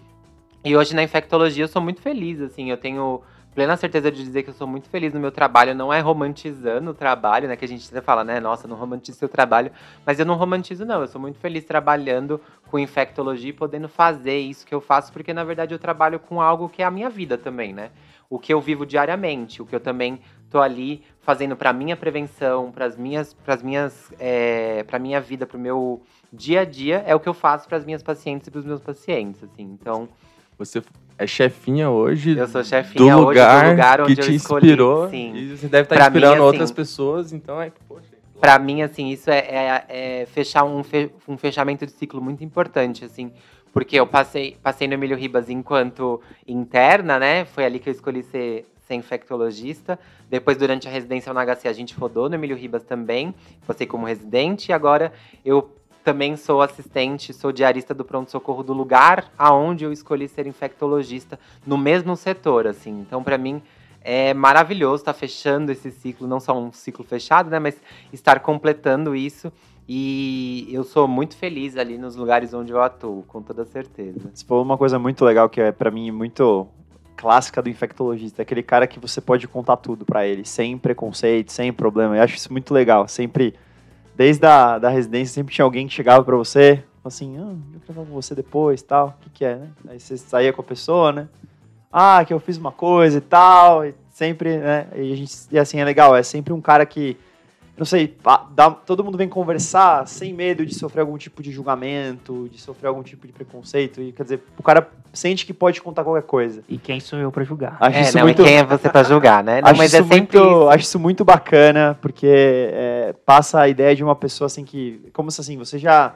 E 0.63 0.78
hoje 0.78 0.95
na 0.95 1.02
infectologia 1.02 1.63
eu 1.63 1.67
sou 1.67 1.82
muito 1.82 2.02
feliz, 2.02 2.39
assim, 2.39 2.69
eu 2.69 2.78
tenho 2.78 3.21
plena 3.56 3.76
certeza 3.76 4.12
de 4.12 4.24
dizer 4.24 4.43
que 4.43 4.52
eu 4.52 4.54
sou 4.54 4.67
muito 4.67 4.88
feliz 4.89 5.12
no 5.12 5.19
meu 5.19 5.32
trabalho, 5.32 5.74
não 5.74 5.91
é 5.91 6.00
romantizando 6.00 6.91
o 6.91 6.93
trabalho, 6.93 7.47
né, 7.47 7.56
que 7.56 7.65
a 7.65 7.67
gente 7.67 7.84
sempre 7.84 8.02
fala, 8.02 8.24
né, 8.24 8.39
nossa, 8.39 8.67
não 8.67 8.76
romantizo 8.78 9.17
seu 9.17 9.28
trabalho, 9.28 9.71
mas 10.06 10.19
eu 10.19 10.26
não 10.26 10.36
romantizo 10.36 10.86
não, 10.86 11.02
eu 11.02 11.08
sou 11.08 11.19
muito 11.19 11.39
feliz 11.39 11.65
trabalhando 11.65 12.39
com 12.69 12.78
infectologia 12.78 13.50
e 13.50 13.54
podendo 13.54 13.89
fazer 13.89 14.38
isso 14.38 14.65
que 14.65 14.74
eu 14.74 14.80
faço, 14.80 15.12
porque 15.12 15.34
na 15.34 15.43
verdade 15.43 15.74
eu 15.74 15.80
trabalho 15.80 16.19
com 16.19 16.39
algo 16.39 16.69
que 16.69 16.84
é 16.84 16.86
a 16.86 16.91
minha 16.91 17.10
vida 17.10 17.39
também, 17.39 17.74
né, 17.74 17.89
o 18.30 18.38
que 18.38 18.54
eu 18.54 18.62
vivo 18.62 18.86
diariamente, 18.86 19.63
o 19.63 19.65
que 19.65 19.76
eu 19.76 19.80
também 19.80 20.21
tô 20.47 20.62
ali 20.62 21.04
fazendo 21.21 21.56
para 21.56 21.74
minha 21.74 21.97
prevenção, 21.97 22.71
para 22.71 22.86
as 22.86 22.95
minhas, 22.95 23.34
para 23.34 23.56
as 23.56 23.63
minhas, 23.63 24.13
é, 24.19 24.84
para 24.84 25.00
minha 25.00 25.19
vida, 25.19 25.47
para 25.47 25.58
o 25.58 25.60
meu 25.60 26.04
dia 26.32 26.62
a 26.62 26.65
dia, 26.65 27.04
é 27.08 27.15
o 27.15 27.19
que 27.19 27.28
eu 27.28 27.34
faço 27.34 27.67
para 27.67 27.78
as 27.78 27.84
minhas 27.84 28.04
pacientes 28.04 28.47
e 28.47 28.52
para 28.52 28.60
os 28.60 28.65
meus 28.65 28.80
pacientes, 28.80 29.43
assim, 29.43 29.63
então 29.63 30.08
você 30.65 30.82
é 31.17 31.28
chefinha 31.28 31.89
hoje. 31.89 32.38
Eu 32.38 32.47
sou 32.47 32.63
chefinha 32.63 33.15
do 33.15 33.21
lugar, 33.21 33.65
do 33.65 33.69
lugar 33.71 34.02
onde 34.02 34.15
que 34.15 34.21
te 34.21 34.34
inspirou. 34.34 35.10
Sim. 35.10 35.36
E 35.36 35.58
você 35.58 35.67
deve 35.67 35.84
estar 35.84 35.95
pra 35.95 36.06
inspirando 36.06 36.36
mim, 36.36 36.39
assim, 36.39 36.45
outras 36.45 36.71
pessoas, 36.71 37.34
então 37.34 37.62
é 37.62 37.71
poxa. 37.88 38.12
Para 38.39 38.58
mim, 38.58 38.82
assim, 38.82 39.10
isso 39.10 39.30
é, 39.30 39.38
é, 39.38 39.86
é 39.88 40.26
fechar 40.26 40.63
um, 40.63 40.84
fe, 40.84 41.12
um 41.28 41.38
fechamento 41.38 41.86
de 41.86 41.91
ciclo 41.91 42.19
muito 42.19 42.43
importante, 42.43 43.06
assim, 43.06 43.32
porque 43.71 44.00
eu 44.00 44.08
passei, 44.08 44.58
passei 44.63 44.88
no 44.88 44.95
Emílio 44.95 45.15
Ribas 45.15 45.47
enquanto 45.50 46.19
interna, 46.47 47.19
né? 47.19 47.45
Foi 47.45 47.65
ali 47.65 47.78
que 47.78 47.89
eu 47.89 47.93
escolhi 47.93 48.24
ser, 48.24 48.65
ser 48.88 48.95
infectologista. 48.95 50.00
Depois, 50.28 50.58
durante 50.58 50.88
a 50.88 50.91
residência 50.91 51.32
no 51.32 51.39
HC, 51.39 51.67
a 51.67 51.74
gente 51.74 51.93
rodou 51.93 52.30
no 52.30 52.36
Emílio 52.36 52.58
Ribas 52.58 52.84
também. 52.84 53.34
Passei 53.67 53.86
como 53.86 54.08
residente 54.08 54.69
e 54.69 54.74
agora 54.74 55.13
eu 55.45 55.71
também 56.03 56.35
sou 56.35 56.61
assistente, 56.61 57.33
sou 57.33 57.51
diarista 57.51 57.93
do 57.93 58.03
pronto-socorro 58.03 58.63
do 58.63 58.73
lugar 58.73 59.31
aonde 59.37 59.83
eu 59.85 59.91
escolhi 59.91 60.27
ser 60.27 60.47
infectologista, 60.47 61.39
no 61.65 61.77
mesmo 61.77 62.15
setor, 62.15 62.67
assim. 62.67 62.99
Então, 63.01 63.23
para 63.23 63.37
mim, 63.37 63.61
é 64.03 64.33
maravilhoso 64.33 65.01
estar 65.01 65.13
tá 65.13 65.19
fechando 65.19 65.71
esse 65.71 65.91
ciclo, 65.91 66.27
não 66.27 66.39
só 66.39 66.57
um 66.57 66.71
ciclo 66.71 67.05
fechado, 67.05 67.49
né, 67.49 67.59
mas 67.59 67.75
estar 68.11 68.39
completando 68.39 69.15
isso. 69.15 69.52
E 69.87 70.69
eu 70.71 70.83
sou 70.83 71.08
muito 71.08 71.35
feliz 71.35 71.75
ali 71.75 71.97
nos 71.97 72.15
lugares 72.15 72.54
onde 72.54 72.71
eu 72.71 72.81
atuo, 72.81 73.23
com 73.27 73.41
toda 73.41 73.65
certeza. 73.65 74.31
Você 74.33 74.45
falou 74.45 74.63
uma 74.63 74.77
coisa 74.77 74.97
muito 74.97 75.25
legal 75.25 75.49
que 75.49 75.60
é 75.60 75.71
para 75.71 75.91
mim 75.91 76.12
muito 76.12 76.67
clássica 77.15 77.62
do 77.62 77.69
infectologista, 77.69 78.41
é 78.41 78.43
aquele 78.43 78.63
cara 78.63 78.87
que 78.87 78.99
você 78.99 79.21
pode 79.21 79.47
contar 79.47 79.77
tudo 79.77 80.06
para 80.06 80.25
ele, 80.25 80.43
sem 80.43 80.77
preconceito, 80.77 81.52
sem 81.52 81.71
problema. 81.71 82.17
Eu 82.17 82.23
acho 82.23 82.35
isso 82.35 82.52
muito 82.52 82.73
legal, 82.73 83.08
sempre 83.08 83.54
desde 84.15 84.45
a 84.45 84.77
da 84.77 84.89
residência 84.89 85.33
sempre 85.33 85.53
tinha 85.53 85.65
alguém 85.65 85.87
que 85.87 85.93
chegava 85.93 86.23
para 86.23 86.35
você, 86.35 86.83
assim, 87.03 87.37
ah, 87.37 87.55
eu 87.73 87.79
quero 87.81 87.93
falar 87.93 88.07
com 88.07 88.13
você 88.13 88.35
depois, 88.35 88.81
tal, 88.81 89.17
o 89.19 89.23
que 89.23 89.29
que 89.29 89.45
é, 89.45 89.55
né? 89.55 89.69
Aí 89.87 89.99
você 89.99 90.17
saía 90.17 90.53
com 90.53 90.62
a 90.62 90.65
pessoa, 90.65 91.12
né? 91.12 91.27
Ah, 91.91 92.23
que 92.23 92.33
eu 92.33 92.39
fiz 92.39 92.57
uma 92.57 92.71
coisa 92.71 93.17
e 93.17 93.21
tal, 93.21 93.85
e 93.85 93.93
sempre, 94.09 94.57
né? 94.57 94.87
E, 94.95 95.13
a 95.13 95.15
gente, 95.15 95.35
e 95.51 95.59
assim, 95.59 95.79
é 95.79 95.85
legal, 95.85 96.15
é 96.15 96.23
sempre 96.23 96.53
um 96.53 96.62
cara 96.62 96.85
que, 96.85 97.17
não 97.78 97.86
sei, 97.86 98.15
dá, 98.54 98.69
todo 98.72 99.04
mundo 99.04 99.17
vem 99.17 99.28
conversar 99.28 100.08
sem 100.08 100.34
medo 100.34 100.65
de 100.65 100.76
sofrer 100.76 101.02
algum 101.02 101.17
tipo 101.17 101.42
de 101.42 101.52
julgamento, 101.52 102.48
de 102.52 102.60
sofrer 102.60 102.90
algum 102.90 103.02
tipo 103.02 103.26
de 103.26 103.34
preconceito. 103.34 104.02
E, 104.02 104.12
quer 104.12 104.24
dizer, 104.24 104.44
o 104.58 104.62
cara 104.62 104.88
sente 105.13 105.46
que 105.46 105.54
pode 105.54 105.82
contar 105.82 106.04
qualquer 106.04 106.24
coisa. 106.24 106.63
E 106.69 106.78
quem 106.78 107.00
sou 107.00 107.17
eu 107.17 107.32
para 107.32 107.44
julgar? 107.44 107.78
Acho 107.80 107.98
é, 107.98 108.02
isso 108.02 108.17
não, 108.17 108.26
muito... 108.26 108.42
e 108.42 108.46
quem 108.46 108.58
é 108.58 108.63
você 108.63 108.90
para 108.90 109.04
julgar, 109.04 109.44
né? 109.44 109.62
Não, 109.62 109.69
acho 109.69 109.78
mas 109.78 109.94
é 109.94 110.04
sempre 110.04 110.38
muito, 110.40 110.69
Acho 110.69 110.84
isso 110.84 111.00
muito 111.00 111.26
bacana, 111.26 111.98
porque 112.02 112.28
é, 112.28 113.15
passa 113.26 113.62
a 113.62 113.67
ideia 113.67 113.96
de 113.96 114.04
uma 114.04 114.15
pessoa 114.15 114.46
assim 114.46 114.63
que, 114.63 115.10
como 115.13 115.32
se 115.32 115.42
assim, 115.42 115.58
você 115.58 115.80
já 115.80 116.13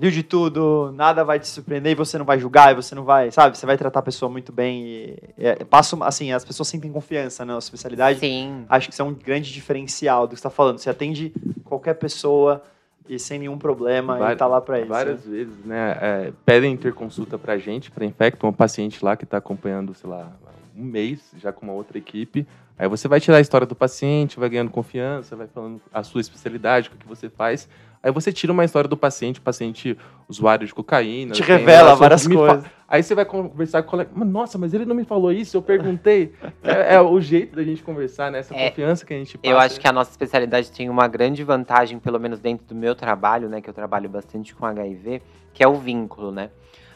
viu 0.00 0.10
de 0.10 0.22
tudo, 0.22 0.90
nada 0.96 1.22
vai 1.22 1.38
te 1.38 1.46
surpreender 1.46 1.92
e 1.92 1.94
você 1.94 2.16
não 2.16 2.24
vai 2.24 2.38
julgar, 2.38 2.72
e 2.72 2.74
você 2.74 2.94
não 2.94 3.04
vai, 3.04 3.30
sabe? 3.30 3.58
Você 3.58 3.66
vai 3.66 3.76
tratar 3.76 4.00
a 4.00 4.02
pessoa 4.02 4.30
muito 4.30 4.50
bem 4.50 4.82
e, 4.86 5.18
e 5.36 5.64
passa, 5.66 5.94
assim, 6.04 6.32
as 6.32 6.42
pessoas 6.42 6.68
sentem 6.68 6.90
confiança 6.90 7.44
na 7.44 7.52
nossa 7.52 7.66
especialidade. 7.66 8.18
Sim. 8.18 8.64
Acho 8.66 8.88
que 8.88 8.94
isso 8.94 9.02
é 9.02 9.04
um 9.04 9.12
grande 9.12 9.52
diferencial 9.52 10.26
do 10.26 10.30
que 10.30 10.36
você 10.36 10.40
está 10.40 10.50
falando. 10.50 10.78
Você 10.78 10.88
atende 10.88 11.34
qualquer 11.64 11.94
pessoa 11.94 12.62
e 13.06 13.18
sem 13.18 13.40
nenhum 13.40 13.58
problema 13.58 14.32
e 14.32 14.36
tá 14.36 14.46
lá 14.46 14.58
para 14.58 14.78
isso. 14.80 14.88
Várias 14.88 15.26
né? 15.26 15.36
vezes, 15.36 15.64
né? 15.66 15.98
É, 16.00 16.32
pedem 16.46 16.74
ter 16.78 16.94
consulta 16.94 17.36
pra 17.36 17.58
gente, 17.58 17.90
pra 17.90 18.06
Infecto, 18.06 18.46
um 18.46 18.52
paciente 18.52 19.04
lá 19.04 19.18
que 19.18 19.24
está 19.24 19.36
acompanhando, 19.36 19.92
sei 19.92 20.08
lá, 20.08 20.32
um 20.74 20.82
mês 20.82 21.30
já 21.36 21.52
com 21.52 21.66
uma 21.66 21.74
outra 21.74 21.98
equipe. 21.98 22.46
Aí 22.78 22.88
você 22.88 23.06
vai 23.06 23.20
tirar 23.20 23.36
a 23.36 23.40
história 23.40 23.66
do 23.66 23.74
paciente, 23.74 24.40
vai 24.40 24.48
ganhando 24.48 24.70
confiança, 24.70 25.36
vai 25.36 25.46
falando 25.46 25.78
a 25.92 26.02
sua 26.02 26.22
especialidade, 26.22 26.88
o 26.88 26.96
que 26.96 27.06
você 27.06 27.28
faz. 27.28 27.68
Aí 28.02 28.10
você 28.10 28.32
tira 28.32 28.52
uma 28.52 28.64
história 28.64 28.88
do 28.88 28.96
paciente, 28.96 29.40
paciente 29.40 29.96
usuário 30.26 30.66
de 30.66 30.72
cocaína. 30.72 31.32
Te 31.32 31.42
revela 31.42 31.94
várias 31.94 32.26
coisas. 32.26 32.64
Aí 32.88 33.02
você 33.02 33.14
vai 33.14 33.24
conversar 33.24 33.82
com 33.82 33.88
o 33.88 33.90
colega. 33.90 34.10
Nossa, 34.24 34.56
mas 34.56 34.72
ele 34.72 34.84
não 34.84 34.96
me 34.96 35.04
falou 35.04 35.30
isso, 35.30 35.56
eu 35.56 35.62
perguntei. 35.62 36.32
é, 36.62 36.94
é, 36.94 37.00
o 37.00 37.20
jeito 37.20 37.54
da 37.54 37.62
gente 37.62 37.82
conversar, 37.82 38.32
né? 38.32 38.38
Essa 38.38 38.54
é, 38.54 38.70
confiança 38.70 39.04
que 39.04 39.12
a 39.12 39.18
gente 39.18 39.36
passa. 39.36 39.52
Eu 39.52 39.58
acho 39.58 39.78
que 39.78 39.86
a 39.86 39.92
nossa 39.92 40.10
especialidade 40.10 40.72
tem 40.72 40.88
uma 40.88 41.06
grande 41.06 41.44
vantagem, 41.44 41.98
pelo 41.98 42.18
menos 42.18 42.40
dentro 42.40 42.66
do 42.66 42.74
meu 42.74 42.94
trabalho, 42.94 43.48
né? 43.48 43.60
Que 43.60 43.68
eu 43.68 43.74
trabalho 43.74 44.08
bastante 44.08 44.54
com 44.54 44.64
HIV, 44.64 45.20
que 45.52 45.62
é 45.62 45.68
o 45.68 45.74
vínculo, 45.74 46.32
né? 46.32 46.50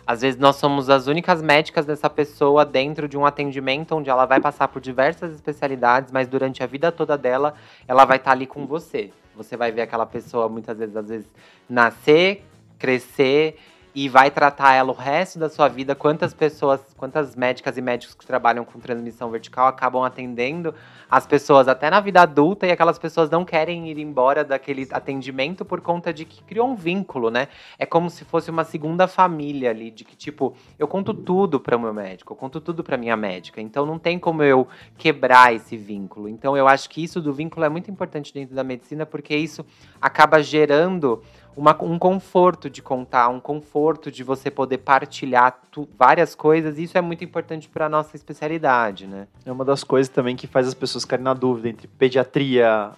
Às 0.06 0.22
vezes 0.22 0.38
nós 0.38 0.56
somos 0.56 0.90
as 0.90 1.06
únicas 1.06 1.40
médicas 1.40 1.86
dessa 1.86 2.10
pessoa 2.10 2.64
dentro 2.64 3.08
de 3.08 3.16
um 3.16 3.24
atendimento 3.24 3.94
onde 3.94 4.10
ela 4.10 4.26
vai 4.26 4.40
passar 4.40 4.68
por 4.68 4.80
diversas 4.80 5.32
especialidades, 5.32 6.10
mas 6.10 6.26
durante 6.28 6.62
a 6.62 6.66
vida 6.66 6.90
toda 6.90 7.16
dela, 7.16 7.54
ela 7.86 8.04
vai 8.04 8.16
estar 8.16 8.32
ali 8.32 8.46
com 8.46 8.66
você. 8.66 9.10
Você 9.36 9.56
vai 9.56 9.72
ver 9.72 9.82
aquela 9.82 10.06
pessoa 10.06 10.48
muitas 10.48 10.78
vezes, 10.78 10.96
às 10.96 11.08
vezes, 11.08 11.26
nascer, 11.68 12.44
crescer 12.78 13.58
e 13.94 14.08
vai 14.08 14.30
tratar 14.30 14.74
ela 14.74 14.90
o 14.90 14.94
resto 14.94 15.38
da 15.38 15.48
sua 15.48 15.68
vida. 15.68 15.94
Quantas 15.94 16.34
pessoas, 16.34 16.80
quantas 16.96 17.36
médicas 17.36 17.76
e 17.78 17.82
médicos 17.82 18.14
que 18.14 18.26
trabalham 18.26 18.64
com 18.64 18.80
transmissão 18.80 19.30
vertical 19.30 19.68
acabam 19.68 20.02
atendendo 20.02 20.74
as 21.08 21.26
pessoas 21.26 21.68
até 21.68 21.88
na 21.88 22.00
vida 22.00 22.20
adulta 22.22 22.66
e 22.66 22.72
aquelas 22.72 22.98
pessoas 22.98 23.30
não 23.30 23.44
querem 23.44 23.88
ir 23.88 23.98
embora 23.98 24.42
daquele 24.42 24.88
atendimento 24.90 25.64
por 25.64 25.80
conta 25.80 26.12
de 26.12 26.24
que 26.24 26.42
criou 26.42 26.68
um 26.68 26.74
vínculo, 26.74 27.30
né? 27.30 27.46
É 27.78 27.86
como 27.86 28.10
se 28.10 28.24
fosse 28.24 28.50
uma 28.50 28.64
segunda 28.64 29.06
família 29.06 29.70
ali, 29.70 29.92
de 29.92 30.04
que 30.04 30.16
tipo, 30.16 30.54
eu 30.76 30.88
conto 30.88 31.14
tudo 31.14 31.60
para 31.60 31.76
o 31.76 31.80
meu 31.80 31.94
médico, 31.94 32.32
eu 32.32 32.36
conto 32.36 32.60
tudo 32.60 32.82
para 32.82 32.96
minha 32.96 33.16
médica. 33.16 33.60
Então 33.60 33.86
não 33.86 33.98
tem 33.98 34.18
como 34.18 34.42
eu 34.42 34.66
quebrar 34.98 35.54
esse 35.54 35.76
vínculo. 35.76 36.28
Então 36.28 36.56
eu 36.56 36.66
acho 36.66 36.90
que 36.90 37.02
isso 37.02 37.20
do 37.20 37.32
vínculo 37.32 37.64
é 37.64 37.68
muito 37.68 37.90
importante 37.90 38.34
dentro 38.34 38.56
da 38.56 38.64
medicina 38.64 39.06
porque 39.06 39.36
isso 39.36 39.64
acaba 40.00 40.42
gerando 40.42 41.22
uma, 41.56 41.76
um 41.82 41.98
conforto 41.98 42.68
de 42.68 42.82
contar, 42.82 43.28
um 43.28 43.40
conforto 43.40 44.10
de 44.10 44.22
você 44.22 44.50
poder 44.50 44.78
partilhar 44.78 45.60
tu, 45.70 45.88
várias 45.98 46.34
coisas. 46.34 46.78
E 46.78 46.84
isso 46.84 46.98
é 46.98 47.00
muito 47.00 47.24
importante 47.24 47.68
para 47.68 47.86
a 47.86 47.88
nossa 47.88 48.16
especialidade, 48.16 49.06
né? 49.06 49.26
É 49.44 49.52
uma 49.52 49.64
das 49.64 49.84
coisas 49.84 50.08
também 50.08 50.36
que 50.36 50.46
faz 50.46 50.66
as 50.66 50.74
pessoas 50.74 51.04
ficarem 51.04 51.24
na 51.24 51.34
dúvida 51.34 51.68
entre 51.68 51.86
pediatria, 51.86 52.90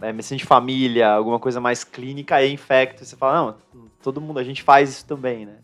é, 0.00 0.12
medicina 0.12 0.38
de 0.38 0.44
família, 0.44 1.10
alguma 1.10 1.38
coisa 1.38 1.60
mais 1.60 1.82
clínica 1.84 2.42
e 2.42 2.52
infecto. 2.52 3.04
Você 3.04 3.16
fala, 3.16 3.54
não, 3.74 3.86
todo 4.02 4.20
mundo, 4.20 4.38
a 4.38 4.44
gente 4.44 4.62
faz 4.62 4.90
isso 4.90 5.06
também, 5.06 5.46
né? 5.46 5.56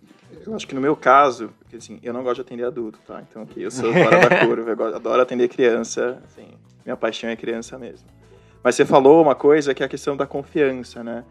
Eu 0.45 0.55
acho 0.55 0.67
que 0.67 0.75
no 0.75 0.81
meu 0.81 0.97
caso, 0.97 1.53
porque, 1.61 1.77
assim, 1.77 2.01
eu 2.03 2.13
não 2.13 2.23
gosto 2.23 2.37
de 2.37 2.41
atender 2.41 2.65
adulto, 2.65 2.99
tá? 3.07 3.23
Então 3.29 3.43
aqui 3.43 3.63
eu 3.63 3.71
sou 3.71 3.93
fora 3.93 4.29
da 4.29 4.41
curva, 4.47 4.71
eu 4.71 4.97
adoro 4.97 5.23
atender 5.23 5.49
criança, 5.49 6.21
assim, 6.25 6.49
minha 6.85 6.97
paixão 6.97 7.31
é 7.31 7.37
criança 7.37 7.79
mesmo. 7.79 8.09
Mas 8.63 8.75
você 8.75 8.87
falou 8.87 9.23
uma 9.23 9.35
coisa 9.35 9.75
que 9.75 9.83
é 9.83 9.87
a 9.87 9.89
questão 9.89 10.17
da 10.17 10.27
confiança, 10.27 11.05
né? 11.05 11.25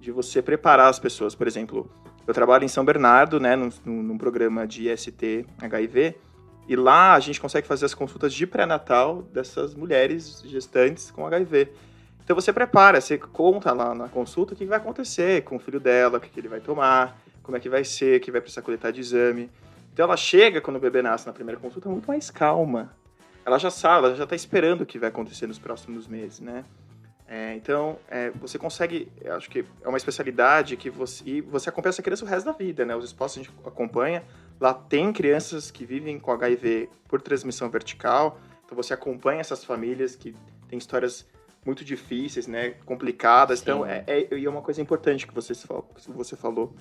De 0.00 0.10
você 0.10 0.40
preparar 0.40 0.88
as 0.88 0.98
pessoas. 0.98 1.34
Por 1.34 1.46
exemplo, 1.46 1.90
eu 2.26 2.34
trabalho 2.34 2.64
em 2.64 2.68
São 2.68 2.84
Bernardo, 2.84 3.40
né, 3.40 3.56
num, 3.56 3.70
num 3.84 4.18
programa 4.18 4.66
de 4.66 4.90
IST 4.90 5.46
HIV, 5.60 6.16
e 6.68 6.76
lá 6.76 7.14
a 7.14 7.20
gente 7.20 7.40
consegue 7.40 7.66
fazer 7.66 7.86
as 7.86 7.94
consultas 7.94 8.34
de 8.34 8.46
pré-natal 8.46 9.22
dessas 9.22 9.74
mulheres 9.74 10.42
gestantes 10.44 11.10
com 11.10 11.26
HIV. 11.26 11.72
Então 12.22 12.36
você 12.36 12.52
prepara, 12.52 13.00
você 13.00 13.16
conta 13.16 13.72
lá 13.72 13.94
na 13.94 14.06
consulta 14.06 14.52
o 14.52 14.56
que 14.56 14.66
vai 14.66 14.76
acontecer 14.76 15.42
com 15.44 15.56
o 15.56 15.58
filho 15.58 15.80
dela, 15.80 16.18
o 16.18 16.20
que 16.20 16.38
ele 16.38 16.48
vai 16.48 16.60
tomar, 16.60 17.18
como 17.42 17.56
é 17.56 17.60
que 17.60 17.70
vai 17.70 17.84
ser, 17.84 18.20
que 18.20 18.30
vai 18.30 18.42
precisar 18.42 18.60
coletar 18.60 18.90
de 18.90 19.00
exame. 19.00 19.50
Então 19.94 20.04
ela 20.04 20.16
chega 20.18 20.60
quando 20.60 20.76
o 20.76 20.80
bebê 20.80 21.00
nasce 21.00 21.26
na 21.26 21.32
primeira 21.32 21.58
consulta 21.58 21.88
muito 21.88 22.06
mais 22.06 22.30
calma. 22.30 22.92
Ela 23.46 23.58
já 23.58 23.70
sabe, 23.70 24.08
ela 24.08 24.14
já 24.14 24.24
está 24.24 24.36
esperando 24.36 24.82
o 24.82 24.86
que 24.86 24.98
vai 24.98 25.08
acontecer 25.08 25.46
nos 25.46 25.58
próximos 25.58 26.06
meses, 26.06 26.38
né? 26.38 26.66
É, 27.30 27.54
então, 27.54 27.98
é, 28.08 28.30
você 28.30 28.58
consegue, 28.58 29.12
acho 29.36 29.50
que 29.50 29.62
é 29.82 29.88
uma 29.88 29.98
especialidade 29.98 30.78
que 30.78 30.88
você, 30.88 31.22
e 31.26 31.40
você 31.42 31.68
acompanha 31.68 31.90
essa 31.90 32.02
criança 32.02 32.24
o 32.24 32.28
resto 32.28 32.46
da 32.46 32.52
vida, 32.52 32.86
né? 32.86 32.96
Os 32.96 33.04
esposos 33.04 33.36
a 33.36 33.42
gente 33.42 33.54
acompanha, 33.66 34.24
lá 34.58 34.72
tem 34.72 35.12
crianças 35.12 35.70
que 35.70 35.84
vivem 35.84 36.18
com 36.18 36.32
HIV 36.32 36.88
por 37.06 37.20
transmissão 37.20 37.68
vertical, 37.68 38.40
então 38.64 38.74
você 38.74 38.94
acompanha 38.94 39.42
essas 39.42 39.62
famílias 39.62 40.16
que 40.16 40.34
têm 40.70 40.78
histórias 40.78 41.28
muito 41.66 41.84
difíceis, 41.84 42.46
né? 42.46 42.70
Complicadas, 42.86 43.60
então, 43.60 43.84
Sim. 43.84 43.90
então 43.90 44.04
é, 44.06 44.22
é, 44.22 44.44
é 44.44 44.48
uma 44.48 44.62
coisa 44.62 44.80
importante 44.80 45.26
que 45.26 45.34
você, 45.34 45.52
você 46.08 46.34
falou. 46.34 46.74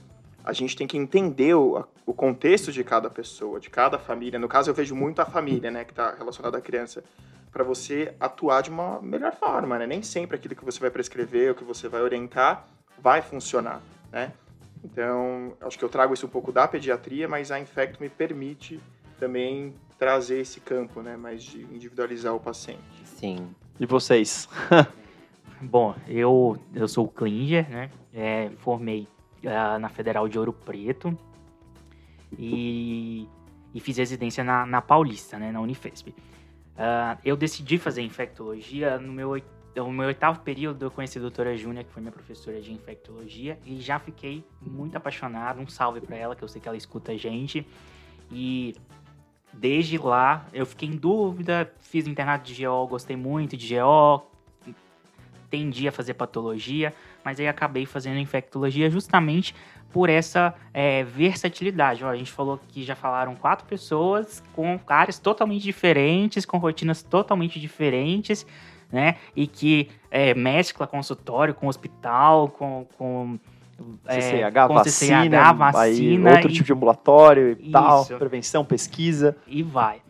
A 0.48 0.54
gente 0.54 0.78
tem 0.78 0.88
que 0.88 0.98
entender 0.98 1.54
o, 1.56 1.86
o 2.06 2.14
contexto 2.14 2.72
de 2.72 2.82
cada 2.82 3.10
pessoa, 3.10 3.60
de 3.60 3.70
cada 3.70 4.00
família. 4.00 4.39
No 4.39 4.48
caso, 4.48 4.70
eu 4.70 4.74
vejo 4.74 4.95
muito 4.95 5.22
a 5.22 5.26
família, 5.26 5.70
né, 5.70 5.84
que 5.84 5.91
está 5.91 6.16
relacionada 6.16 6.58
à 6.58 6.62
criança 6.62 7.04
para 7.52 7.66
você 7.66 8.16
atuar 8.18 8.62
de 8.62 8.70
uma 8.70 9.02
melhor 9.02 9.36
forma, 9.36 9.78
né? 9.78 9.86
Nem 9.86 10.02
sempre 10.02 10.38
aquilo 10.38 10.56
que 10.56 10.64
você 10.64 10.80
vai 10.80 10.89
prescrever, 10.89 11.52
o 11.52 11.56
que 11.56 11.66
você 11.66 11.89
vai 11.89 12.02
orientar, 12.02 12.66
vai 12.98 13.22
funcionar, 13.22 13.82
né? 14.10 14.32
Então, 14.86 15.52
acho 15.60 15.78
que 15.78 15.84
eu 15.84 15.89
trago 15.89 16.14
isso 16.14 16.26
um 16.26 16.30
pouco 16.30 16.50
da 16.50 16.66
pediatria, 16.66 17.28
mas 17.28 17.52
a 17.52 17.60
Infecto 17.60 18.02
me 18.02 18.08
permite 18.08 18.80
também 19.20 19.74
trazer 20.00 20.39
esse 20.39 20.62
campo, 20.62 21.02
né? 21.02 21.18
Mais 21.18 21.43
de 21.43 21.64
individualizar 21.64 22.34
o 22.34 22.39
paciente. 22.39 23.04
Sim. 23.04 23.54
E 23.78 23.86
vocês? 23.86 24.48
Bom, 25.60 25.93
eu, 26.08 26.58
eu 26.74 26.88
sou 26.88 27.04
o 27.04 27.10
Klinger, 27.10 27.70
né? 27.70 27.91
É, 28.14 28.50
formei 28.60 29.10
na 29.44 29.90
Federal 29.90 30.28
de 30.28 30.38
Ouro 30.38 30.54
Preto 30.54 31.18
e, 32.38 33.28
e 33.74 33.80
fiz 33.80 33.98
residência 33.98 34.44
na, 34.44 34.66
na 34.66 34.82
Paulista, 34.82 35.38
né? 35.38 35.52
Na 35.52 35.62
Unifesp. 35.62 36.10
Uh, 36.10 37.18
eu 37.26 37.36
decidi 37.36 37.78
fazer 37.78 38.02
infectologia 38.02 39.00
no 39.00 39.12
meu, 39.12 39.42
no 39.76 39.92
meu 39.92 40.08
oitavo 40.08 40.42
período. 40.42 40.86
Eu 40.86 40.92
conheci 40.92 41.18
a 41.18 41.22
doutora 41.22 41.56
Júnia, 41.58 41.84
que 41.84 41.92
foi 41.92 42.02
minha 42.02 42.12
professora 42.12 42.62
de 42.62 42.72
infectologia, 42.72 43.60
e 43.66 43.82
já 43.82 43.98
fiquei 44.00 44.44
muito 44.62 44.96
apaixonado. 44.96 45.60
Um 45.60 45.68
salve 45.68 46.02
para 46.02 46.16
ela, 46.16 46.36
que 46.36 46.44
eu 46.44 46.48
sei 46.48 46.62
que 46.62 46.68
ela 46.68 46.78
escuta 46.78 47.14
a 47.14 47.18
gente. 47.18 47.66
E 48.32 48.76
desde 49.54 49.98
lá 49.98 50.46
eu 50.54 50.66
fiquei 50.66 50.90
em 50.90 50.96
dúvida, 50.96 51.74
fiz 51.80 52.06
internato 52.08 52.52
de 52.52 52.66
GO, 52.66 52.88
gostei 52.88 53.16
muito 53.16 53.58
de 53.58 53.76
GO, 53.76 54.24
tendi 55.50 55.88
a 55.88 55.92
fazer 55.92 56.14
patologia, 56.14 56.94
mas 57.28 57.42
aí 57.42 57.48
acabei 57.50 57.86
fazendo 57.86 58.18
infectologia 58.20 58.90
justamente 58.90 59.54
por 59.92 60.10
essa 60.10 60.54
é, 60.74 61.04
versatilidade. 61.04 62.02
Ó, 62.02 62.08
a 62.10 62.16
gente 62.16 62.32
falou 62.32 62.58
que 62.70 62.84
já 62.84 62.96
falaram 62.96 63.36
quatro 63.36 63.68
pessoas 63.68 64.42
com 64.54 64.80
áreas 64.88 65.20
totalmente 65.20 65.62
diferentes, 65.62 66.46
com 66.46 66.58
rotinas 66.58 67.04
totalmente 67.04 67.60
diferentes, 67.60 68.48
né? 68.90 69.16
E 69.36 69.46
que 69.46 69.90
é, 70.10 70.34
mescla 70.34 70.88
consultório 70.88 71.54
com 71.54 71.68
hospital, 71.68 72.48
com, 72.48 72.88
com 72.98 73.38
CCH, 74.06 74.42
é, 74.42 74.50
vacina, 74.50 75.52
CCH, 75.52 75.58
vacina 75.58 76.32
outro 76.32 76.50
e, 76.50 76.54
tipo 76.54 76.66
de 76.66 76.72
ambulatório 76.72 77.58
e 77.60 77.64
isso. 77.64 77.72
tal, 77.74 78.06
prevenção, 78.06 78.64
pesquisa. 78.64 79.36
E 79.46 79.62
vai. 79.62 80.02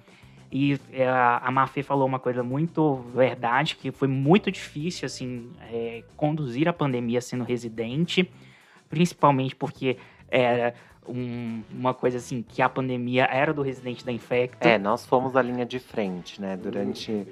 E 0.51 0.79
é, 0.91 1.07
a 1.07 1.49
Mafê 1.51 1.83
falou 1.83 2.07
uma 2.07 2.19
coisa 2.19 2.41
muito 2.41 2.95
verdade, 3.13 3.75
que 3.75 3.91
foi 3.91 4.07
muito 4.07 4.49
difícil, 4.51 5.05
assim, 5.05 5.51
é, 5.71 6.03
conduzir 6.15 6.67
a 6.69 6.73
pandemia 6.73 7.19
sendo 7.19 7.43
residente, 7.43 8.29
principalmente 8.89 9.55
porque 9.55 9.97
era 10.29 10.73
um, 11.07 11.61
uma 11.71 11.93
coisa 11.93 12.17
assim, 12.17 12.41
que 12.47 12.61
a 12.61 12.69
pandemia 12.69 13.25
era 13.25 13.53
do 13.53 13.61
residente 13.61 14.05
da 14.05 14.11
Infecta. 14.11 14.67
É, 14.67 14.77
nós 14.77 15.05
fomos 15.05 15.35
a 15.35 15.41
linha 15.41 15.65
de 15.65 15.79
frente, 15.79 16.39
né? 16.41 16.55
Durante. 16.55 17.27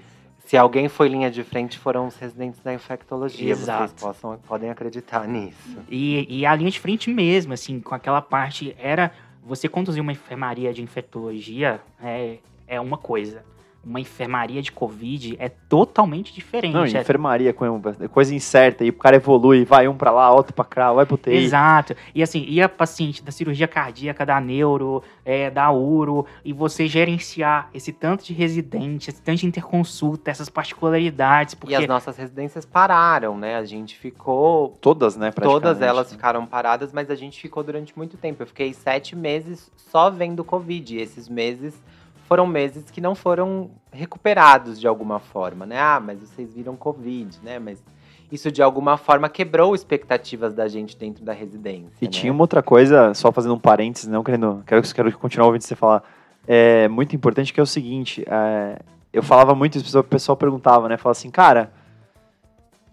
Se 0.45 0.55
alguém 0.55 0.88
foi 0.88 1.07
linha 1.07 1.32
de 1.32 1.43
frente, 1.43 1.80
foram 1.80 2.05
os 2.05 2.16
residentes 2.18 2.59
da 2.59 2.72
infectologia. 2.72 3.49
Exato. 3.49 3.88
Vocês 3.88 3.93
possam, 3.93 4.38
podem 4.47 4.70
acreditar 4.70 5.28
nisso. 5.28 5.80
E, 5.89 6.28
e 6.30 6.45
a 6.45 6.53
linha 6.53 6.70
de 6.70 6.80
frente 6.80 7.09
mesmo, 7.09 7.53
assim, 7.53 7.80
com 7.80 7.95
aquela 7.95 8.22
parte, 8.22 8.76
era 8.78 9.11
você 9.43 9.68
conduzir 9.68 10.01
uma 10.01 10.11
enfermaria 10.11 10.72
de 10.72 10.84
infectologia 10.84 11.82
é, 11.99 12.38
é 12.68 12.80
uma 12.80 12.97
coisa. 12.97 13.43
uma 13.88 13.99
enfermaria 13.99 14.63
de 14.63 14.72
Covid 14.72 15.36
é 15.38 15.47
totalmente 15.47 16.34
diferente. 16.34 16.74
Não, 16.74 16.86
É- 16.86 17.01
enfermaria, 17.01 17.53
com- 17.53 17.80
coisa 18.11 18.34
incerta, 18.34 18.84
e 18.84 18.89
o 18.89 18.93
cara 18.93 19.18
evolui, 19.18 19.63
vai 19.63 19.88
um 19.88 19.95
pra 19.95 20.09
lá, 20.09 20.34
outro 20.34 20.55
pra 20.55 20.66
cá, 20.66 20.91
vai 20.91 21.05
pro 21.05 21.16
TI. 21.20 21.36
Exato. 21.36 21.95
E 22.16 22.24
assim, 22.24 22.43
e 22.49 22.59
a 22.59 22.68
paciente 22.68 23.24
da 23.24 23.32
cirurgia 23.32 23.68
cardíaca, 23.68 24.26
da 24.26 24.41
neuro, 24.41 25.03
é, 25.24 25.51
da 25.51 25.70
uro, 25.72 26.26
e 26.43 26.51
você 26.51 26.88
gerenciar 26.88 27.70
esse 27.76 27.91
tanto 27.93 28.26
de 28.26 28.34
residente, 28.34 29.11
esse 29.11 29.22
tanto 29.22 29.38
de 29.41 29.45
interconsulta, 29.45 30.32
essas 30.32 30.49
particularidades, 30.49 31.53
porque 31.53 31.74
E 31.76 31.78
as 31.78 31.86
nossas 31.88 32.18
residências 32.18 32.66
pararam, 32.66 33.38
né? 33.38 33.55
A 33.55 33.66
gente 33.66 33.95
ficou. 33.95 34.70
Todas, 34.82 35.16
né, 35.16 35.30
Todas 35.30 35.80
elas 35.80 36.11
ficaram 36.11 36.43
paradas, 36.47 36.91
mas 36.91 37.11
a 37.11 37.16
gente 37.16 37.39
ficou 37.39 37.61
durante 37.63 37.95
muito 37.95 38.18
tempo. 38.18 38.41
Eu 38.41 38.47
fiquei 38.47 38.74
sete 38.74 39.16
meses 39.16 39.72
só 39.76 40.09
vendo 40.09 40.43
Covid. 40.43 40.95
E 40.95 40.99
esses 41.01 41.30
meses 41.30 41.80
foram 42.28 42.45
meses 42.47 42.89
que 42.91 42.99
não 42.99 43.15
foram 43.15 43.69
recuperados 43.91 44.80
de 44.80 44.88
alguma 44.88 45.19
forma, 45.19 45.65
né? 45.65 45.80
Ah, 45.80 45.99
mas 46.03 46.19
vocês 46.19 46.53
viram 46.53 46.76
Covid, 46.76 47.39
né? 47.43 47.59
Mas 47.59 47.84
isso 48.32 48.51
de 48.51 48.61
alguma 48.61 48.97
forma 48.97 49.30
quebrou 49.30 49.76
expectativas 49.76 50.53
da 50.53 50.67
gente 50.67 50.97
dentro 50.97 51.23
da 51.23 51.34
residência. 51.34 51.93
E 52.01 52.05
né? 52.05 52.11
tinha 52.11 52.32
uma 52.34 52.41
outra 52.41 52.63
coisa, 52.63 53.13
só 53.13 53.32
fazendo 53.32 53.53
um 53.53 53.59
parênteses, 53.59 54.09
não 54.09 54.23
querendo. 54.23 54.63
Quero, 54.65 54.82
quero 54.93 55.17
continuar 55.17 55.47
ouvindo 55.47 55.61
você 55.61 55.76
falar. 55.76 56.03
É 56.47 56.88
muito 56.88 57.15
importante 57.15 57.53
que 57.53 57.59
é 57.59 57.63
o 57.63 57.67
seguinte: 57.67 58.23
é, 58.28 58.80
eu 59.13 59.21
falava 59.23 59.53
muito, 59.55 59.78
isso, 59.78 59.99
o 59.99 60.03
pessoal 60.03 60.36
perguntava, 60.36 60.89
né? 60.89 60.97
Falava 60.97 61.17
assim, 61.17 61.30
cara. 61.30 61.71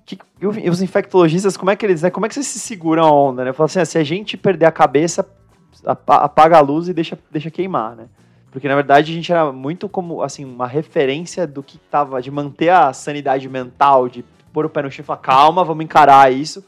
que- 0.05 0.19
e 0.41 0.69
os 0.69 0.83
infectologistas, 0.83 1.57
como 1.57 1.71
é 1.71 1.77
que 1.77 1.87
eles, 1.87 2.03
né, 2.03 2.11
como 2.11 2.27
é 2.27 2.29
que 2.29 2.35
vocês 2.35 2.47
se 2.47 2.59
seguram 2.59 3.05
a 3.05 3.11
onda, 3.11 3.45
né? 3.45 3.51
Eu 3.51 3.55
falo 3.55 3.67
assim, 3.67 3.79
ah, 3.81 3.85
se 3.85 3.97
a 3.97 4.05
gente 4.05 4.37
perder 4.37 4.67
a 4.67 4.73
cabeça, 4.73 5.27
apa- 5.87 6.17
apaga 6.17 6.59
a 6.59 6.61
luz 6.61 6.89
e 6.89 6.93
deixa, 6.93 7.17
deixa 7.31 7.51
queimar, 7.51 7.95
né? 7.97 8.07
Porque 8.53 8.69
na 8.69 8.75
verdade 8.75 9.11
a 9.11 9.15
gente 9.15 9.33
era 9.33 9.51
muito 9.51 9.89
como 9.89 10.23
assim 10.23 10.45
uma 10.45 10.67
referência 10.67 11.47
do 11.47 11.63
que 11.63 11.79
tava 11.79 12.21
de 12.21 12.31
manter 12.31 12.69
a 12.69 12.93
sanidade 12.93 13.49
mental, 13.49 14.09
de 14.09 14.23
pôr 14.53 14.67
o 14.67 14.69
pé 14.69 14.83
no 14.83 14.91
chão 14.91 15.03
e 15.03 15.07
falar 15.07 15.21
calma, 15.21 15.65
vamos 15.65 15.83
encarar 15.83 16.31
isso, 16.31 16.63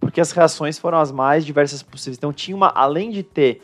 porque 0.00 0.18
as 0.18 0.32
reações 0.32 0.78
foram 0.78 0.98
as 0.98 1.12
mais 1.12 1.44
diversas 1.44 1.82
possíveis. 1.82 2.16
Então 2.16 2.32
tinha 2.32 2.56
uma, 2.56 2.68
além 2.74 3.10
de 3.10 3.22
ter 3.22 3.62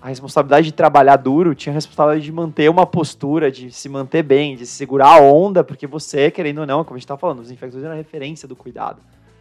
a 0.00 0.08
responsabilidade 0.08 0.66
de 0.66 0.72
trabalhar 0.72 1.16
duro, 1.16 1.56
tinha 1.56 1.72
a 1.72 1.74
responsabilidade 1.74 2.24
de 2.24 2.30
manter 2.30 2.70
uma 2.70 2.86
postura, 2.86 3.50
de 3.50 3.72
se 3.72 3.88
manter 3.88 4.22
bem, 4.22 4.54
de 4.54 4.64
segurar 4.64 5.18
a 5.18 5.20
onda, 5.20 5.64
porque 5.64 5.88
você, 5.88 6.30
querendo 6.30 6.58
ou 6.58 6.66
não, 6.66 6.84
como 6.84 6.96
a 6.96 6.98
gente 7.00 7.08
tá 7.08 7.16
falando, 7.16 7.40
os 7.40 7.50
infectores 7.50 7.84
eram 7.84 7.94
a 7.94 7.98
referência 7.98 8.46
do 8.46 8.54
cuidado. 8.54 9.00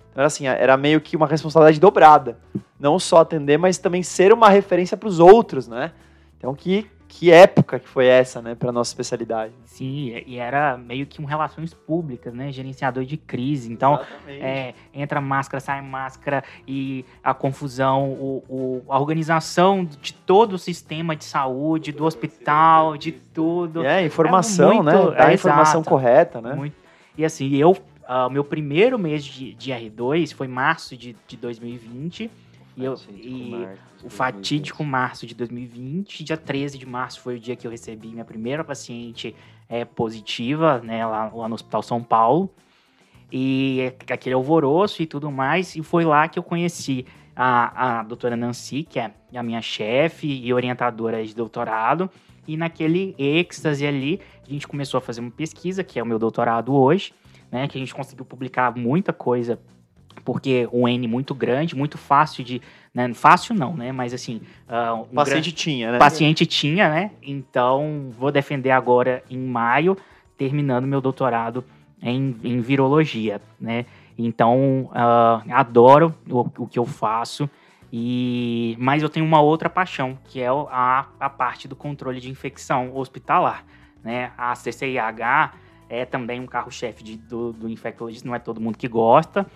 Então 0.10 0.22
era 0.22 0.26
assim, 0.26 0.48
era 0.48 0.76
meio 0.76 1.00
que 1.00 1.16
uma 1.16 1.28
responsabilidade 1.28 1.80
dobrada. 1.80 2.40
Não 2.80 2.98
só 2.98 3.20
atender, 3.20 3.60
mas 3.60 3.78
também 3.78 4.02
ser 4.02 4.34
uma 4.34 4.50
referência 4.50 4.98
para 4.98 5.08
os 5.08 5.20
outros, 5.20 5.68
né? 5.68 5.92
Então 6.40 6.56
que, 6.56 6.88
que 7.08 7.32
época 7.32 7.80
que 7.80 7.88
foi 7.88 8.06
essa, 8.06 8.42
né, 8.42 8.54
para 8.56 8.72
nossa 8.72 8.92
especialidade. 8.92 9.54
sim, 9.66 10.22
e 10.26 10.38
era 10.38 10.78
meio 10.78 11.06
que 11.06 11.22
um 11.22 11.26
relações 11.26 11.74
públicas, 11.74 12.34
né? 12.34 12.52
Gerenciador 12.52 13.06
de 13.06 13.16
crise. 13.18 13.72
Então. 13.72 14.00
É, 14.28 14.74
entra 14.94 15.20
máscara, 15.22 15.60
sai 15.62 15.82
máscara 15.82 16.44
e 16.68 17.06
a 17.24 17.34
confusão, 17.34 18.10
o, 18.12 18.44
o- 18.50 18.84
a 18.90 19.00
organização 19.00 19.86
de 19.86 20.14
todo 20.14 20.54
o 20.54 20.58
sistema 20.60 21.16
de 21.16 21.24
saúde, 21.24 21.92
do 21.92 22.06
hospital, 22.06 22.98
de 22.98 23.12
tudo. 23.12 23.84
É, 23.86 24.06
informação, 24.06 24.76
muito- 24.76 24.86
né? 24.86 24.92
Dar 25.16 25.28
a 25.28 25.34
informação 25.34 25.82
exato. 25.82 25.90
correta, 25.90 26.42
né? 26.42 26.54
Muito- 26.54 26.76
E 27.18 27.24
assim, 27.26 27.56
eu, 27.56 27.76
ah, 28.08 28.30
meu 28.30 28.44
primeiro 28.44 29.00
mês 29.00 29.24
de, 29.24 29.54
de 29.54 29.72
R2 29.72 30.34
foi 30.34 30.48
março 30.48 30.96
de, 30.98 31.16
de 31.28 31.38
2020. 31.38 32.30
E, 32.78 32.86
eu, 32.86 32.96
e 33.10 33.68
o 34.04 34.10
fatídico 34.10 34.84
março 34.84 35.26
de 35.26 35.34
2020, 35.34 36.24
dia 36.24 36.38
13 36.38 36.78
de 36.78 36.86
março 36.86 37.20
foi 37.22 37.38
o 37.38 37.40
dia 37.40 37.56
que 37.56 37.66
eu 37.66 37.72
recebi 37.72 38.10
minha 38.10 38.24
primeira 38.24 38.64
paciente 38.64 39.36
é, 39.68 39.84
positiva, 39.84 40.80
né, 40.84 41.04
lá, 41.04 41.32
lá 41.34 41.50
no 41.50 41.56
Hospital 41.56 41.82
São 41.82 42.04
Paulo. 42.04 42.54
E 43.32 43.92
aquele 44.10 44.36
alvoroço 44.36 45.02
e 45.02 45.08
tudo 45.08 45.32
mais, 45.32 45.76
e 45.76 45.82
foi 45.82 46.06
lá 46.06 46.28
que 46.28 46.38
eu 46.38 46.44
conheci 46.44 47.04
a, 47.36 48.00
a 48.00 48.04
doutora 48.04 48.38
Nancy, 48.38 48.84
que 48.84 49.00
é 49.00 49.12
a 49.36 49.44
minha 49.44 49.62
chefe 49.62 50.28
e 50.28 50.54
orientadora 50.54 51.26
de 51.26 51.36
doutorado. 51.36 52.10
E 52.48 52.56
naquele 52.56 53.16
êxtase 53.18 53.86
ali, 53.86 54.22
a 54.48 54.50
gente 54.52 54.68
começou 54.68 55.00
a 55.00 55.02
fazer 55.02 55.20
uma 55.20 55.32
pesquisa, 55.32 55.84
que 55.84 56.00
é 56.00 56.04
o 56.04 56.06
meu 56.06 56.20
doutorado 56.20 56.74
hoje, 56.74 57.12
né, 57.52 57.68
que 57.68 57.76
a 57.76 57.82
gente 57.82 57.94
conseguiu 57.94 58.24
publicar 58.24 58.78
muita 58.78 59.12
coisa, 59.12 59.60
porque 60.28 60.68
o 60.74 60.90
N 60.90 61.08
muito 61.08 61.34
grande, 61.34 61.74
muito 61.74 61.98
fácil 61.98 62.44
de. 62.44 62.62
Né, 62.94 63.14
fácil 63.14 63.56
não, 63.56 63.78
né? 63.78 63.94
Mas 63.94 64.14
assim. 64.14 64.42
ah, 64.68 64.94
um 64.96 65.16
paciente 65.16 65.54
tinha, 65.54 65.94
né? 65.94 65.98
paciente 65.98 66.46
tinha, 66.46 66.90
né? 66.90 67.12
Então, 67.24 68.10
vou 68.12 68.30
defender 68.30 68.72
agora 68.72 69.24
em 69.30 69.38
maio, 69.38 69.96
terminando 70.36 70.86
meu 70.86 71.00
doutorado 71.00 71.64
em, 72.02 72.36
em 72.44 72.60
virologia, 72.60 73.42
né? 73.58 73.86
Então, 74.18 74.90
ah, 74.94 75.42
adoro 75.50 76.14
o, 76.30 76.42
o 76.58 76.68
que 76.68 76.78
eu 76.78 76.86
faço, 76.86 77.50
e 77.90 78.76
mas 78.78 79.02
eu 79.02 79.08
tenho 79.08 79.26
uma 79.26 79.40
outra 79.40 79.70
paixão, 79.70 80.20
que 80.26 80.42
é 80.42 80.50
a, 80.50 81.06
a 81.18 81.30
parte 81.30 81.70
do 81.70 81.76
controle 81.76 82.20
de 82.20 82.30
infecção 82.30 82.94
hospitalar, 82.94 83.64
né? 84.04 84.34
A 84.38 84.54
CCIH 84.56 85.54
é 85.88 86.04
também 86.04 86.42
um 86.42 86.46
carro-chefe 86.46 87.16
do, 87.16 87.54
do 87.54 87.70
infectologista, 87.70 88.28
não 88.28 88.36
é 88.36 88.40
todo 88.40 88.60
mundo 88.60 88.78
que 88.78 88.90
gosta, 88.90 89.48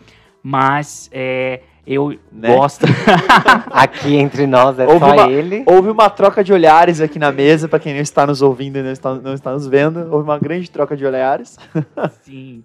mas 0.43 1.09
é, 1.11 1.61
eu 1.85 2.17
Né? 2.31 2.55
gosto... 2.55 2.85
Aqui 3.71 4.15
entre 4.15 4.45
nós 4.47 4.77
é 4.79 4.85
Houve 4.85 4.99
só 4.99 5.13
uma- 5.13 5.29
ele. 5.31 5.63
Houve 5.65 5.89
uma 5.89 6.09
troca 6.09 6.43
de 6.43 6.51
olhares 6.53 6.99
aqui 7.01 7.17
na 7.19 7.31
mesa, 7.31 7.67
para 7.67 7.79
quem 7.79 7.93
não 7.93 8.01
está 8.01 8.25
nos 8.25 8.41
ouvindo 8.41 8.77
e 8.77 8.83
não 8.83 8.91
está, 8.91 9.15
não 9.15 9.33
está 9.33 9.51
nos 9.51 9.67
vendo. 9.67 9.99
Houve 10.11 10.23
uma 10.23 10.39
grande 10.39 10.69
troca 10.69 10.95
de 10.95 11.05
olhares. 11.05 11.57
Sim. 12.23 12.63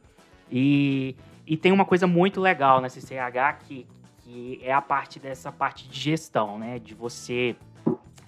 E, 0.50 1.14
e 1.46 1.56
tem 1.56 1.72
uma 1.72 1.84
coisa 1.84 2.06
muito 2.06 2.40
legal 2.40 2.80
na 2.80 2.88
CCH 2.88 3.58
que, 3.66 3.86
que 4.18 4.60
é 4.62 4.72
a 4.72 4.80
parte 4.82 5.18
dessa 5.18 5.50
parte 5.50 5.88
de 5.88 5.98
gestão, 5.98 6.58
né? 6.58 6.78
De 6.78 6.94
você 6.94 7.56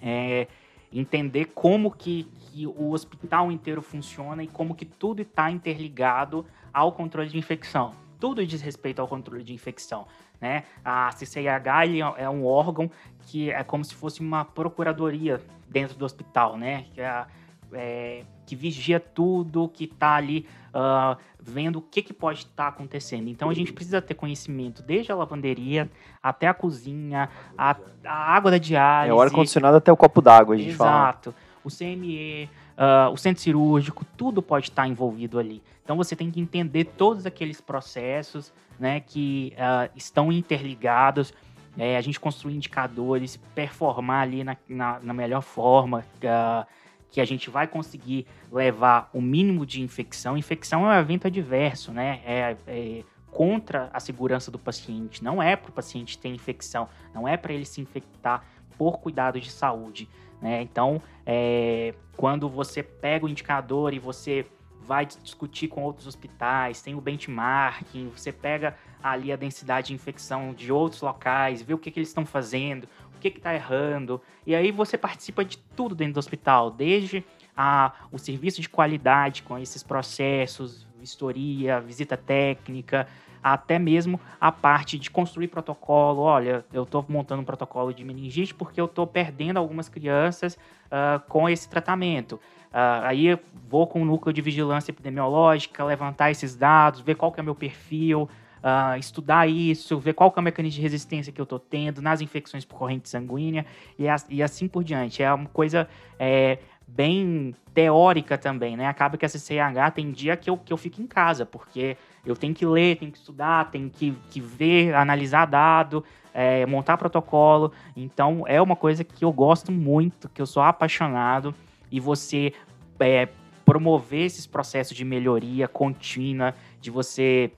é, 0.01 0.47
entender 0.91 1.45
como 1.53 1.91
que, 1.91 2.27
que 2.51 2.65
o 2.67 2.91
hospital 2.91 3.51
inteiro 3.51 3.81
funciona 3.81 4.43
e 4.43 4.47
como 4.47 4.73
que 4.75 4.85
tudo 4.85 5.21
está 5.21 5.49
interligado 5.51 6.45
ao 6.73 6.91
controle 6.91 7.29
de 7.29 7.37
infecção. 7.37 7.93
Tudo 8.19 8.45
diz 8.45 8.61
respeito 8.61 9.01
ao 9.01 9.07
controle 9.07 9.43
de 9.43 9.53
infecção. 9.53 10.05
Né? 10.39 10.63
A 10.83 11.09
CCIH 11.11 11.85
ele 11.85 11.99
é 12.01 12.29
um 12.29 12.45
órgão 12.45 12.89
que 13.27 13.51
é 13.51 13.63
como 13.63 13.83
se 13.83 13.93
fosse 13.93 14.21
uma 14.21 14.45
procuradoria 14.45 15.41
dentro 15.67 15.97
do 15.97 16.05
hospital, 16.05 16.57
né? 16.57 16.85
Que, 16.93 17.01
é, 17.01 17.25
é, 17.73 18.23
que 18.45 18.55
vigia 18.55 18.99
tudo, 18.99 19.69
que 19.69 19.83
está 19.83 20.15
ali 20.15 20.47
ah, 20.73 21.17
vendo 21.39 21.77
o 21.77 21.81
que, 21.81 22.01
que 22.01 22.13
pode 22.13 22.39
estar 22.39 22.67
acontecendo. 22.67 23.27
Então 23.27 23.49
a 23.49 23.53
gente 23.53 23.73
precisa 23.73 24.01
ter 24.01 24.13
conhecimento 24.13 24.81
desde 24.83 25.11
a 25.11 25.15
lavanderia 25.15 25.89
até 26.21 26.47
a 26.47 26.53
cozinha, 26.53 27.29
a, 27.57 27.75
a 28.05 28.35
água 28.35 28.51
da 28.51 28.57
diálise. 28.57 29.11
É 29.11 29.13
o 29.13 29.21
ar-condicionado 29.21 29.77
até 29.77 29.91
o 29.91 29.97
copo 29.97 30.21
d'água, 30.21 30.55
a 30.55 30.57
gente 30.57 30.75
fala. 30.75 31.09
Exato. 31.09 31.35
O 31.63 31.69
CME, 31.69 32.49
ah, 32.81 33.09
o 33.09 33.17
centro 33.17 33.43
cirúrgico, 33.43 34.05
tudo 34.15 34.41
pode 34.41 34.69
estar 34.69 34.87
envolvido 34.87 35.37
ali. 35.37 35.61
Então 35.83 35.97
você 35.97 36.15
tem 36.15 36.31
que 36.31 36.39
entender 36.39 36.85
todos 36.85 37.25
aqueles 37.25 37.59
processos 37.59 38.53
né, 38.79 39.01
que 39.01 39.53
ah, 39.57 39.89
estão 39.97 40.31
interligados. 40.31 41.33
É, 41.77 41.97
a 41.97 42.01
gente 42.01 42.19
construir 42.19 42.55
indicadores, 42.55 43.37
performar 43.53 44.23
ali 44.23 44.43
na, 44.43 44.57
na, 44.67 44.99
na 45.01 45.13
melhor 45.13 45.41
forma, 45.41 46.05
ah, 46.23 46.65
que 47.11 47.19
a 47.19 47.25
gente 47.25 47.49
vai 47.49 47.67
conseguir 47.67 48.25
levar 48.49 49.09
o 49.13 49.21
mínimo 49.21 49.65
de 49.65 49.81
infecção. 49.81 50.37
Infecção 50.37 50.89
é 50.89 50.97
um 50.97 51.01
evento 51.01 51.27
adverso, 51.27 51.91
né? 51.91 52.21
É, 52.25 52.57
é 52.65 53.03
contra 53.29 53.89
a 53.93 53.99
segurança 53.99 54.49
do 54.49 54.57
paciente. 54.57 55.21
Não 55.21 55.43
é 55.43 55.55
para 55.55 55.69
o 55.69 55.73
paciente 55.73 56.17
ter 56.17 56.29
infecção, 56.29 56.87
não 57.13 57.27
é 57.27 57.35
para 57.35 57.53
ele 57.53 57.65
se 57.65 57.81
infectar 57.81 58.43
por 58.77 58.99
cuidado 58.99 59.39
de 59.39 59.51
saúde. 59.51 60.07
Né? 60.41 60.61
Então, 60.61 61.01
é, 61.25 61.93
quando 62.15 62.49
você 62.49 62.81
pega 62.81 63.25
o 63.25 63.29
indicador 63.29 63.93
e 63.93 63.99
você 63.99 64.45
vai 64.81 65.05
discutir 65.05 65.67
com 65.67 65.83
outros 65.83 66.07
hospitais, 66.07 66.81
tem 66.81 66.95
o 66.95 67.01
benchmarking, 67.01 68.09
você 68.09 68.31
pega 68.31 68.75
ali 69.03 69.31
a 69.31 69.35
densidade 69.35 69.87
de 69.87 69.93
infecção 69.93 70.51
de 70.51 70.71
outros 70.71 71.01
locais, 71.01 71.61
vê 71.61 71.73
o 71.73 71.77
que, 71.77 71.91
que 71.91 71.99
eles 71.99 72.09
estão 72.09 72.25
fazendo, 72.25 72.87
o 73.15 73.19
que 73.19 73.27
está 73.27 73.53
errando, 73.53 74.19
e 74.47 74.55
aí 74.55 74.71
você 74.71 74.97
participa 74.97 75.45
de 75.45 75.57
tudo 75.75 75.93
dentro 75.93 76.15
do 76.15 76.19
hospital, 76.19 76.71
desde 76.71 77.23
a, 77.55 77.93
o 78.11 78.17
serviço 78.17 78.61
de 78.61 78.69
qualidade 78.69 79.43
com 79.43 79.59
esses 79.59 79.83
processos, 79.83 80.87
vistoria, 80.97 81.79
visita 81.79 82.17
técnica, 82.17 83.07
até 83.43 83.79
mesmo 83.79 84.19
a 84.39 84.51
parte 84.51 84.97
de 84.97 85.09
construir 85.09 85.47
protocolo. 85.47 86.21
Olha, 86.21 86.65
eu 86.73 86.83
estou 86.83 87.05
montando 87.07 87.41
um 87.41 87.45
protocolo 87.45 87.93
de 87.93 88.03
meningite 88.03 88.53
porque 88.53 88.79
eu 88.79 88.85
estou 88.85 89.05
perdendo 89.07 89.57
algumas 89.57 89.89
crianças 89.89 90.57
ah, 90.91 91.21
com 91.27 91.49
esse 91.49 91.69
tratamento. 91.69 92.39
Ah, 92.73 93.01
aí 93.07 93.27
eu 93.27 93.39
vou 93.67 93.87
com 93.87 94.01
o 94.01 94.05
núcleo 94.05 94.33
de 94.33 94.41
vigilância 94.41 94.91
epidemiológica, 94.91 95.83
levantar 95.83 96.31
esses 96.31 96.55
dados, 96.55 97.01
ver 97.01 97.15
qual 97.15 97.31
que 97.31 97.39
é 97.39 97.41
o 97.41 97.45
meu 97.45 97.55
perfil, 97.55 98.29
ah, 98.61 98.97
estudar 98.97 99.47
isso, 99.47 99.97
ver 99.99 100.13
qual 100.13 100.31
que 100.31 100.39
é 100.39 100.41
o 100.41 100.43
mecanismo 100.43 100.75
de 100.75 100.81
resistência 100.81 101.31
que 101.31 101.39
eu 101.39 101.43
estou 101.43 101.59
tendo 101.59 102.01
nas 102.01 102.21
infecções 102.21 102.65
por 102.65 102.77
corrente 102.77 103.09
sanguínea 103.09 103.65
e, 103.97 104.07
as- 104.07 104.25
e 104.29 104.43
assim 104.43 104.67
por 104.67 104.83
diante. 104.83 105.23
É 105.23 105.33
uma 105.33 105.47
coisa 105.49 105.87
é, 106.19 106.59
bem 106.87 107.55
teórica 107.73 108.37
também, 108.37 108.75
né? 108.75 108.87
Acaba 108.87 109.17
que 109.17 109.25
a 109.25 109.29
CCH 109.29 109.91
tem 109.93 110.11
dia 110.11 110.35
que 110.35 110.49
eu, 110.49 110.57
que 110.57 110.73
eu 110.73 110.77
fico 110.77 111.01
em 111.01 111.07
casa, 111.07 111.45
porque 111.45 111.95
eu 112.25 112.35
tenho 112.35 112.53
que 112.53 112.65
ler, 112.65 112.97
tenho 112.97 113.11
que 113.11 113.17
estudar, 113.17 113.71
tenho 113.71 113.89
que, 113.89 114.15
que 114.29 114.39
ver, 114.39 114.93
analisar 114.93 115.45
dado, 115.45 116.03
é, 116.33 116.65
montar 116.65 116.97
protocolo. 116.97 117.71
Então 117.95 118.43
é 118.47 118.61
uma 118.61 118.75
coisa 118.75 119.03
que 119.03 119.23
eu 119.23 119.31
gosto 119.31 119.71
muito, 119.71 120.29
que 120.29 120.41
eu 120.41 120.45
sou 120.45 120.63
apaixonado. 120.63 121.53
E 121.91 121.99
você 121.99 122.53
é, 122.99 123.27
promover 123.65 124.25
esses 124.25 124.45
processos 124.45 124.95
de 124.95 125.03
melhoria 125.03 125.67
contínua, 125.67 126.53
de 126.81 126.89
você 126.89 127.51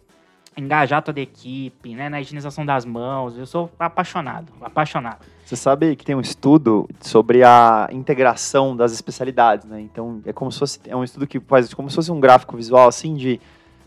engajar 0.57 1.01
toda 1.01 1.19
a 1.19 1.23
equipe, 1.23 1.95
né, 1.95 2.09
na 2.09 2.19
higienização 2.19 2.65
das 2.65 2.85
mãos. 2.85 3.37
Eu 3.37 3.45
sou 3.45 3.71
apaixonado, 3.79 4.51
apaixonado. 4.61 5.25
Você 5.45 5.55
sabe 5.55 5.95
que 5.95 6.05
tem 6.05 6.15
um 6.15 6.21
estudo 6.21 6.87
sobre 6.99 7.43
a 7.43 7.89
integração 7.91 8.75
das 8.75 8.93
especialidades, 8.93 9.65
né? 9.65 9.81
Então 9.81 10.21
é 10.25 10.31
como 10.31 10.51
se 10.51 10.59
fosse 10.59 10.79
é 10.87 10.95
um 10.95 11.03
estudo 11.03 11.27
que 11.27 11.39
faz 11.39 11.73
como 11.73 11.89
se 11.89 11.95
fosse 11.95 12.11
um 12.11 12.19
gráfico 12.19 12.55
visual 12.55 12.87
assim 12.87 13.15
de 13.15 13.39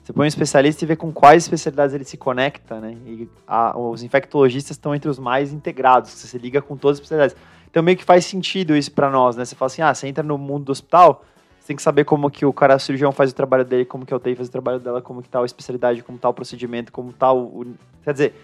você 0.05 0.13
põe 0.13 0.27
um 0.27 0.29
especialista 0.29 0.85
e 0.85 0.87
vê 0.87 0.97
com 0.97 1.11
quais 1.11 1.45
especialidades 1.45 1.95
ele 1.95 2.05
se 2.05 2.19
conecta, 2.19 2.79
né? 2.79 2.95
E 3.07 3.27
a, 3.47 3.77
os 3.79 4.03
infectologistas 4.03 4.77
estão 4.77 4.95
entre 4.95 5.09
os 5.09 5.19
mais 5.19 5.51
integrados, 5.51 6.11
você 6.11 6.27
se 6.27 6.37
liga 6.37 6.61
com 6.61 6.77
todas 6.77 6.99
as 6.99 7.01
especialidades. 7.01 7.35
Então 7.71 7.83
meio 7.83 7.97
que 7.97 8.05
faz 8.05 8.27
sentido 8.27 8.77
isso 8.77 8.93
para 8.93 9.09
nós, 9.09 9.35
né? 9.35 9.47
Você 9.47 9.55
fala 9.55 9.67
assim, 9.67 9.81
ah, 9.81 9.95
você 9.95 10.07
entra 10.07 10.23
no 10.23 10.37
mundo 10.37 10.67
do 10.67 10.73
hospital, 10.73 11.25
você 11.59 11.69
tem 11.69 11.77
que 11.77 11.83
saber 11.83 12.05
como 12.05 12.31
que 12.31 12.45
o 12.45 12.53
cara 12.53 12.79
cirurgião 12.79 13.13
faz 13.13 13.31
o 13.31 13.35
trabalho 13.35 13.65
dele, 13.65 13.87
como 13.87 14.05
que 14.05 14.13
a 14.13 14.19
UTI 14.19 14.37
faz 14.37 14.49
o 14.49 14.53
trabalho 14.53 14.79
dela, 14.79 15.01
como 15.01 15.23
que 15.23 15.29
tá 15.31 15.41
a 15.41 15.45
especialidade, 15.47 16.03
como 16.03 16.19
tá 16.19 16.29
o 16.29 16.35
procedimento, 16.35 16.93
como 16.93 17.11
tá 17.11 17.33
o. 17.33 17.65
Quer 18.03 18.13
dizer, 18.13 18.35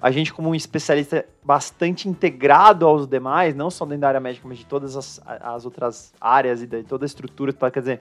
a 0.00 0.12
gente 0.12 0.32
como 0.32 0.50
um 0.50 0.54
especialista 0.54 1.26
bastante 1.42 2.08
integrado 2.08 2.86
aos 2.86 3.08
demais, 3.08 3.52
não 3.52 3.68
só 3.68 3.84
dentro 3.84 4.02
da 4.02 4.08
área 4.08 4.20
médica, 4.20 4.46
mas 4.46 4.58
de 4.58 4.64
todas 4.64 4.96
as, 4.96 5.20
as 5.26 5.64
outras 5.64 6.14
áreas 6.20 6.62
e 6.62 6.68
de 6.68 6.84
toda 6.84 7.04
a 7.04 7.06
estrutura, 7.06 7.52
quer 7.52 7.80
dizer, 7.80 8.00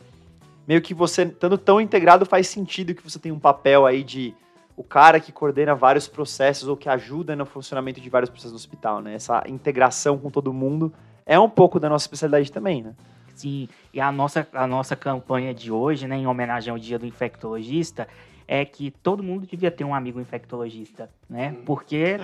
meio 0.69 0.83
que 0.83 0.93
você, 0.93 1.23
estando 1.23 1.57
tão 1.57 1.81
integrado, 1.81 2.27
faz 2.27 2.47
sentido 2.47 2.93
que 2.93 3.01
você 3.01 3.17
tem 3.17 3.31
um 3.31 3.39
papel 3.39 3.87
aí 3.87 4.03
de 4.03 4.35
o 4.77 4.83
cara 4.83 5.19
que 5.19 5.31
coordena 5.31 5.73
vários 5.73 6.07
processos 6.07 6.67
ou 6.67 6.77
que 6.77 6.87
ajuda 6.87 7.35
no 7.35 7.43
funcionamento 7.43 7.99
de 7.99 8.07
vários 8.07 8.29
processos 8.29 8.51
do 8.51 8.55
hospital, 8.57 9.01
né? 9.01 9.15
Essa 9.15 9.43
integração 9.47 10.15
com 10.19 10.29
todo 10.29 10.53
mundo 10.53 10.93
é 11.25 11.39
um 11.39 11.49
pouco 11.49 11.79
da 11.79 11.89
nossa 11.89 12.03
especialidade 12.03 12.51
também, 12.51 12.83
né? 12.83 12.93
Sim, 13.33 13.67
e 13.91 13.99
a 13.99 14.11
nossa, 14.11 14.47
a 14.53 14.67
nossa 14.67 14.95
campanha 14.95 15.55
de 15.55 15.71
hoje, 15.71 16.07
né, 16.07 16.17
em 16.17 16.27
homenagem 16.27 16.71
ao 16.71 16.77
Dia 16.77 16.99
do 16.99 17.05
Infectologista, 17.07 18.07
é 18.51 18.65
que 18.65 18.89
todo 18.89 19.21
mundo 19.21 19.45
devia 19.45 19.69
ter 19.69 19.83
um 19.83 19.93
amigo 19.93 20.19
infectologista, 20.19 21.07
né? 21.29 21.55
Porque 21.65 22.17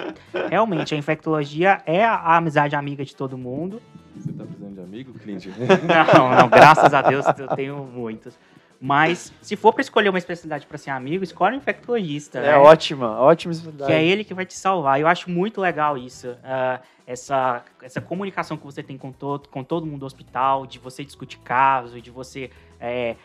realmente 0.49 0.95
a 0.95 0.97
infectologia 0.97 1.83
é 1.85 2.03
a 2.03 2.35
amizade 2.35 2.75
amiga 2.75 3.05
de 3.05 3.15
todo 3.15 3.37
mundo 3.37 3.79
você 4.15 4.31
tá 4.31 4.45
precisando 4.45 4.75
de 4.75 4.81
amigo, 4.81 5.13
Clint? 5.19 5.45
não, 6.15 6.29
não, 6.29 6.49
graças 6.49 6.93
a 6.93 7.01
Deus 7.01 7.25
eu 7.37 7.47
tenho 7.49 7.83
muitos. 7.83 8.37
Mas 8.79 9.33
se 9.41 9.55
for 9.55 9.73
para 9.73 9.81
escolher 9.81 10.09
uma 10.09 10.17
especialidade 10.17 10.67
para 10.67 10.77
ser 10.77 10.91
amigo, 10.91 11.23
escolhe 11.23 11.55
um 11.55 11.57
infectologista. 11.57 12.39
É 12.39 12.51
né? 12.51 12.57
ótima, 12.57 13.19
ótima 13.19 13.51
especialidade. 13.51 13.91
Que 13.91 13.97
é 13.97 14.05
ele 14.05 14.23
que 14.23 14.33
vai 14.33 14.45
te 14.45 14.53
salvar. 14.53 14.99
Eu 14.99 15.07
acho 15.07 15.29
muito 15.29 15.61
legal 15.61 15.97
isso. 15.97 16.29
Uh, 16.29 16.83
essa, 17.07 17.63
essa 17.81 18.01
comunicação 18.01 18.57
que 18.57 18.65
você 18.65 18.83
tem 18.83 18.97
com 18.97 19.11
todo, 19.11 19.47
com 19.49 19.63
todo 19.63 19.85
mundo 19.85 20.01
do 20.01 20.05
hospital, 20.05 20.65
de 20.65 20.77
você 20.77 21.03
discutir 21.03 21.39
casos, 21.39 22.01
de 22.01 22.11
você 22.11 22.51
é, 22.79 23.15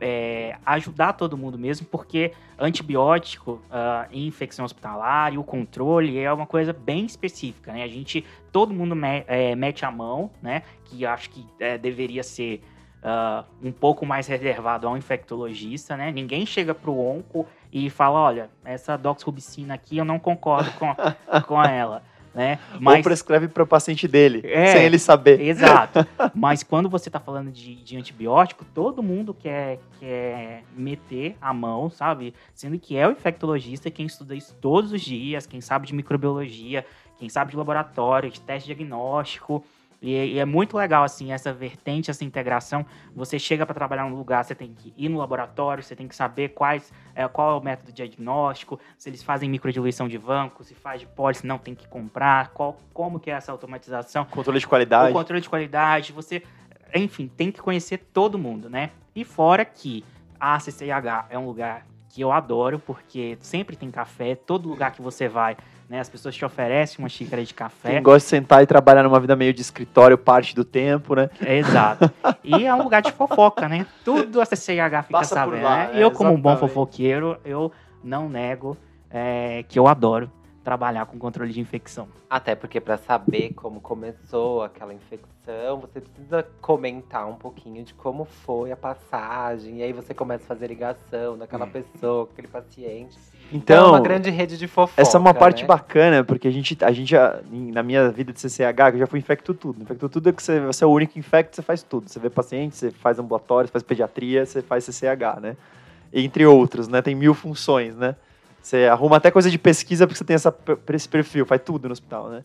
é, 0.00 0.56
ajudar 0.64 1.12
todo 1.12 1.36
mundo 1.36 1.58
mesmo, 1.58 1.86
porque 1.86 2.32
antibiótico 2.58 3.62
uh, 3.70 4.08
em 4.10 4.26
infecção 4.26 4.64
hospitalar 4.64 5.32
e 5.34 5.38
o 5.38 5.44
controle 5.44 6.18
é 6.18 6.32
uma 6.32 6.46
coisa 6.46 6.72
bem 6.72 7.04
específica, 7.04 7.72
né? 7.72 7.82
A 7.82 7.88
gente, 7.88 8.24
todo 8.50 8.72
mundo 8.72 8.96
me, 8.96 9.24
é, 9.26 9.54
mete 9.54 9.84
a 9.84 9.90
mão, 9.90 10.30
né? 10.42 10.62
Que 10.84 11.04
acho 11.04 11.30
que 11.30 11.46
é, 11.58 11.76
deveria 11.78 12.22
ser 12.22 12.62
uh, 13.02 13.44
um 13.62 13.72
pouco 13.72 14.06
mais 14.06 14.26
reservado 14.26 14.86
ao 14.86 14.96
infectologista, 14.96 15.96
né? 15.96 16.10
Ninguém 16.10 16.46
chega 16.46 16.74
pro 16.74 16.98
onco 16.98 17.46
e 17.72 17.88
fala, 17.90 18.20
olha, 18.20 18.50
essa 18.64 18.96
doxrubicina 18.96 19.74
aqui 19.74 19.98
eu 19.98 20.04
não 20.04 20.18
concordo 20.18 20.70
com, 20.72 20.94
com 21.46 21.62
ela 21.62 22.02
né? 22.34 22.58
Mas, 22.78 22.98
Ou 22.98 23.02
prescreve 23.02 23.48
para 23.48 23.62
o 23.62 23.66
paciente 23.66 24.06
dele, 24.06 24.42
é, 24.44 24.72
sem 24.72 24.84
ele 24.84 24.98
saber. 24.98 25.40
Exato. 25.40 26.06
Mas 26.34 26.62
quando 26.62 26.88
você 26.88 27.08
está 27.08 27.18
falando 27.18 27.50
de, 27.50 27.76
de, 27.76 27.96
antibiótico, 27.96 28.64
todo 28.74 29.02
mundo 29.02 29.34
quer, 29.34 29.80
quer 29.98 30.62
meter 30.76 31.36
a 31.40 31.52
mão, 31.52 31.90
sabe? 31.90 32.34
Sendo 32.54 32.78
que 32.78 32.96
é 32.96 33.06
o 33.06 33.12
infectologista 33.12 33.90
quem 33.90 34.06
estuda 34.06 34.34
isso 34.34 34.54
todos 34.60 34.92
os 34.92 35.00
dias, 35.00 35.46
quem 35.46 35.60
sabe 35.60 35.86
de 35.86 35.94
microbiologia, 35.94 36.84
quem 37.18 37.28
sabe 37.28 37.50
de 37.50 37.56
laboratório, 37.56 38.30
de 38.30 38.40
teste 38.40 38.66
diagnóstico. 38.66 39.64
E, 40.02 40.34
e, 40.34 40.38
é 40.38 40.44
muito 40.44 40.76
legal, 40.76 41.04
assim, 41.04 41.32
essa 41.32 41.52
vertente, 41.52 42.10
essa 42.10 42.24
integração. 42.24 42.86
Você 43.14 43.38
chega 43.38 43.66
para 43.66 43.74
trabalhar 43.74 44.08
num 44.08 44.16
lugar, 44.16 44.44
você 44.44 44.54
tem 44.54 44.72
que 44.72 44.94
ir 44.96 45.08
no 45.08 45.18
laboratório, 45.18 45.82
você 45.82 45.94
tem 45.94 46.08
que 46.08 46.16
saber 46.16 46.50
quais, 46.50 46.92
é, 47.14 47.26
qual 47.28 47.52
é 47.52 47.60
o 47.60 47.62
método 47.62 47.92
de 47.92 47.96
diagnóstico, 47.96 48.80
se 48.96 49.10
eles 49.10 49.22
fazem 49.22 49.50
microdiluição 49.50 50.08
de 50.08 50.18
banco, 50.18 50.64
se 50.64 50.74
faz 50.74 51.00
de 51.00 51.06
pólice, 51.06 51.46
não 51.46 51.58
tem 51.58 51.74
que 51.74 51.86
comprar, 51.86 52.48
qual, 52.48 52.78
como 52.94 53.20
que 53.20 53.30
é 53.30 53.34
essa 53.34 53.52
automatização. 53.52 54.24
Controle 54.24 54.58
de 54.58 54.66
qualidade. 54.66 55.10
O 55.10 55.14
controle 55.14 55.40
de 55.40 55.48
qualidade, 55.48 56.12
você... 56.12 56.42
Enfim, 56.94 57.28
tem 57.28 57.52
que 57.52 57.60
conhecer 57.60 57.98
todo 58.12 58.38
mundo, 58.38 58.68
né? 58.68 58.90
E 59.14 59.24
fora 59.24 59.64
que 59.64 60.04
a 60.40 60.58
CCIH 60.58 61.26
é 61.30 61.38
um 61.38 61.46
lugar 61.46 61.86
que 62.08 62.20
eu 62.20 62.32
adoro, 62.32 62.80
porque 62.80 63.38
sempre 63.40 63.76
tem 63.76 63.90
café, 63.90 64.34
todo 64.34 64.68
lugar 64.68 64.90
que 64.92 65.00
você 65.00 65.28
vai 65.28 65.56
né? 65.90 65.98
As 65.98 66.08
pessoas 66.08 66.36
te 66.36 66.44
oferecem 66.44 67.00
uma 67.00 67.08
xícara 67.08 67.44
de 67.44 67.52
café. 67.52 67.90
Quem 67.90 68.02
gosta 68.02 68.20
de 68.20 68.30
sentar 68.30 68.62
e 68.62 68.66
trabalhar 68.66 69.02
numa 69.02 69.18
vida 69.18 69.34
meio 69.34 69.52
de 69.52 69.60
escritório 69.60 70.16
parte 70.16 70.54
do 70.54 70.64
tempo, 70.64 71.16
né? 71.16 71.28
É, 71.44 71.58
exato. 71.58 72.08
E 72.44 72.64
é 72.64 72.72
um 72.72 72.84
lugar 72.84 73.02
de 73.02 73.10
fofoca, 73.10 73.68
né? 73.68 73.84
Tudo 74.04 74.40
a 74.40 74.46
CCH 74.46 74.66
fica 74.66 75.02
Passa 75.10 75.34
sabendo, 75.34 75.64
lá, 75.64 75.76
né? 75.76 75.90
É, 75.94 76.04
eu, 76.04 76.12
como 76.12 76.32
um 76.32 76.40
bom 76.40 76.56
fofoqueiro, 76.56 77.36
eu 77.44 77.72
não 78.04 78.28
nego 78.28 78.76
é, 79.10 79.64
que 79.68 79.80
eu 79.80 79.88
adoro 79.88 80.30
trabalhar 80.62 81.06
com 81.06 81.18
controle 81.18 81.52
de 81.52 81.60
infecção. 81.60 82.08
Até 82.28 82.54
porque 82.54 82.80
para 82.80 82.96
saber 82.98 83.52
como 83.54 83.80
começou 83.80 84.62
aquela 84.62 84.92
infecção, 84.92 85.80
você 85.80 86.00
precisa 86.00 86.46
comentar 86.60 87.26
um 87.28 87.34
pouquinho 87.34 87.82
de 87.82 87.94
como 87.94 88.24
foi 88.24 88.70
a 88.70 88.76
passagem. 88.76 89.78
E 89.78 89.82
aí 89.82 89.92
você 89.92 90.12
começa 90.12 90.44
a 90.44 90.46
fazer 90.46 90.66
ligação 90.66 91.38
daquela 91.38 91.64
hum. 91.64 91.70
pessoa, 91.70 92.26
com 92.26 92.32
aquele 92.32 92.48
paciente. 92.48 93.16
Então, 93.52 93.86
é 93.86 93.90
uma 93.90 94.00
grande 94.00 94.30
rede 94.30 94.56
de 94.56 94.68
fofoca. 94.68 95.00
Essa 95.00 95.16
é 95.16 95.20
uma 95.20 95.34
parte 95.34 95.62
né? 95.62 95.66
bacana, 95.66 96.22
porque 96.22 96.46
a 96.46 96.50
gente, 96.50 96.76
a 96.84 96.92
gente 96.92 97.10
já, 97.10 97.40
na 97.50 97.82
minha 97.82 98.08
vida 98.10 98.32
de 98.32 98.40
CCH, 98.40 98.92
eu 98.92 98.98
já 99.00 99.06
fui 99.06 99.18
infecto 99.18 99.52
tudo. 99.54 99.82
Infecto 99.82 100.08
tudo 100.08 100.28
é 100.28 100.32
que 100.32 100.42
você, 100.42 100.60
você 100.60 100.84
é 100.84 100.86
o 100.86 100.90
único 100.90 101.18
infecto, 101.18 101.56
você 101.56 101.62
faz 101.62 101.82
tudo. 101.82 102.08
Você 102.08 102.20
vê 102.20 102.30
paciente, 102.30 102.76
você 102.76 102.90
faz 102.90 103.18
ambulatório, 103.18 103.66
você 103.66 103.72
faz 103.72 103.82
pediatria, 103.82 104.46
você 104.46 104.62
faz 104.62 104.84
CCH, 104.84 105.40
né? 105.40 105.56
Entre 106.12 106.46
outros, 106.46 106.86
né? 106.86 107.02
Tem 107.02 107.14
mil 107.14 107.34
funções, 107.34 107.96
né? 107.96 108.14
Você 108.62 108.84
arruma 108.86 109.16
até 109.16 109.30
coisa 109.30 109.50
de 109.50 109.58
pesquisa 109.58 110.06
porque 110.06 110.18
você 110.18 110.24
tem 110.24 110.34
essa, 110.34 110.54
esse 110.92 111.08
perfil, 111.08 111.46
faz 111.46 111.62
tudo 111.64 111.88
no 111.88 111.92
hospital, 111.92 112.28
né? 112.28 112.44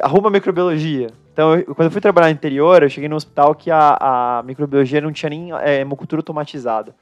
Arruma 0.00 0.30
microbiologia. 0.30 1.08
Então, 1.32 1.54
eu, 1.54 1.74
quando 1.74 1.86
eu 1.86 1.90
fui 1.90 2.00
trabalhar 2.00 2.26
no 2.26 2.32
interior, 2.32 2.82
eu 2.82 2.88
cheguei 2.88 3.08
num 3.08 3.16
hospital 3.16 3.54
que 3.54 3.70
a, 3.70 3.96
a 4.00 4.42
microbiologia 4.42 5.00
não 5.00 5.12
tinha 5.12 5.30
nem 5.30 5.52
é, 5.52 5.80
hemocultura 5.80 6.20
automatizada. 6.20 6.94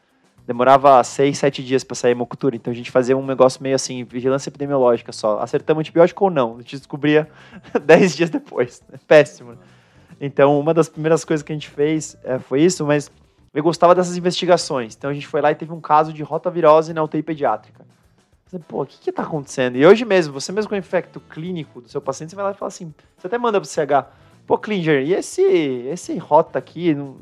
Demorava 0.46 1.02
seis, 1.02 1.38
sete 1.38 1.64
dias 1.64 1.82
para 1.82 1.94
sair 1.94 2.12
hemocultura. 2.12 2.54
Então, 2.54 2.70
a 2.70 2.76
gente 2.76 2.90
fazia 2.90 3.16
um 3.16 3.24
negócio 3.24 3.62
meio 3.62 3.74
assim, 3.74 4.04
vigilância 4.04 4.50
epidemiológica 4.50 5.10
só. 5.10 5.38
Acertamos 5.40 5.80
antibiótico 5.80 6.24
ou 6.24 6.30
não. 6.30 6.56
A 6.56 6.58
gente 6.58 6.76
descobria 6.76 7.28
dez 7.84 8.14
dias 8.14 8.28
depois. 8.28 8.82
Péssimo. 9.08 9.56
Então, 10.20 10.60
uma 10.60 10.74
das 10.74 10.88
primeiras 10.88 11.24
coisas 11.24 11.42
que 11.42 11.52
a 11.52 11.56
gente 11.56 11.70
fez 11.70 12.16
é, 12.22 12.38
foi 12.38 12.60
isso, 12.60 12.84
mas 12.84 13.10
eu 13.54 13.62
gostava 13.62 13.94
dessas 13.94 14.16
investigações. 14.16 14.94
Então, 14.94 15.08
a 15.08 15.14
gente 15.14 15.26
foi 15.26 15.40
lá 15.40 15.50
e 15.50 15.54
teve 15.54 15.72
um 15.72 15.80
caso 15.80 16.12
de 16.12 16.22
rotavirose 16.22 16.92
na 16.92 17.02
UTI 17.02 17.22
pediátrica. 17.22 17.93
Pô, 18.60 18.82
o 18.82 18.86
que 18.86 18.98
que 18.98 19.12
tá 19.12 19.22
acontecendo? 19.22 19.76
E 19.76 19.86
hoje 19.86 20.04
mesmo, 20.04 20.32
você 20.32 20.52
mesmo 20.52 20.68
com 20.68 20.74
o 20.74 20.78
infecto 20.78 21.20
clínico 21.20 21.80
do 21.80 21.88
seu 21.88 22.00
paciente, 22.00 22.30
você 22.30 22.36
vai 22.36 22.44
lá 22.44 22.50
e 22.52 22.54
fala 22.54 22.68
assim, 22.68 22.94
você 23.16 23.26
até 23.26 23.38
manda 23.38 23.60
pro 23.60 23.68
CH, 23.68 24.06
pô, 24.46 24.58
Klinger, 24.58 25.02
e 25.02 25.14
esse, 25.14 25.42
esse 25.42 26.16
rota 26.18 26.58
aqui, 26.58 26.94
não, 26.94 27.16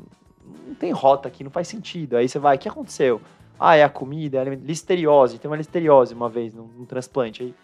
não 0.67 0.75
tem 0.75 0.91
rota 0.91 1.27
aqui, 1.27 1.43
não 1.43 1.51
faz 1.51 1.67
sentido. 1.67 2.17
Aí 2.17 2.27
você 2.27 2.37
vai, 2.37 2.55
o 2.55 2.59
que 2.59 2.69
aconteceu? 2.69 3.21
Ah, 3.59 3.75
é 3.75 3.83
a 3.83 3.89
comida, 3.89 4.37
é 4.37 4.41
a 4.41 4.55
listeriose, 4.55 5.39
tem 5.39 5.49
uma 5.49 5.57
listeriose 5.57 6.13
uma 6.13 6.29
vez 6.29 6.53
num 6.53 6.85
transplante. 6.85 7.43
Aí, 7.43 7.55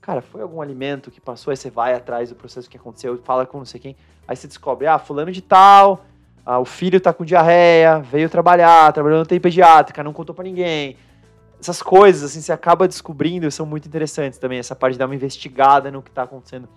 cara, 0.00 0.20
foi 0.20 0.42
algum 0.42 0.60
alimento 0.60 1.10
que 1.10 1.20
passou, 1.20 1.50
aí 1.50 1.56
você 1.56 1.70
vai 1.70 1.94
atrás 1.94 2.28
do 2.28 2.34
processo 2.34 2.68
que 2.68 2.76
aconteceu, 2.76 3.16
fala 3.24 3.46
com 3.46 3.58
não 3.58 3.64
sei 3.64 3.80
quem, 3.80 3.96
aí 4.28 4.36
você 4.36 4.46
descobre, 4.46 4.86
ah, 4.86 4.98
fulano 4.98 5.32
de 5.32 5.40
tal, 5.40 6.04
ah, 6.44 6.58
o 6.58 6.64
filho 6.64 7.00
tá 7.00 7.12
com 7.12 7.24
diarreia, 7.24 7.98
veio 8.00 8.28
trabalhar, 8.28 8.92
trabalhou 8.92 9.20
no 9.20 9.26
tempo 9.26 9.42
pediátrica, 9.42 10.02
não 10.02 10.12
contou 10.12 10.34
para 10.34 10.44
ninguém 10.44 10.96
essas 11.62 11.80
coisas, 11.80 12.24
assim, 12.24 12.40
você 12.40 12.52
acaba 12.52 12.88
descobrindo, 12.88 13.48
são 13.50 13.64
muito 13.64 13.86
interessantes 13.86 14.36
também, 14.36 14.58
essa 14.58 14.74
parte 14.74 14.94
de 14.94 14.98
dar 14.98 15.06
uma 15.06 15.14
investigada 15.14 15.92
no 15.92 16.02
que 16.02 16.10
está 16.10 16.24
acontecendo. 16.24 16.68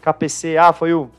KPC, 0.00 0.56
ah, 0.56 0.72
foi 0.72 0.94
o, 0.94 1.10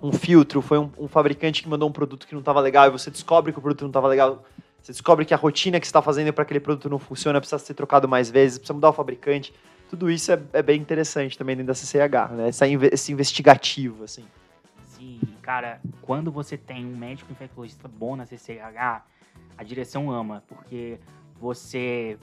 um 0.00 0.12
filtro, 0.12 0.62
foi 0.62 0.78
um, 0.78 0.88
um, 0.96 1.08
fabricante 1.08 1.60
que 1.60 1.68
mandou 1.68 1.88
um 1.88 1.92
produto 1.92 2.24
que 2.24 2.34
não 2.34 2.40
estava 2.40 2.60
legal, 2.60 2.86
e 2.86 2.90
você 2.90 3.10
descobre 3.10 3.52
que 3.52 3.58
o 3.58 3.62
produto 3.62 3.82
não 3.82 3.88
estava 3.88 4.06
legal, 4.06 4.44
você 4.80 4.92
descobre 4.92 5.24
que 5.24 5.34
a 5.34 5.36
rotina 5.36 5.80
que 5.80 5.86
você 5.86 5.90
está 5.90 6.00
fazendo 6.00 6.32
para 6.32 6.42
aquele 6.42 6.60
produto 6.60 6.88
não 6.88 7.00
funciona, 7.00 7.40
precisa 7.40 7.58
ser 7.58 7.74
trocado 7.74 8.06
mais 8.06 8.30
vezes, 8.30 8.58
precisa 8.58 8.74
mudar 8.74 8.90
o 8.90 8.92
fabricante. 8.92 9.52
Tudo 9.90 10.08
isso 10.08 10.30
é, 10.30 10.40
é 10.52 10.62
bem 10.62 10.80
interessante 10.80 11.36
também 11.36 11.56
dentro 11.56 11.68
da 11.68 11.74
CCH, 11.74 12.32
né? 12.32 12.48
Essa, 12.48 12.66
esse 12.68 13.12
investigativo, 13.12 14.04
assim. 14.04 14.24
Sim, 14.84 15.20
cara, 15.42 15.80
quando 16.00 16.30
você 16.30 16.56
tem 16.56 16.86
um 16.86 16.96
médico 16.96 17.32
infectologista 17.32 17.88
bom 17.88 18.14
na 18.14 18.24
CCH, 18.24 19.02
a 19.58 19.64
direção 19.64 20.10
ama, 20.10 20.44
porque 20.46 20.98
você 21.40 22.18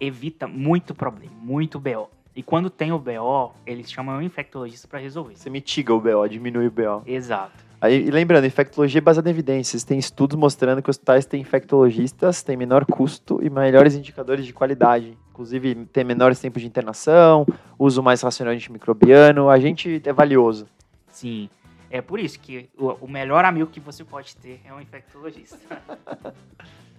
evita 0.00 0.46
muito 0.48 0.94
problema, 0.94 1.32
muito 1.40 1.78
BO. 1.78 2.08
E 2.34 2.42
quando 2.42 2.70
tem 2.70 2.92
o 2.92 2.98
BO, 2.98 3.52
eles 3.66 3.92
chamam 3.92 4.18
o 4.18 4.22
infectologista 4.22 4.88
para 4.88 4.98
resolver. 4.98 5.36
Você 5.36 5.50
mitiga 5.50 5.92
o 5.92 6.00
BO, 6.00 6.26
diminui 6.28 6.66
o 6.66 6.70
BO. 6.70 7.02
Exato. 7.06 7.64
Aí, 7.78 8.06
e 8.06 8.10
lembrando, 8.10 8.46
infectologia 8.46 8.98
é 8.98 9.02
baseada 9.02 9.28
em 9.28 9.32
evidências. 9.32 9.84
Tem 9.84 9.98
estudos 9.98 10.38
mostrando 10.38 10.80
que 10.80 10.88
hospitais 10.88 11.26
têm 11.26 11.40
infectologistas, 11.40 12.42
têm 12.42 12.56
menor 12.56 12.86
custo 12.86 13.40
e 13.42 13.50
melhores 13.50 13.94
indicadores 13.94 14.46
de 14.46 14.52
qualidade. 14.52 15.18
Inclusive, 15.30 15.74
tem 15.86 16.04
menores 16.04 16.38
tempos 16.40 16.62
de 16.62 16.68
internação, 16.68 17.44
uso 17.78 18.02
mais 18.02 18.22
racional 18.22 18.54
de 18.54 18.58
antimicrobiano. 18.58 19.50
A 19.50 19.58
gente 19.58 20.00
é 20.04 20.12
valioso. 20.12 20.66
Sim. 21.08 21.50
É 21.90 22.00
por 22.00 22.18
isso 22.18 22.38
que 22.38 22.70
o, 22.78 22.92
o 23.04 23.08
melhor 23.08 23.44
amigo 23.44 23.68
que 23.68 23.80
você 23.80 24.04
pode 24.04 24.36
ter 24.36 24.60
é 24.64 24.72
um 24.72 24.80
infectologista. 24.80 25.58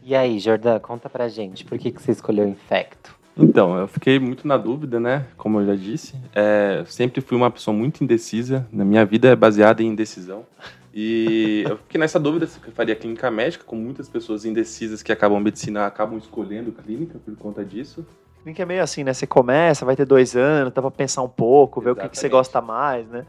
E 0.06 0.16
aí, 0.16 0.38
Jordan, 0.40 0.80
conta 0.80 1.10
pra 1.10 1.28
gente, 1.30 1.64
por 1.64 1.78
que, 1.78 1.92
que 1.92 2.02
você 2.02 2.12
escolheu 2.12 2.48
infecto? 2.48 3.16
Então, 3.38 3.78
eu 3.78 3.88
fiquei 3.88 4.20
muito 4.20 4.48
na 4.48 4.58
dúvida, 4.58 5.00
né? 5.00 5.26
Como 5.38 5.60
eu 5.60 5.66
já 5.66 5.76
disse. 5.76 6.14
É, 6.36 6.84
sempre 6.86 7.20
fui 7.22 7.36
uma 7.38 7.50
pessoa 7.50 7.76
muito 7.76 8.04
indecisa. 8.04 8.68
Na 8.72 8.86
minha 8.86 9.04
vida 9.06 9.30
é 9.30 9.36
baseada 9.36 9.82
em 9.82 9.88
indecisão. 9.88 10.46
E 10.94 11.64
eu 11.68 11.78
fiquei 11.78 12.00
nessa 12.00 12.20
dúvida 12.20 12.46
se 12.46 12.60
eu 12.64 12.72
faria 12.74 12.96
clínica 12.96 13.32
médica, 13.32 13.64
com 13.64 13.76
muitas 13.76 14.08
pessoas 14.08 14.46
indecisas 14.46 15.02
que 15.02 15.12
acabam 15.12 15.40
medicina, 15.40 15.88
acabam 15.88 16.18
escolhendo 16.20 16.72
clínica 16.72 17.18
por 17.18 17.36
conta 17.38 17.64
disso. 17.66 18.06
Clínica 18.44 18.62
é 18.62 18.66
meio 18.66 18.84
assim, 18.84 19.04
né? 19.04 19.14
Você 19.14 19.26
começa, 19.26 19.86
vai 19.86 19.96
ter 19.96 20.06
dois 20.06 20.36
anos, 20.36 20.72
dá 20.74 20.82
pra 20.82 20.92
pensar 20.92 21.24
um 21.24 21.30
pouco, 21.30 21.82
ver 21.82 21.92
o 21.92 21.96
que, 21.96 22.02
que 22.10 22.16
você 22.18 22.28
Exatamente. 22.28 22.32
gosta 22.32 22.62
mais, 22.62 23.08
né? 23.08 23.26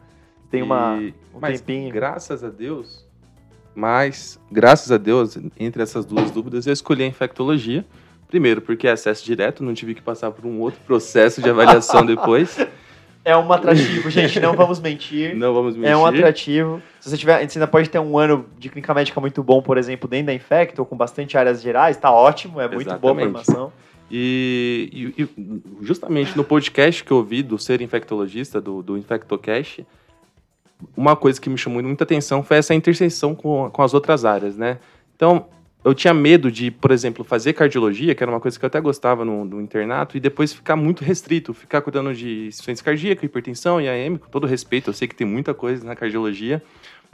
Tem 0.51 0.61
uma, 0.61 0.99
E- 1.01 1.14
um 1.35 1.39
mas, 1.41 1.61
tempinho. 1.62 1.91
graças 1.95 2.45
a 2.45 2.51
Deus, 2.51 3.07
mas, 3.75 4.39
graças 4.51 4.91
a 4.93 4.97
Deus, 4.99 5.37
entre 5.59 5.83
essas 5.83 6.05
duas 6.05 6.31
dúvidas, 6.31 6.66
eu 6.66 6.72
escolhi 6.72 7.03
a 7.03 7.07
infectologia. 7.07 7.85
Primeiro, 8.29 8.61
porque 8.61 8.89
é 8.89 8.93
acesso 8.93 9.25
direto, 9.25 9.62
não 9.62 9.75
tive 9.75 9.95
que 9.95 10.03
passar 10.03 10.31
por 10.31 10.45
um 10.47 10.61
outro 10.61 10.81
processo 10.87 11.41
de 11.43 11.49
avaliação 11.51 12.05
depois. 12.07 12.59
É 13.25 13.35
um 13.37 13.51
atrativo, 13.53 14.11
gente, 14.11 14.39
não 14.39 14.55
vamos 14.55 14.81
mentir. 14.81 15.35
Não 15.35 15.55
vamos 15.55 15.75
mentir. 15.77 15.91
É 15.91 15.97
um 15.97 16.05
atrativo. 16.05 16.83
Se 17.01 17.09
você 17.11 17.16
tiver, 17.16 17.49
você 17.49 17.59
ainda 17.59 17.66
pode 17.66 17.89
ter 17.89 17.99
um 17.99 18.18
ano 18.18 18.45
de 18.59 18.68
clínica 18.68 18.93
médica 18.93 19.18
muito 19.20 19.43
bom, 19.43 19.62
por 19.62 19.79
exemplo, 19.79 20.09
dentro 20.09 20.27
da 20.27 20.35
Infecto, 20.35 20.83
ou 20.83 20.87
com 20.87 20.97
bastante 20.97 21.39
áreas 21.39 21.62
gerais, 21.62 21.97
tá 21.97 22.11
ótimo, 22.11 22.61
é 22.61 22.68
muito 22.68 22.85
boa 22.99 23.12
a 23.14 23.16
Exatamente. 23.22 23.45
formação. 23.47 23.72
E, 24.11 25.12
e- 25.16 25.22
e 25.22 25.62
justamente 25.81 26.37
no 26.37 26.45
podcast 26.45 27.03
que 27.03 27.11
eu 27.11 27.16
ouvi 27.16 27.43
do 27.43 27.59
Ser 27.59 27.81
Infectologista, 27.81 28.61
do, 28.61 28.83
do 28.83 28.99
InfectoCast, 28.99 29.87
uma 30.97 31.16
coisa 31.16 31.41
que 31.41 31.49
me 31.49 31.57
chamou 31.59 31.83
muita 31.83 32.05
atenção 32.05 32.43
foi 32.43 32.57
essa 32.59 32.75
interseção 32.75 33.35
com, 33.35 33.70
com 33.70 33.83
as 33.83 33.95
outras 33.95 34.25
áreas, 34.25 34.57
né? 34.57 34.79
Então, 35.16 35.47
eu 35.85 35.95
tinha 35.95 36.14
medo 36.14 36.51
de, 36.51 36.70
por 36.70 36.91
exemplo, 36.91 37.22
fazer 37.22 37.53
cardiologia, 37.53 38.14
que 38.14 38.22
era 38.22 38.33
uma 38.33 38.41
coisa 38.41 38.59
que 38.59 38.64
eu 38.64 38.66
até 38.66 38.81
gostava 38.81 39.25
no, 39.25 39.45
no 39.45 39.61
internato, 39.61 40.16
e 40.16 40.20
depois 40.20 40.53
ficar 40.53 40.77
muito 40.77 41.05
restrito, 41.05 41.53
ficar 41.53 41.83
cuidando 41.83 42.14
de 42.14 42.47
insuficiência 42.47 42.83
cardíaca, 42.83 43.25
hipertensão 43.25 43.81
e 43.81 43.89
AM, 43.89 44.18
com 44.18 44.29
todo 44.29 44.47
respeito, 44.47 44.89
eu 44.89 44.95
sei 44.95 45.07
que 45.07 45.14
tem 45.14 45.27
muita 45.27 45.53
coisa 45.53 45.85
na 45.85 45.95
cardiologia, 45.95 46.62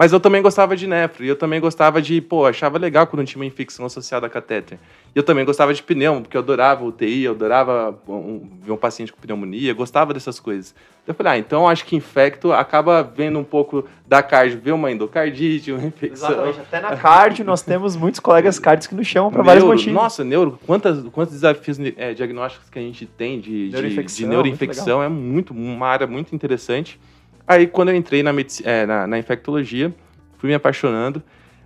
mas 0.00 0.14
eu 0.14 0.18
também 0.18 0.40
gostava 0.40 0.74
de 0.74 0.86
nefro, 0.86 1.22
e 1.22 1.28
eu 1.28 1.36
também 1.36 1.60
gostava 1.60 2.00
de, 2.00 2.22
pô, 2.22 2.46
achava 2.46 2.78
legal 2.78 3.06
quando 3.06 3.26
tinha 3.26 3.38
uma 3.38 3.44
infecção 3.44 3.84
associada 3.84 4.26
a 4.26 4.30
catéter. 4.30 4.78
E 5.14 5.18
eu 5.18 5.22
também 5.22 5.44
gostava 5.44 5.74
de 5.74 5.82
pneumo, 5.82 6.22
porque 6.22 6.38
eu 6.38 6.40
adorava 6.40 6.82
UTI, 6.82 7.24
eu 7.24 7.32
adorava 7.32 7.94
um- 8.08 8.48
ver 8.62 8.72
um 8.72 8.78
paciente 8.78 9.12
com 9.12 9.20
pneumonia, 9.20 9.72
eu 9.72 9.74
gostava 9.74 10.14
dessas 10.14 10.40
coisas. 10.40 10.74
Então 11.02 11.12
eu 11.12 11.14
falei, 11.14 11.32
ah, 11.34 11.38
então 11.38 11.68
acho 11.68 11.84
que 11.84 11.94
infecto 11.94 12.50
acaba 12.50 13.02
vendo 13.02 13.38
um 13.38 13.44
pouco 13.44 13.84
da 14.08 14.22
cardio, 14.22 14.58
ver 14.58 14.72
uma 14.72 14.90
endocardite, 14.90 15.70
uma 15.70 15.84
infecção. 15.84 16.30
Exatamente. 16.30 16.60
Até 16.60 16.80
na 16.80 16.96
cardio, 16.96 17.44
nós 17.44 17.60
temos 17.60 17.94
muitos 17.94 18.20
colegas 18.20 18.56
cardios 18.58 18.86
que 18.86 18.94
nos 18.94 19.06
chamam 19.06 19.30
para 19.30 19.42
vários 19.42 19.64
motivos. 19.64 19.92
Nossa, 19.92 20.24
neuro, 20.24 20.58
quantas, 20.66 21.06
quantos 21.10 21.34
desafios 21.34 21.78
é, 21.98 22.14
diagnósticos 22.14 22.70
que 22.70 22.78
a 22.78 22.82
gente 22.82 23.04
tem 23.04 23.38
de, 23.38 23.66
de, 23.66 23.72
Neuroinfecção, 23.72 24.24
de 24.24 24.30
neuroinfecção, 24.30 25.02
é 25.02 25.10
muito, 25.10 25.52
uma 25.52 25.88
área 25.88 26.06
muito 26.06 26.34
interessante. 26.34 26.98
Aí, 27.46 27.66
quando 27.66 27.90
eu 27.90 27.96
entrei 27.96 28.22
na, 28.22 28.32
é, 28.64 28.86
na, 28.86 29.06
na 29.06 29.18
infectologia, 29.18 29.94
fui 30.38 30.48
me 30.48 30.54
apaixonando. 30.54 31.22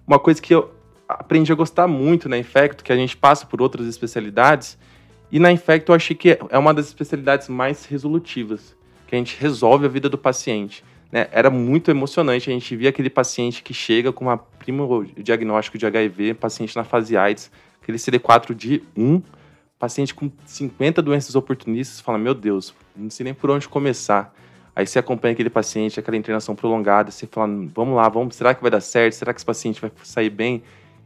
Uma 0.07 0.19
coisa 0.19 0.41
que 0.41 0.55
eu 0.55 0.73
aprendi 1.09 1.53
a 1.53 1.55
gostar 1.55 1.87
muito 1.87 2.29
na 2.29 2.39
infecto, 2.39 2.83
que 2.83 2.93
a 2.93 2.97
gente 2.97 3.17
passa 3.17 3.47
por 3.47 3.61
outras 3.61 3.87
especialidades, 3.87 4.79
e 5.31 5.39
na 5.39 5.51
infecto 5.51 5.93
eu 5.93 5.97
achei 5.97 6.15
que 6.15 6.39
é 6.49 6.59
uma 6.59 6.73
das 6.73 6.87
especialidades 6.87 7.49
mais 7.49 7.85
resolutivas, 7.87 8.77
que 9.07 9.15
a 9.15 9.19
gente 9.19 9.37
resolve 9.41 9.87
a 9.87 9.89
vida 9.89 10.09
do 10.09 10.19
paciente. 10.19 10.85
né? 11.11 11.29
Era 11.33 11.51
muito 11.51 11.91
emocionante, 11.91 12.51
a 12.51 12.53
gente 12.53 12.75
via 12.77 12.91
aquele 12.91 13.11
paciente 13.11 13.63
que 13.63 13.75
chega 13.75 14.13
com 14.13 14.27
uma 14.27 14.39
primo 14.39 15.05
diagnóstico 15.17 15.77
de 15.77 15.87
HIV, 15.87 16.35
paciente 16.35 16.75
na 16.77 16.85
fase 16.85 17.17
AIDS, 17.17 17.51
aquele 17.83 17.99
CD4 17.99 18.55
de 18.55 18.83
1, 18.97 19.23
paciente 19.79 20.15
com 20.15 20.31
50 20.47 21.03
doenças 21.03 21.35
oportunistas, 21.35 22.01
fala, 22.01 22.17
meu 22.17 22.35
Deus, 22.35 22.75
não 22.97 23.11
sei 23.11 23.25
nem 23.25 23.35
por 23.35 23.51
onde 23.51 23.69
começar. 23.69 24.35
Aí 24.77 24.87
você 24.87 24.99
acompanha 24.99 25.33
aquele 25.33 25.51
paciente, 25.51 26.01
aquela 26.01 26.17
internação 26.17 26.55
prolongada, 26.55 27.11
você 27.11 27.27
fala, 27.27 27.47
vamos 27.75 27.95
lá, 27.95 28.09
vamos, 28.09 28.35
será 28.35 28.55
que 28.55 28.61
vai 28.61 28.71
dar 28.71 28.81
certo? 28.81 29.15
Será 29.15 29.33
que 29.33 29.39
esse 29.39 29.47
paciente 29.47 29.81
vai 29.81 29.91
sair 30.03 30.31
bem? 30.31 30.63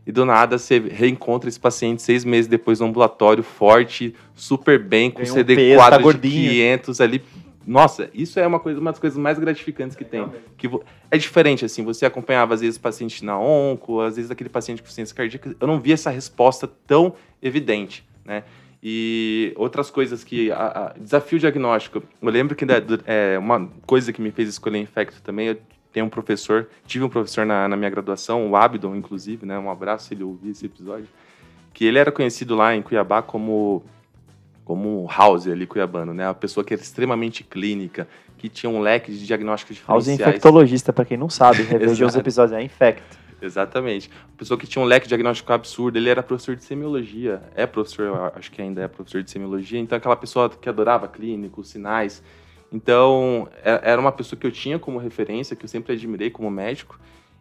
E 0.07 0.13
do 0.13 0.25
nada 0.25 0.57
você 0.57 0.79
reencontra 0.79 1.51
esse 1.51 1.61
paciente 1.61 2.01
seis 2.01 2.25
meses 2.25 2.47
depois 2.47 2.81
no 2.81 2.87
ambulatório, 2.87 3.43
forte, 3.43 4.15
super 4.35 4.79
bem, 4.79 5.11
com 5.11 5.21
Ganhou 5.21 5.37
um 5.37 5.41
CD4 5.41 5.55
peso, 5.57 5.79
tá 5.79 5.97
de 5.99 6.03
gordinho. 6.03 6.51
500 6.51 7.01
ali. 7.03 7.23
Nossa, 7.67 8.09
isso 8.15 8.41
é 8.41 8.47
uma, 8.47 8.59
coisa, 8.59 8.81
uma 8.81 8.91
das 8.91 8.99
coisas 8.99 9.19
mais 9.19 9.39
gratificantes 9.39 9.95
que 9.95 10.03
tem. 10.03 10.27
Que 10.57 10.71
é 11.11 11.19
diferente, 11.19 11.67
assim, 11.67 11.85
você 11.85 12.07
acompanhava 12.07 12.55
às 12.55 12.63
vezes 12.63 12.79
o 12.79 12.81
paciente 12.81 13.23
na 13.23 13.39
onco, 13.39 14.01
às 14.01 14.17
vezes 14.17 14.31
aquele 14.31 14.49
paciente 14.49 14.83
com 14.83 14.89
ciência 14.89 15.15
cardíaca, 15.15 15.55
eu 15.61 15.67
não 15.67 15.79
vi 15.79 15.93
essa 15.93 16.09
resposta 16.09 16.67
tão 16.87 17.13
evidente, 17.43 18.03
né? 18.25 18.45
E 18.83 19.53
outras 19.57 19.91
coisas 19.91 20.23
que. 20.23 20.51
A, 20.53 20.57
a- 20.67 20.95
desafio 20.99 21.39
diagnóstico. 21.39 22.03
Eu 22.23 22.31
lembro 22.31 22.55
que 22.55 22.65
do- 22.65 23.01
é, 23.07 23.37
uma 23.39 23.69
coisa 23.87 24.13
que 24.13 24.21
me 24.23 24.31
fez 24.31 24.49
escolher 24.49 24.79
infecto 24.79 25.21
também. 25.23 25.49
Eu 25.49 25.59
tenho 25.93 26.07
um 26.07 26.09
professor, 26.11 26.69
tive 26.87 27.05
um 27.05 27.09
professor 27.09 27.45
na, 27.45 27.67
na 27.67 27.77
minha 27.77 27.91
graduação, 27.91 28.49
o 28.51 28.55
Abdon, 28.57 28.95
inclusive, 28.95 29.45
né? 29.47 29.59
Um 29.59 29.71
abraço 29.71 30.09
se 30.09 30.15
ele 30.15 30.23
ouvir 30.23 30.51
esse 30.51 30.67
episódio. 30.67 31.09
Que 31.75 31.85
ele 31.87 31.99
era 31.99 32.13
conhecido 32.13 32.55
lá 32.55 32.75
em 32.75 32.83
Cuiabá 32.83 33.23
como 33.23 33.83
como 34.65 35.09
House 35.11 35.47
ali 35.49 35.67
cuiabano, 35.67 36.13
né? 36.13 36.27
Uma 36.29 36.35
pessoa 36.35 36.63
que 36.63 36.75
era 36.75 36.83
extremamente 36.83 37.43
clínica, 37.43 38.07
que 38.37 38.51
tinha 38.51 38.69
um 38.69 38.81
leque 38.81 39.11
de 39.11 39.27
diagnósticos 39.27 39.79
House 39.89 40.07
é 40.07 40.11
diferenciais. 40.13 40.29
infectologista, 40.35 40.93
para 40.93 41.07
quem 41.07 41.17
não 41.17 41.31
sabe, 41.31 41.63
reveja 41.65 42.05
os 42.05 42.15
episódios, 42.15 42.53
é 42.57 42.63
infect. 42.63 43.03
Exatamente. 43.41 44.09
Uma 44.09 44.37
pessoa 44.37 44.59
que 44.59 44.67
tinha 44.67 44.83
um 44.83 44.87
leque 44.87 45.07
diagnóstico 45.09 45.53
absurdo, 45.53 45.97
ele 45.97 46.09
era 46.09 46.23
professor 46.23 46.57
de 46.57 46.65
semiologia, 46.65 47.43
é 47.55 47.67
professor, 47.67 48.33
acho 48.35 48.51
que 48.51 48.61
ainda 48.61 48.83
é 48.83 48.89
professor 48.89 49.23
de 49.23 49.31
semiologia, 49.31 49.79
então 49.79 49.97
aquela 49.97 50.17
pessoa 50.17 50.49
que 50.51 50.69
adorava 50.69 51.07
clínicos, 51.09 51.69
sinais. 51.69 52.23
Então, 52.73 53.49
é- 53.65 53.81
era 53.93 54.01
uma 54.01 54.13
pessoa 54.13 54.39
que 54.39 54.47
eu 54.47 54.51
tinha 54.53 54.79
como 54.79 54.99
referência, 54.99 55.57
que 55.57 55.65
eu 55.65 55.69
sempre 55.69 55.95
admirei 55.95 56.31
como 56.31 56.51
médico. 56.51 56.99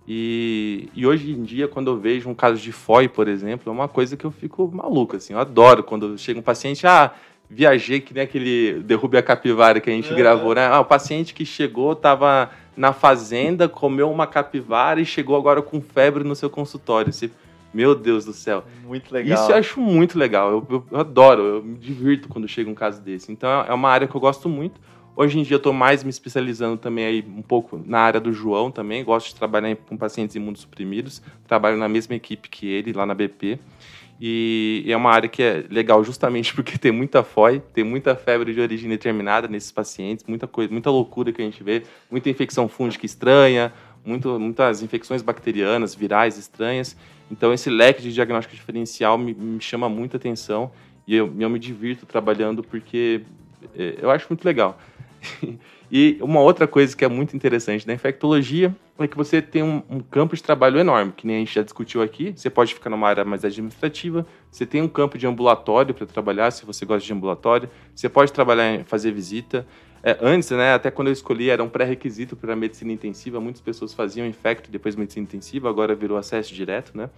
E, 0.07 0.89
e 0.95 1.05
hoje 1.05 1.31
em 1.33 1.43
dia, 1.43 1.67
quando 1.67 1.91
eu 1.91 1.97
vejo 1.97 2.29
um 2.29 2.33
caso 2.33 2.61
de 2.61 2.71
FOI, 2.71 3.09
por 3.09 3.27
exemplo, 3.27 3.69
é 3.69 3.73
uma 3.73 3.89
coisa 3.89 4.15
que 4.15 4.23
eu 4.23 4.31
fico 4.31 4.71
maluco, 4.73 5.17
assim. 5.17 5.33
Eu 5.33 5.39
adoro 5.39 5.83
quando 5.83 6.17
chega 6.17 6.39
um 6.39 6.43
paciente, 6.43 6.87
ah, 6.87 7.13
viajei, 7.49 7.99
que 7.99 8.13
nem 8.13 8.23
aquele 8.23 8.81
derrube 8.83 9.17
a 9.17 9.21
capivara 9.21 9.81
que 9.81 9.89
a 9.89 9.93
gente 9.93 10.13
gravou, 10.15 10.55
né? 10.55 10.65
Ah, 10.65 10.79
o 10.79 10.85
paciente 10.85 11.33
que 11.33 11.43
chegou, 11.45 11.91
estava 11.91 12.49
na 12.77 12.93
fazenda, 12.93 13.67
comeu 13.67 14.09
uma 14.11 14.27
capivara 14.27 15.01
e 15.01 15.05
chegou 15.05 15.35
agora 15.35 15.61
com 15.61 15.81
febre 15.81 16.23
no 16.23 16.35
seu 16.35 16.49
consultório. 16.49 17.11
Você, 17.11 17.29
meu 17.73 17.95
Deus 17.95 18.23
do 18.25 18.33
céu. 18.33 18.63
Muito 18.85 19.11
legal. 19.13 19.33
Isso 19.43 19.51
eu 19.51 19.55
acho 19.57 19.81
muito 19.81 20.17
legal. 20.17 20.51
Eu, 20.51 20.67
eu- 20.69 20.85
eu 20.91 20.99
adoro, 20.99 21.41
eu 21.43 21.63
me 21.63 21.75
divirto 21.77 22.29
quando 22.29 22.47
chega 22.47 22.69
um 22.69 22.75
caso 22.75 23.01
desse. 23.01 23.31
Então 23.31 23.49
é 23.49 23.73
uma 23.73 23.89
área 23.89 24.07
que 24.07 24.15
eu 24.15 24.21
gosto 24.21 24.47
muito. 24.47 24.79
Hoje 25.15 25.39
em 25.39 25.43
dia 25.43 25.55
eu 25.55 25.57
estou 25.57 25.73
mais 25.73 26.03
me 26.03 26.11
especializando 26.11 26.77
também 26.77 27.03
aí 27.03 27.25
um 27.27 27.41
pouco 27.41 27.81
na 27.83 27.99
área 28.01 28.19
do 28.19 28.31
João 28.31 28.69
também. 28.69 29.03
Gosto 29.03 29.29
de 29.29 29.35
trabalhar 29.35 29.75
com 29.75 29.97
pacientes 29.97 30.35
imunossuprimidos. 30.35 31.23
Trabalho 31.47 31.75
na 31.75 31.89
mesma 31.89 32.13
equipe 32.15 32.47
que 32.47 32.67
ele, 32.67 32.93
lá 32.93 33.03
na 33.03 33.15
BP. 33.15 33.59
E 34.19 34.83
é 34.87 34.97
uma 34.97 35.11
área 35.11 35.29
que 35.29 35.43
é 35.43 35.63
legal 35.69 36.03
justamente 36.03 36.53
porque 36.55 36.77
tem 36.77 36.91
muita 36.91 37.23
FOI, 37.23 37.61
tem 37.73 37.83
muita 37.83 38.15
febre 38.15 38.53
de 38.53 38.59
origem 38.59 38.89
determinada 38.89 39.47
nesses 39.47 39.71
pacientes, 39.71 40.25
muita 40.27 40.47
coisa, 40.47 40.71
muita 40.71 40.89
loucura 40.89 41.31
que 41.31 41.41
a 41.41 41.45
gente 41.45 41.63
vê, 41.63 41.83
muita 42.09 42.29
infecção 42.29 42.67
fúngica 42.67 43.05
estranha, 43.05 43.71
muito, 44.03 44.39
muitas 44.39 44.81
infecções 44.81 45.21
bacterianas, 45.21 45.93
virais 45.93 46.37
estranhas. 46.37 46.95
Então 47.29 47.53
esse 47.53 47.69
leque 47.69 48.01
de 48.01 48.13
diagnóstico 48.13 48.55
diferencial 48.55 49.17
me, 49.17 49.33
me 49.33 49.61
chama 49.61 49.89
muita 49.89 50.17
atenção 50.17 50.71
e 51.05 51.15
eu, 51.15 51.33
eu 51.39 51.49
me 51.49 51.59
divirto 51.59 52.05
trabalhando 52.05 52.63
porque 52.63 53.21
eh, 53.75 53.97
eu 54.01 54.09
acho 54.09 54.27
muito 54.29 54.43
legal. 54.43 54.79
e 55.91 56.17
uma 56.21 56.41
outra 56.41 56.67
coisa 56.67 56.95
que 56.95 57.05
é 57.05 57.07
muito 57.07 57.35
interessante 57.35 57.87
na 57.87 57.93
infectologia 57.93 58.75
é 58.99 59.07
que 59.07 59.15
você 59.15 59.41
tem 59.41 59.63
um, 59.63 59.81
um 59.89 59.99
campo 59.99 60.35
de 60.35 60.43
trabalho 60.43 60.79
enorme, 60.79 61.13
que 61.15 61.25
nem 61.25 61.37
a 61.37 61.39
gente 61.39 61.53
já 61.53 61.61
discutiu 61.61 62.01
aqui. 62.01 62.33
Você 62.35 62.49
pode 62.49 62.73
ficar 62.73 62.89
numa 62.89 63.07
área 63.07 63.23
mais 63.23 63.45
administrativa, 63.45 64.25
você 64.51 64.65
tem 64.65 64.81
um 64.81 64.87
campo 64.87 65.17
de 65.17 65.27
ambulatório 65.27 65.93
para 65.93 66.05
trabalhar, 66.05 66.51
se 66.51 66.65
você 66.65 66.85
gosta 66.85 67.05
de 67.05 67.13
ambulatório, 67.13 67.69
você 67.95 68.09
pode 68.09 68.33
trabalhar 68.33 68.83
fazer 68.85 69.11
visita. 69.11 69.65
É, 70.03 70.17
antes, 70.21 70.49
né, 70.51 70.73
até 70.73 70.91
quando 70.91 71.07
eu 71.07 71.13
escolhi, 71.13 71.49
era 71.49 71.63
um 71.63 71.69
pré-requisito 71.69 72.35
para 72.35 72.55
medicina 72.55 72.91
intensiva. 72.91 73.39
Muitas 73.39 73.61
pessoas 73.61 73.93
faziam 73.93 74.27
infecto 74.27 74.69
depois 74.71 74.95
medicina 74.95 75.23
intensiva, 75.23 75.69
agora 75.69 75.95
virou 75.95 76.17
acesso 76.17 76.53
direto, 76.53 76.97
né? 76.97 77.09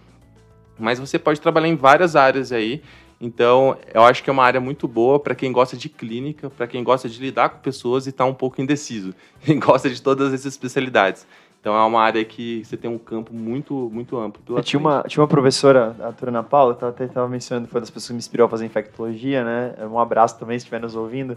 Mas 0.78 0.98
você 0.98 1.18
pode 1.18 1.40
trabalhar 1.40 1.68
em 1.68 1.76
várias 1.76 2.16
áreas 2.16 2.52
aí. 2.52 2.82
Então, 3.20 3.76
eu 3.92 4.02
acho 4.02 4.24
que 4.24 4.30
é 4.30 4.32
uma 4.32 4.44
área 4.44 4.60
muito 4.60 4.88
boa 4.88 5.20
para 5.20 5.34
quem 5.34 5.52
gosta 5.52 5.76
de 5.76 5.90
clínica, 5.90 6.48
para 6.48 6.66
quem 6.66 6.82
gosta 6.82 7.06
de 7.06 7.20
lidar 7.20 7.50
com 7.50 7.58
pessoas 7.58 8.06
e 8.06 8.10
está 8.10 8.24
um 8.24 8.32
pouco 8.32 8.62
indeciso. 8.62 9.14
Quem 9.44 9.60
gosta 9.60 9.90
de 9.90 10.00
todas 10.00 10.32
essas 10.32 10.46
especialidades. 10.46 11.26
Então, 11.60 11.74
é 11.74 11.84
uma 11.84 12.00
área 12.00 12.24
que 12.24 12.64
você 12.64 12.78
tem 12.78 12.90
um 12.90 12.96
campo 12.96 13.34
muito, 13.34 13.90
muito 13.92 14.16
amplo. 14.16 14.42
Eu 14.56 14.62
tinha 14.62 14.80
uma, 14.80 15.02
tinha 15.06 15.20
uma 15.20 15.28
professora, 15.28 15.94
a 16.00 16.04
doutora 16.04 16.30
Ana 16.30 16.42
Paula, 16.42 16.74
que 16.74 16.82
até 16.82 17.04
estava 17.04 17.28
mencionando, 17.28 17.68
foi 17.68 17.78
uma 17.78 17.80
das 17.82 17.90
pessoas 17.90 18.08
que 18.08 18.12
me 18.14 18.18
inspirou 18.18 18.46
a 18.46 18.48
fazer 18.48 18.64
infectologia, 18.64 19.44
né? 19.44 19.74
Um 19.86 19.98
abraço 19.98 20.38
também, 20.38 20.58
se 20.58 20.62
estiver 20.62 20.80
nos 20.80 20.96
ouvindo. 20.96 21.36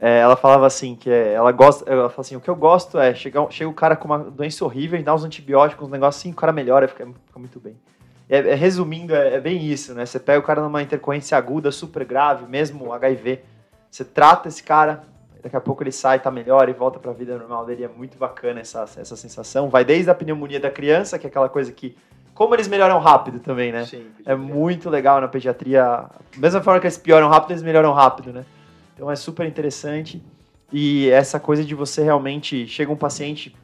É, 0.00 0.20
ela 0.20 0.36
falava 0.36 0.66
assim, 0.66 0.94
que 0.94 1.10
é, 1.10 1.34
ela 1.34 1.52
gosta, 1.52 1.84
ela 1.90 2.08
fala 2.08 2.20
assim, 2.20 2.36
o 2.36 2.40
que 2.40 2.48
eu 2.48 2.56
gosto 2.56 2.98
é, 2.98 3.14
chegar, 3.14 3.50
chega 3.50 3.68
o 3.68 3.74
cara 3.74 3.96
com 3.96 4.06
uma 4.06 4.18
doença 4.18 4.64
horrível, 4.64 5.02
dá 5.02 5.14
uns 5.14 5.24
antibióticos, 5.24 5.86
um 5.86 5.90
negócio 5.90 6.20
assim, 6.20 6.30
o 6.30 6.34
cara 6.34 6.52
melhora, 6.52 6.88
fica, 6.88 7.04
fica 7.04 7.38
muito 7.38 7.60
bem. 7.60 7.76
É, 8.28 8.38
é, 8.38 8.54
resumindo, 8.54 9.14
é, 9.14 9.34
é, 9.34 9.40
bem 9.40 9.64
isso, 9.64 9.94
né? 9.94 10.04
Você 10.04 10.20
pega 10.20 10.38
o 10.38 10.42
cara 10.42 10.60
numa 10.60 10.82
intercorrência 10.82 11.36
aguda, 11.36 11.72
super 11.72 12.04
grave, 12.04 12.46
mesmo 12.46 12.92
HIV, 12.92 13.40
você 13.90 14.04
trata 14.04 14.48
esse 14.48 14.62
cara, 14.62 15.02
daqui 15.42 15.56
a 15.56 15.60
pouco 15.60 15.82
ele 15.82 15.92
sai, 15.92 16.20
tá 16.20 16.30
melhor 16.30 16.68
e 16.68 16.72
volta 16.74 16.98
para 16.98 17.10
a 17.10 17.14
vida 17.14 17.38
normal 17.38 17.64
dele. 17.64 17.84
É 17.84 17.88
muito 17.88 18.18
bacana 18.18 18.60
essa, 18.60 18.82
essa 18.96 19.16
sensação. 19.16 19.70
Vai 19.70 19.82
desde 19.82 20.10
a 20.10 20.14
pneumonia 20.14 20.60
da 20.60 20.70
criança, 20.70 21.18
que 21.18 21.26
é 21.26 21.30
aquela 21.30 21.48
coisa 21.48 21.72
que. 21.72 21.96
Como 22.34 22.54
eles 22.54 22.68
melhoram 22.68 23.00
rápido 23.00 23.40
também, 23.40 23.72
né? 23.72 23.84
Sim, 23.84 24.06
é 24.24 24.34
muito 24.36 24.88
legal 24.88 25.20
na 25.20 25.26
pediatria. 25.26 25.82
Da 25.82 26.10
mesma 26.36 26.60
forma 26.60 26.78
que 26.78 26.86
eles 26.86 26.98
pioram 26.98 27.28
rápido, 27.28 27.52
eles 27.52 27.62
melhoram 27.62 27.92
rápido, 27.92 28.32
né? 28.32 28.44
Então 28.94 29.10
é 29.10 29.16
super 29.16 29.46
interessante. 29.46 30.22
E 30.70 31.08
essa 31.08 31.40
coisa 31.40 31.64
de 31.64 31.74
você 31.74 32.02
realmente. 32.02 32.66
Chega 32.68 32.92
um 32.92 32.96
paciente. 32.96 33.56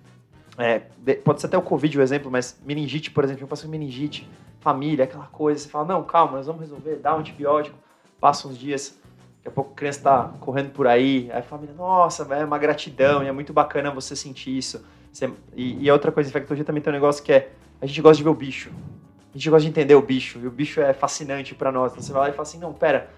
É, 0.57 0.81
pode 1.23 1.41
ser 1.41 1.49
até 1.49 1.59
o 1.59 1.63
Covid 1.63 1.99
o 1.99 2.03
exemplo, 2.03 2.31
mas 2.31 2.59
meningite, 2.65 3.11
por 3.11 3.25
exemplo, 3.25 3.45
um 3.45 3.49
paciente 3.49 3.67
com 3.67 3.73
meningite 3.73 4.29
família, 4.65 5.05
aquela 5.05 5.27
coisa. 5.27 5.61
Você 5.61 5.69
fala, 5.69 5.85
não, 5.85 6.03
calma, 6.03 6.39
nós 6.39 6.47
vamos 6.47 6.63
resolver, 6.63 6.97
dá 6.97 7.15
um 7.15 7.19
antibiótico, 7.19 7.77
passa 8.19 8.49
uns 8.49 8.57
dias, 8.57 8.99
daqui 9.37 9.49
a 9.49 9.51
pouco 9.51 9.73
a 9.73 9.75
criança 9.77 9.99
está 9.99 10.33
correndo 10.41 10.71
por 10.71 10.87
aí, 10.87 11.31
aí 11.31 11.41
a 11.41 11.43
família, 11.43 11.75
nossa, 11.75 12.27
é 12.35 12.45
uma 12.45 12.57
gratidão, 12.57 13.23
e 13.23 13.29
é 13.29 13.33
muito 13.33 13.53
bacana 13.53 13.91
você 13.91 14.17
sentir 14.17 14.57
isso. 14.57 14.83
Você, 15.13 15.31
e, 15.55 15.85
e 15.85 15.91
outra 15.91 16.11
coisa, 16.11 16.31
infectologia 16.31 16.65
também 16.65 16.83
tem 16.83 16.91
um 16.91 16.97
negócio 16.97 17.23
que 17.23 17.33
é, 17.33 17.51
a 17.81 17.85
gente 17.85 18.01
gosta 18.01 18.17
de 18.17 18.23
ver 18.23 18.31
o 18.31 18.35
bicho. 18.35 18.71
A 19.35 19.37
gente 19.37 19.51
gosta 19.51 19.65
de 19.65 19.69
entender 19.69 19.95
o 19.95 20.01
bicho, 20.01 20.39
e 20.43 20.47
o 20.47 20.51
bicho 20.51 20.81
é 20.81 20.95
fascinante 20.95 21.55
para 21.55 21.71
nós. 21.71 21.93
Então 21.93 22.03
você 22.03 22.13
vai 22.13 22.23
lá 22.23 22.29
e 22.31 22.33
fala 22.33 22.43
assim, 22.43 22.59
não, 22.59 22.73
pera, 22.73 23.11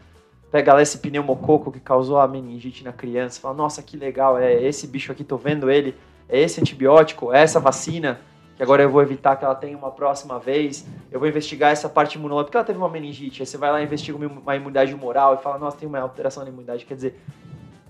pega 0.51 0.75
lá 0.75 0.83
esse 0.83 0.99
pneumococo 0.99 1.71
que 1.71 1.79
causou 1.79 2.19
a 2.19 2.27
meningite 2.27 2.83
na 2.83 2.93
criança, 2.93 3.41
fala, 3.41 3.55
nossa, 3.55 3.83
que 3.83 3.97
legal, 3.97 4.37
é 4.37 4.61
esse 4.63 4.89
bicho 4.89 5.13
aqui, 5.13 5.23
tô 5.23 5.37
vendo 5.37 5.71
ele, 5.71 5.95
é 6.29 6.41
esse 6.41 6.61
antibiótico, 6.61 7.33
é 7.33 7.43
essa 7.43 7.61
vacina, 7.61 8.21
que 8.57 8.63
agora 8.63 8.83
eu 8.83 8.91
vou 8.91 9.03
evitar 9.03 9.37
que 9.37 9.45
ela 9.45 9.55
tenha 9.55 9.77
uma 9.77 9.91
próxima 9.91 10.39
vez. 10.39 10.87
Eu 11.11 11.21
vou 11.21 11.29
investigar 11.29 11.71
essa 11.71 11.89
parte 11.89 12.17
imunológica, 12.17 12.47
porque 12.47 12.57
ela 12.57 12.65
teve 12.65 12.79
uma 12.79 12.89
meningite. 12.89 13.43
Aí 13.43 13.47
você 13.47 13.59
vai 13.59 13.71
lá 13.71 13.83
e 13.83 13.85
investiga 13.85 14.19
uma 14.27 14.57
imunidade 14.57 14.95
humoral 14.95 15.35
e 15.35 15.37
fala, 15.37 15.59
nossa, 15.59 15.77
tem 15.77 15.87
uma 15.87 16.01
alteração 16.01 16.43
na 16.43 16.49
imunidade. 16.49 16.87
Quer 16.87 16.95
dizer, 16.95 17.21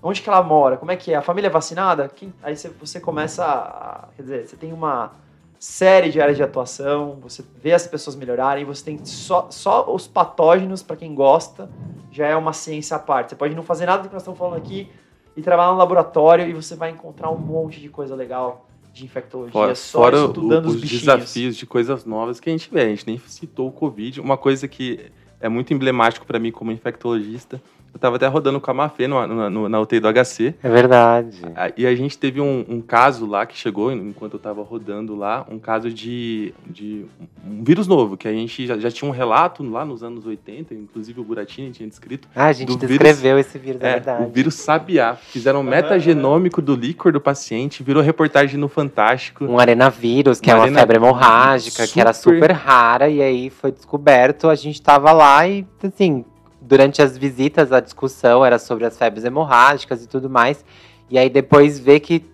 onde 0.03 0.21
que 0.21 0.29
ela 0.29 0.43
mora? 0.43 0.75
Como 0.75 0.91
é 0.91 0.97
que 0.97 1.13
é? 1.13 1.15
A 1.15 1.21
família 1.21 1.47
é 1.47 1.49
vacinada? 1.49 2.09
Quem... 2.09 2.33
Aí 2.43 2.55
você, 2.55 2.99
começa 2.99 3.45
a... 3.45 4.09
Quer 4.17 4.21
dizer, 4.23 4.47
você 4.47 4.57
tem 4.57 4.73
uma 4.73 5.13
série 5.57 6.09
de 6.09 6.19
áreas 6.19 6.35
de 6.35 6.43
atuação, 6.43 7.17
você 7.21 7.43
vê 7.61 7.73
as 7.73 7.87
pessoas 7.87 8.15
melhorarem, 8.15 8.65
você 8.65 8.83
tem 8.83 9.03
só, 9.05 9.47
só 9.49 9.91
os 9.91 10.05
patógenos, 10.05 10.83
para 10.83 10.97
quem 10.97 11.15
gosta, 11.15 11.69
já 12.11 12.27
é 12.27 12.35
uma 12.35 12.51
ciência 12.51 12.97
à 12.97 12.99
parte. 12.99 13.29
Você 13.29 13.35
pode 13.37 13.55
não 13.55 13.63
fazer 13.63 13.85
nada 13.85 14.03
do 14.03 14.09
que 14.09 14.13
nós 14.13 14.21
estamos 14.21 14.37
falando 14.37 14.57
aqui 14.57 14.91
e 15.35 15.41
trabalhar 15.41 15.71
no 15.71 15.77
laboratório 15.77 16.45
e 16.45 16.53
você 16.53 16.75
vai 16.75 16.89
encontrar 16.89 17.31
um 17.31 17.37
monte 17.37 17.79
de 17.79 17.87
coisa 17.89 18.13
legal 18.15 18.66
de 18.97 19.05
infectologia, 19.05 19.51
fora, 19.51 19.75
só 19.75 19.99
fora 19.99 20.17
estudando 20.25 20.65
o, 20.65 20.69
os, 20.69 20.75
os 20.75 20.81
desafios 20.89 21.55
de 21.55 21.65
coisas 21.65 22.05
novas 22.05 22.39
que 22.39 22.49
a 22.49 22.51
gente 22.51 22.69
vê. 22.71 22.81
A 22.81 22.89
gente 22.89 23.05
nem 23.07 23.17
citou 23.19 23.67
o 23.67 23.71
Covid. 23.71 24.19
Uma 24.19 24.37
coisa 24.37 24.67
que 24.67 25.11
é 25.39 25.47
muito 25.47 25.73
emblemático 25.73 26.25
para 26.25 26.39
mim 26.39 26.51
como 26.51 26.71
infectologista 26.71 27.61
eu 27.93 27.99
tava 27.99 28.17
até 28.17 28.27
rodando 28.27 28.61
com 28.61 28.69
a 28.69 28.73
Mafê 28.73 29.07
no, 29.07 29.25
no, 29.25 29.49
no, 29.49 29.69
na 29.69 29.79
UTI 29.79 29.99
do 29.99 30.07
HC. 30.07 30.53
É 30.61 30.69
verdade. 30.69 31.41
E 31.75 31.85
a 31.87 31.95
gente 31.95 32.17
teve 32.17 32.39
um, 32.39 32.63
um, 32.69 32.81
caso 32.81 33.25
lá 33.25 33.45
que 33.45 33.57
chegou, 33.57 33.91
enquanto 33.91 34.33
eu 34.33 34.39
tava 34.39 34.61
rodando 34.61 35.15
lá, 35.15 35.45
um 35.49 35.57
caso 35.57 35.91
de, 35.91 36.53
de 36.65 37.05
um 37.45 37.63
vírus 37.63 37.87
novo, 37.87 38.15
que 38.15 38.27
a 38.27 38.31
gente 38.31 38.67
já, 38.67 38.77
já 38.77 38.91
tinha 38.91 39.09
um 39.09 39.11
relato 39.11 39.63
lá 39.67 39.83
nos 39.83 40.03
anos 40.03 40.25
80, 40.25 40.73
inclusive 40.75 41.19
o 41.19 41.23
Buratini 41.23 41.71
tinha 41.71 41.89
descrito. 41.89 42.27
Ah, 42.35 42.45
a 42.45 42.53
gente 42.53 42.75
descreveu 42.77 43.35
vírus, 43.35 43.47
esse 43.47 43.57
vírus, 43.57 43.81
é, 43.81 43.89
é 43.89 43.93
verdade. 43.93 44.23
O 44.25 44.29
vírus 44.29 44.55
Sabiá. 44.55 45.15
Fizeram 45.15 45.61
um 45.61 45.63
metagenômico 45.63 46.61
do 46.61 46.75
líquor 46.75 47.11
do 47.11 47.19
paciente, 47.19 47.81
virou 47.81 48.03
reportagem 48.03 48.59
no 48.59 48.67
Fantástico. 48.67 49.45
Um 49.45 49.57
arenavírus, 49.57 50.39
que 50.39 50.51
um 50.51 50.53
é 50.53 50.55
uma 50.55 50.79
febre 50.79 50.97
hemorrágica, 50.97 51.83
super... 51.83 51.93
que 51.93 51.99
era 51.99 52.13
super 52.13 52.51
rara, 52.51 53.09
e 53.09 53.21
aí 53.21 53.49
foi 53.49 53.71
descoberto, 53.71 54.49
a 54.49 54.55
gente 54.55 54.81
tava 54.81 55.11
lá 55.11 55.47
e, 55.47 55.65
assim, 55.83 56.23
durante 56.61 57.01
as 57.01 57.17
visitas, 57.17 57.71
a 57.71 57.79
discussão 57.79 58.45
era 58.45 58.59
sobre 58.59 58.85
as 58.85 58.97
febres 58.97 59.23
hemorrágicas 59.23 60.03
e 60.03 60.07
tudo 60.07 60.29
mais. 60.29 60.63
E 61.09 61.17
aí 61.17 61.29
depois 61.29 61.79
ver 61.79 61.99
que, 61.99 62.25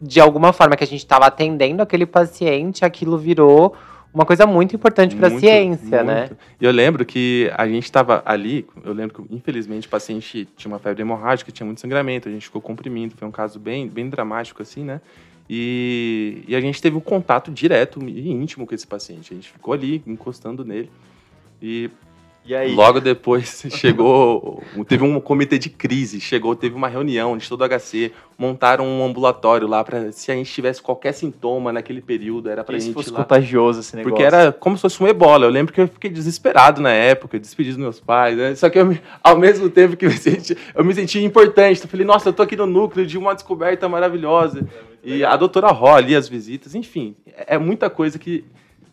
de 0.00 0.20
alguma 0.20 0.52
forma 0.52 0.76
que 0.76 0.84
a 0.84 0.86
gente 0.86 1.00
estava 1.00 1.26
atendendo 1.26 1.82
aquele 1.82 2.06
paciente, 2.06 2.84
aquilo 2.84 3.18
virou 3.18 3.74
uma 4.14 4.24
coisa 4.24 4.46
muito 4.46 4.74
importante 4.74 5.14
para 5.14 5.28
a 5.28 5.38
ciência, 5.38 6.02
né? 6.02 6.20
muito. 6.20 6.30
né? 6.32 6.38
Eu 6.58 6.72
lembro 6.72 7.04
que 7.04 7.50
a 7.54 7.68
gente 7.68 7.84
estava 7.84 8.22
ali, 8.24 8.66
eu 8.82 8.94
lembro 8.94 9.22
que 9.22 9.34
infelizmente 9.34 9.86
o 9.86 9.90
paciente 9.90 10.48
tinha 10.56 10.72
uma 10.72 10.78
febre 10.78 11.02
hemorrágica, 11.02 11.52
tinha 11.52 11.66
muito 11.66 11.82
sangramento, 11.82 12.26
a 12.26 12.32
gente 12.32 12.46
ficou 12.46 12.62
comprimindo, 12.62 13.14
foi 13.14 13.28
um 13.28 13.32
caso 13.32 13.58
bem, 13.58 13.86
bem 13.86 14.08
dramático 14.08 14.62
assim, 14.62 14.84
né? 14.84 15.02
E, 15.48 16.42
e 16.48 16.56
a 16.56 16.60
gente 16.60 16.80
teve 16.80 16.96
um 16.96 17.00
contato 17.00 17.50
direto 17.52 18.02
e 18.02 18.30
íntimo 18.30 18.66
com 18.66 18.74
esse 18.74 18.86
paciente. 18.86 19.32
A 19.32 19.36
gente 19.36 19.50
ficou 19.50 19.74
ali 19.74 20.02
encostando 20.06 20.64
nele. 20.64 20.90
E? 21.62 21.90
Logo 22.74 23.00
depois 23.00 23.64
chegou, 23.70 24.62
teve 24.86 25.02
um 25.02 25.20
comitê 25.20 25.58
de 25.58 25.68
crise, 25.68 26.20
chegou, 26.20 26.54
teve 26.54 26.74
uma 26.74 26.88
reunião 26.88 27.36
de 27.36 27.48
todo 27.48 27.62
o 27.62 27.68
HC, 27.68 28.12
montaram 28.38 28.86
um 28.86 29.04
ambulatório 29.04 29.66
lá 29.66 29.82
para 29.82 30.12
se 30.12 30.30
a 30.30 30.34
gente 30.34 30.52
tivesse 30.52 30.80
qualquer 30.80 31.12
sintoma 31.12 31.72
naquele 31.72 32.00
período, 32.00 32.48
era 32.48 32.62
pra 32.62 32.76
que 32.76 32.82
gente 32.82 32.94
fosse 32.94 33.10
lá. 33.10 33.18
contagioso 33.18 33.80
esse 33.80 33.96
negócio. 33.96 34.12
Porque 34.12 34.24
era 34.24 34.52
como 34.52 34.76
se 34.76 34.82
fosse 34.82 35.02
um 35.02 35.08
ebola. 35.08 35.46
Eu 35.46 35.50
lembro 35.50 35.72
que 35.72 35.80
eu 35.80 35.88
fiquei 35.88 36.10
desesperado 36.10 36.80
na 36.80 36.92
época, 36.92 37.38
despedi 37.38 37.70
dos 37.70 37.78
meus 37.78 38.00
pais, 38.00 38.36
né? 38.36 38.54
Só 38.54 38.70
que 38.70 38.78
eu, 38.78 38.96
ao 39.22 39.38
mesmo 39.38 39.68
tempo 39.68 39.96
que 39.96 40.06
eu 40.06 40.10
me, 40.10 40.18
senti, 40.18 40.56
eu 40.74 40.84
me 40.84 40.94
sentia 40.94 41.24
importante, 41.24 41.82
eu 41.82 41.88
falei, 41.88 42.06
nossa, 42.06 42.28
eu 42.28 42.32
tô 42.32 42.42
aqui 42.42 42.56
no 42.56 42.66
núcleo 42.66 43.06
de 43.06 43.18
uma 43.18 43.34
descoberta 43.34 43.88
maravilhosa. 43.88 44.66
É 45.04 45.08
e 45.08 45.24
a 45.24 45.36
doutora 45.36 45.68
Ró 45.68 45.94
ali, 45.94 46.14
as 46.14 46.28
visitas, 46.28 46.74
enfim, 46.74 47.16
é 47.46 47.56
muita 47.58 47.88
coisa 47.88 48.18
que 48.18 48.44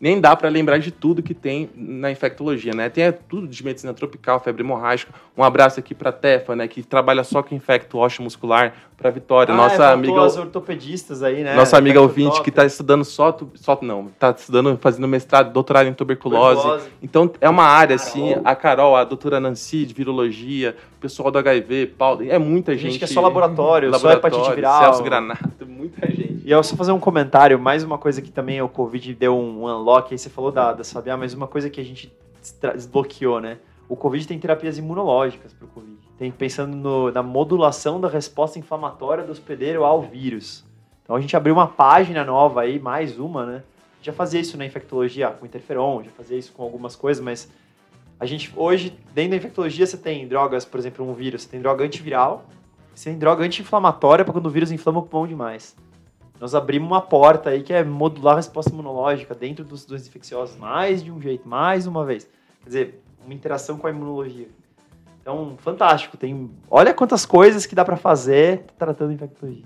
nem 0.04 0.20
dá 0.20 0.36
para 0.36 0.50
lembrar 0.50 0.76
de 0.76 0.90
tudo 0.90 1.22
que 1.22 1.32
tem 1.32 1.70
na 1.74 2.10
infectologia, 2.10 2.74
né? 2.74 2.90
Tem 2.90 3.10
tudo 3.26 3.48
de 3.48 3.64
medicina 3.64 3.94
tropical, 3.94 4.38
febre 4.38 4.62
hemorrágica. 4.62 5.14
Um 5.34 5.42
abraço 5.42 5.80
aqui 5.80 5.94
para 5.94 6.12
Tefa, 6.12 6.54
né, 6.54 6.68
que 6.68 6.82
trabalha 6.82 7.24
só 7.24 7.42
com 7.42 7.54
infecto 7.54 7.98
muscular, 8.20 8.74
para 8.98 9.10
Vitória, 9.10 9.52
ah, 9.52 9.56
nossa 9.56 9.82
é, 9.82 9.92
amiga 9.92 10.24
as 10.24 10.36
ortopedistas 10.36 11.22
aí, 11.22 11.42
né? 11.42 11.54
Nossa 11.54 11.76
amiga 11.76 12.00
ouvinte 12.00 12.42
que 12.42 12.50
está 12.50 12.64
estudando 12.64 13.04
só, 13.04 13.36
só 13.54 13.78
não, 13.82 14.08
está 14.08 14.30
estudando, 14.30 14.78
fazendo 14.80 15.08
mestrado, 15.08 15.52
doutorado 15.52 15.88
em 15.88 15.94
tuberculose. 15.94 16.60
tuberculose. 16.60 16.90
Então 17.02 17.30
é 17.40 17.48
uma 17.48 17.64
área 17.64 17.96
assim, 17.96 18.36
a 18.44 18.54
Carol, 18.54 18.94
a 18.94 19.04
doutora 19.04 19.40
Nancy 19.40 19.86
de 19.86 19.94
virologia, 19.94 20.76
o 20.96 21.00
pessoal 21.00 21.30
do 21.30 21.38
HIV, 21.38 21.94
Paulo, 21.98 22.22
é 22.22 22.38
muita 22.38 22.72
gente. 22.72 22.92
Gente 22.92 22.98
que 22.98 23.04
é 23.04 23.08
só 23.08 23.20
laboratório, 23.20 23.90
laboratório 23.90 24.36
só 24.36 24.40
hepatite 24.42 24.54
viral. 24.54 24.82
Celso 24.82 25.02
Granato, 25.02 25.66
muita 25.66 26.06
gente. 26.06 26.23
E 26.44 26.50
eu 26.50 26.62
só 26.62 26.76
fazer 26.76 26.92
um 26.92 27.00
comentário, 27.00 27.58
mais 27.58 27.82
uma 27.82 27.96
coisa 27.96 28.20
que 28.20 28.30
também 28.30 28.60
o 28.60 28.68
Covid 28.68 29.14
deu 29.14 29.34
um 29.34 29.64
unlock, 29.64 30.12
aí 30.12 30.18
você 30.18 30.28
falou 30.28 30.52
da, 30.52 30.74
da 30.74 30.84
Sabiá, 30.84 31.16
mas 31.16 31.32
uma 31.32 31.46
coisa 31.46 31.70
que 31.70 31.80
a 31.80 31.84
gente 31.84 32.12
desbloqueou, 32.74 33.40
né? 33.40 33.56
O 33.88 33.96
Covid 33.96 34.28
tem 34.28 34.38
terapias 34.38 34.76
imunológicas 34.76 35.54
para 35.54 35.64
o 35.64 35.68
Covid. 35.68 35.96
Tem 36.18 36.30
pensando 36.30 36.76
no, 36.76 37.10
na 37.10 37.22
modulação 37.22 37.98
da 37.98 38.08
resposta 38.08 38.58
inflamatória 38.58 39.24
do 39.24 39.32
hospedeiro 39.32 39.84
ao 39.84 40.02
vírus. 40.02 40.62
Então 41.02 41.16
a 41.16 41.20
gente 41.20 41.34
abriu 41.34 41.54
uma 41.54 41.66
página 41.66 42.22
nova 42.22 42.60
aí, 42.60 42.78
mais 42.78 43.18
uma, 43.18 43.46
né? 43.46 43.62
Já 44.02 44.12
fazia 44.12 44.38
isso 44.38 44.58
na 44.58 44.66
infectologia 44.66 45.30
com 45.30 45.46
interferon, 45.46 46.02
já 46.02 46.10
fazia 46.10 46.36
isso 46.36 46.52
com 46.52 46.62
algumas 46.62 46.94
coisas, 46.94 47.24
mas 47.24 47.50
a 48.20 48.26
gente 48.26 48.52
hoje, 48.54 48.94
dentro 49.14 49.30
da 49.30 49.36
infectologia, 49.38 49.86
você 49.86 49.96
tem 49.96 50.28
drogas, 50.28 50.66
por 50.66 50.78
exemplo, 50.78 51.08
um 51.08 51.14
vírus, 51.14 51.44
você 51.44 51.48
tem 51.48 51.60
droga 51.62 51.82
antiviral, 51.86 52.44
você 52.94 53.08
tem 53.08 53.18
droga 53.18 53.42
anti-inflamatória 53.42 54.26
para 54.26 54.32
quando 54.34 54.44
o 54.44 54.50
vírus 54.50 54.70
inflama 54.70 54.98
o 54.98 55.02
pulmão 55.04 55.26
demais. 55.26 55.74
Nós 56.40 56.54
abrimos 56.54 56.88
uma 56.88 57.00
porta 57.00 57.50
aí 57.50 57.62
que 57.62 57.72
é 57.72 57.84
modular 57.84 58.34
a 58.34 58.36
resposta 58.36 58.70
imunológica 58.70 59.34
dentro 59.34 59.64
dos 59.64 59.84
doenças 59.84 60.08
infecciosas, 60.08 60.56
mais 60.56 61.02
de 61.02 61.10
um 61.10 61.20
jeito, 61.20 61.48
mais 61.48 61.86
uma 61.86 62.04
vez. 62.04 62.28
Quer 62.62 62.68
dizer, 62.68 63.02
uma 63.24 63.32
interação 63.32 63.78
com 63.78 63.86
a 63.86 63.90
imunologia. 63.90 64.48
Então, 65.20 65.56
fantástico. 65.58 66.16
Tem, 66.16 66.50
olha 66.70 66.92
quantas 66.92 67.24
coisas 67.24 67.64
que 67.64 67.74
dá 67.74 67.84
para 67.84 67.96
fazer 67.96 68.64
tratando 68.76 69.12
infectologia. 69.12 69.64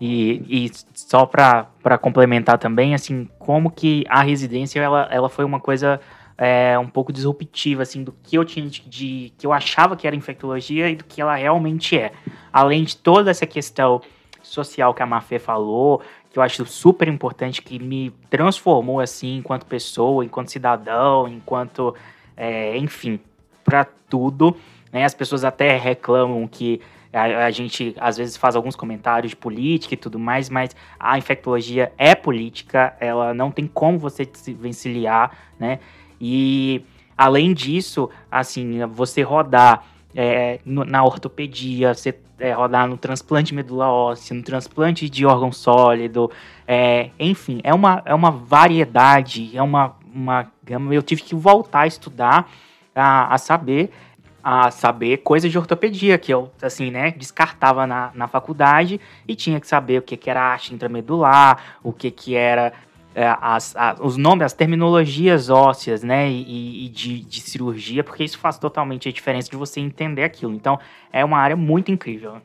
E, 0.00 0.66
e 0.66 0.70
só 0.94 1.26
para 1.26 1.98
complementar 2.00 2.58
também, 2.58 2.94
assim, 2.94 3.28
como 3.38 3.70
que 3.70 4.04
a 4.08 4.22
residência 4.22 4.80
ela, 4.80 5.06
ela 5.10 5.28
foi 5.28 5.44
uma 5.44 5.60
coisa 5.60 6.00
é, 6.38 6.78
um 6.78 6.88
pouco 6.88 7.12
disruptiva, 7.12 7.82
assim, 7.82 8.02
do 8.02 8.12
que 8.22 8.36
eu 8.36 8.44
tinha 8.44 8.66
de, 8.66 8.80
de, 8.88 9.32
que 9.36 9.46
eu 9.46 9.52
achava 9.52 9.94
que 9.94 10.06
era 10.06 10.16
infectologia 10.16 10.88
e 10.88 10.96
do 10.96 11.04
que 11.04 11.20
ela 11.20 11.36
realmente 11.36 11.98
é. 11.98 12.12
Além 12.50 12.82
de 12.82 12.96
toda 12.96 13.30
essa 13.30 13.46
questão 13.46 14.00
social 14.50 14.92
que 14.92 15.02
a 15.02 15.06
Mafê 15.06 15.38
falou, 15.38 16.02
que 16.30 16.38
eu 16.38 16.42
acho 16.42 16.66
super 16.66 17.08
importante, 17.08 17.62
que 17.62 17.78
me 17.78 18.10
transformou, 18.28 19.00
assim, 19.00 19.36
enquanto 19.36 19.66
pessoa, 19.66 20.24
enquanto 20.24 20.50
cidadão, 20.50 21.28
enquanto, 21.28 21.94
é, 22.36 22.76
enfim, 22.76 23.20
para 23.64 23.84
tudo, 23.84 24.56
né? 24.92 25.04
As 25.04 25.14
pessoas 25.14 25.44
até 25.44 25.76
reclamam 25.76 26.46
que 26.46 26.80
a, 27.12 27.46
a, 27.46 27.50
gente 27.50 27.94
às 27.98 28.16
vezes 28.16 28.36
faz 28.36 28.54
alguns 28.54 28.76
comentários 28.76 29.30
de 29.30 29.36
política 29.36 29.94
e 29.94 29.96
tudo 29.96 30.18
mais, 30.18 30.48
mas 30.48 30.74
a 30.98 31.18
infectologia 31.18 31.92
é 31.98 32.14
política, 32.14 32.94
ela 33.00 33.34
não 33.34 33.50
tem 33.50 33.66
como 33.66 33.98
você 33.98 34.28
se 34.32 34.52
vencilhar, 34.52 35.36
né? 35.58 35.80
E 36.20 36.84
além 37.16 37.52
disso, 37.52 38.10
assim, 38.30 38.84
você 38.86 39.22
rodar 39.22 39.84
é, 40.14 40.60
no, 40.64 40.84
na 40.84 41.04
ortopedia, 41.04 41.94
você 41.94 42.14
é, 42.38 42.52
rodar 42.52 42.88
no 42.88 42.96
transplante 42.96 43.54
medula 43.54 43.88
óssea, 43.88 44.34
no 44.34 44.42
transplante 44.42 45.08
de 45.08 45.26
órgão 45.26 45.52
sólido, 45.52 46.30
é, 46.66 47.10
enfim, 47.18 47.60
é 47.62 47.72
uma, 47.72 48.02
é 48.04 48.14
uma 48.14 48.30
variedade, 48.30 49.56
é 49.56 49.62
uma, 49.62 49.96
uma 50.14 50.50
gama. 50.64 50.94
Eu 50.94 51.02
tive 51.02 51.22
que 51.22 51.34
voltar 51.34 51.80
a 51.80 51.86
estudar, 51.86 52.50
a, 52.94 53.34
a 53.34 53.38
saber 53.38 53.90
a 54.42 54.70
saber 54.70 55.18
coisas 55.18 55.50
de 55.50 55.58
ortopedia, 55.58 56.16
que 56.16 56.32
eu, 56.32 56.50
assim, 56.62 56.90
né, 56.90 57.10
descartava 57.10 57.86
na, 57.86 58.10
na 58.14 58.26
faculdade 58.26 59.00
e 59.28 59.36
tinha 59.36 59.60
que 59.60 59.66
saber 59.66 59.98
o 59.98 60.02
que, 60.02 60.16
que 60.16 60.30
era 60.30 60.54
haste 60.54 60.74
intramedular, 60.74 61.78
o 61.82 61.92
que, 61.92 62.10
que 62.10 62.34
era 62.34 62.72
é, 63.20 63.36
as, 63.38 63.74
os 64.00 64.16
nomes, 64.16 64.46
as 64.46 64.54
terminologias 64.54 65.50
ósseas, 65.50 66.02
né, 66.02 66.30
e, 66.30 66.86
e 66.86 66.88
de, 66.88 67.20
de, 67.20 67.40
cirurgia, 67.42 68.02
porque 68.02 68.24
isso 68.24 68.38
faz 68.38 68.56
totalmente 68.56 69.10
a 69.10 69.12
diferença 69.12 69.50
de 69.50 69.56
você 69.58 69.78
entender 69.78 70.24
aquilo. 70.24 70.54
Então, 70.54 70.78
é 71.12 71.22
uma 71.22 71.36
área 71.36 71.54
muito 71.54 71.92
incrível. 71.92 72.36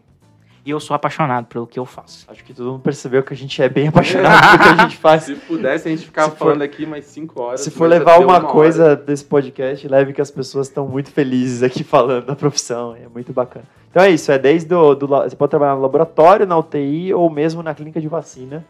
E 0.66 0.72
eu 0.72 0.80
sou 0.82 0.94
apaixonado 0.94 1.46
pelo 1.46 1.66
que 1.66 1.80
eu 1.80 1.86
faço. 1.86 2.26
Acho 2.30 2.44
que 2.44 2.54
todo 2.54 2.72
mundo 2.72 2.82
percebeu 2.82 3.24
que 3.24 3.32
a 3.32 3.38
gente 3.38 3.62
é 3.62 3.70
bem 3.70 3.88
apaixonado 3.88 4.60
pelo 4.60 4.76
que 4.76 4.82
a 4.82 4.84
gente 4.84 4.98
faz. 4.98 5.24
Se 5.24 5.36
pudesse, 5.36 5.88
a 5.88 5.92
gente 5.92 6.04
ficava 6.04 6.32
for, 6.32 6.40
falando 6.40 6.64
aqui 6.64 6.86
mais 6.86 7.06
cinco 7.06 7.42
horas. 7.42 7.62
Se 7.62 7.72
for 7.72 7.88
levar 7.88 8.20
uma, 8.20 8.40
uma 8.40 8.42
coisa 8.42 8.84
hora. 8.84 8.96
desse 8.98 9.24
podcast, 9.24 9.88
leve 9.88 10.12
que 10.12 10.22
as 10.22 10.32
pessoas 10.32 10.68
estão 10.68 10.86
muito 10.86 11.10
felizes 11.10 11.64
aqui 11.64 11.86
falando 11.86 12.26
da 12.26 12.36
profissão. 12.36 12.96
É 12.96 13.08
muito 13.08 13.32
bacana. 13.32 13.66
Então 13.92 14.04
é 14.04 14.10
isso, 14.10 14.30
é 14.30 14.38
desde 14.38 14.68
do, 14.68 14.94
do 14.94 15.08
você 15.08 15.38
pode 15.38 15.52
trabalhar 15.52 15.76
no 15.76 15.82
laboratório, 15.82 16.46
na 16.46 16.58
UTI 16.58 17.14
ou 17.14 17.30
mesmo 17.30 17.64
na 17.64 17.74
clínica 17.74 18.02
de 18.02 18.10
vacina 18.10 18.66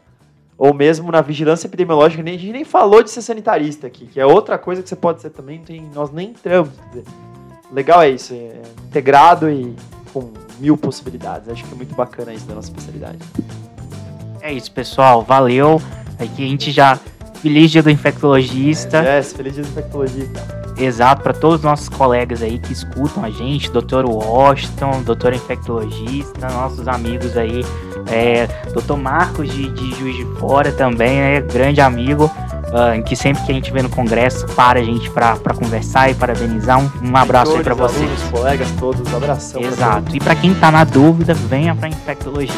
ou 0.57 0.73
mesmo 0.73 1.11
na 1.11 1.21
vigilância 1.21 1.67
epidemiológica, 1.67 2.21
a 2.21 2.25
gente 2.25 2.51
nem 2.51 2.63
falou 2.63 3.03
de 3.03 3.11
ser 3.11 3.21
sanitarista 3.21 3.87
aqui, 3.87 4.07
que 4.07 4.19
é 4.19 4.25
outra 4.25 4.57
coisa 4.57 4.81
que 4.81 4.89
você 4.89 4.95
pode 4.95 5.21
ser 5.21 5.29
também, 5.29 5.59
tem, 5.59 5.89
nós 5.93 6.11
nem 6.11 6.29
entramos. 6.29 6.71
Legal 7.71 8.01
é 8.01 8.09
isso, 8.09 8.33
é 8.33 8.61
integrado 8.87 9.49
e 9.49 9.75
com 10.13 10.31
mil 10.59 10.77
possibilidades. 10.77 11.49
Acho 11.49 11.63
que 11.63 11.73
é 11.73 11.75
muito 11.75 11.95
bacana 11.95 12.33
isso 12.33 12.45
da 12.45 12.55
nossa 12.55 12.69
especialidade. 12.69 13.17
É 14.41 14.53
isso, 14.53 14.71
pessoal. 14.71 15.23
Valeu. 15.23 15.81
Aqui 16.19 16.45
a 16.45 16.47
gente 16.47 16.71
já. 16.71 16.99
Feliz 17.41 17.69
dia 17.69 17.83
do 17.83 17.89
infectologista. 17.89 19.03
É, 19.03 19.17
yes, 19.17 19.33
feliz 19.33 19.53
dia 19.53 19.63
do 19.63 19.69
infectologista. 19.69 20.55
Exato, 20.77 21.21
para 21.21 21.33
todos 21.33 21.57
os 21.57 21.63
nossos 21.63 21.87
colegas 21.87 22.41
aí 22.41 22.59
que 22.59 22.73
escutam 22.73 23.23
a 23.23 23.29
gente, 23.29 23.71
doutor 23.71 24.05
Washington, 24.05 25.03
doutor 25.03 25.33
infectologista, 25.33 26.49
nossos 26.49 26.85
amigos 26.87 27.37
aí, 27.37 27.61
é, 28.07 28.47
doutor 28.73 28.97
Marcos 28.97 29.49
de, 29.49 29.69
de 29.69 29.95
Juiz 29.95 30.15
de 30.15 30.25
Fora 30.39 30.71
também, 30.71 31.19
é 31.19 31.41
grande 31.41 31.81
amigo, 31.81 32.25
uh, 32.25 33.03
que 33.03 33.15
sempre 33.15 33.43
que 33.43 33.51
a 33.51 33.55
gente 33.55 33.71
vê 33.71 33.81
no 33.81 33.89
congresso 33.89 34.45
para 34.47 34.79
a 34.79 34.83
gente 34.83 35.09
para 35.09 35.37
conversar 35.53 36.09
e 36.09 36.15
parabenizar. 36.15 36.79
Um, 36.79 37.11
um 37.11 37.17
abraço 37.17 37.55
aí 37.55 37.63
para 37.63 37.73
vocês. 37.73 38.03
Alunos, 38.03 38.23
colegas 38.31 38.71
todos, 38.79 39.11
um 39.11 39.17
abração. 39.17 39.61
Exato, 39.61 40.15
e 40.15 40.19
para 40.19 40.35
quem 40.35 40.51
está 40.51 40.71
na 40.71 40.83
dúvida, 40.83 41.33
venha 41.33 41.75
para 41.75 41.89
infectologia. 41.89 42.53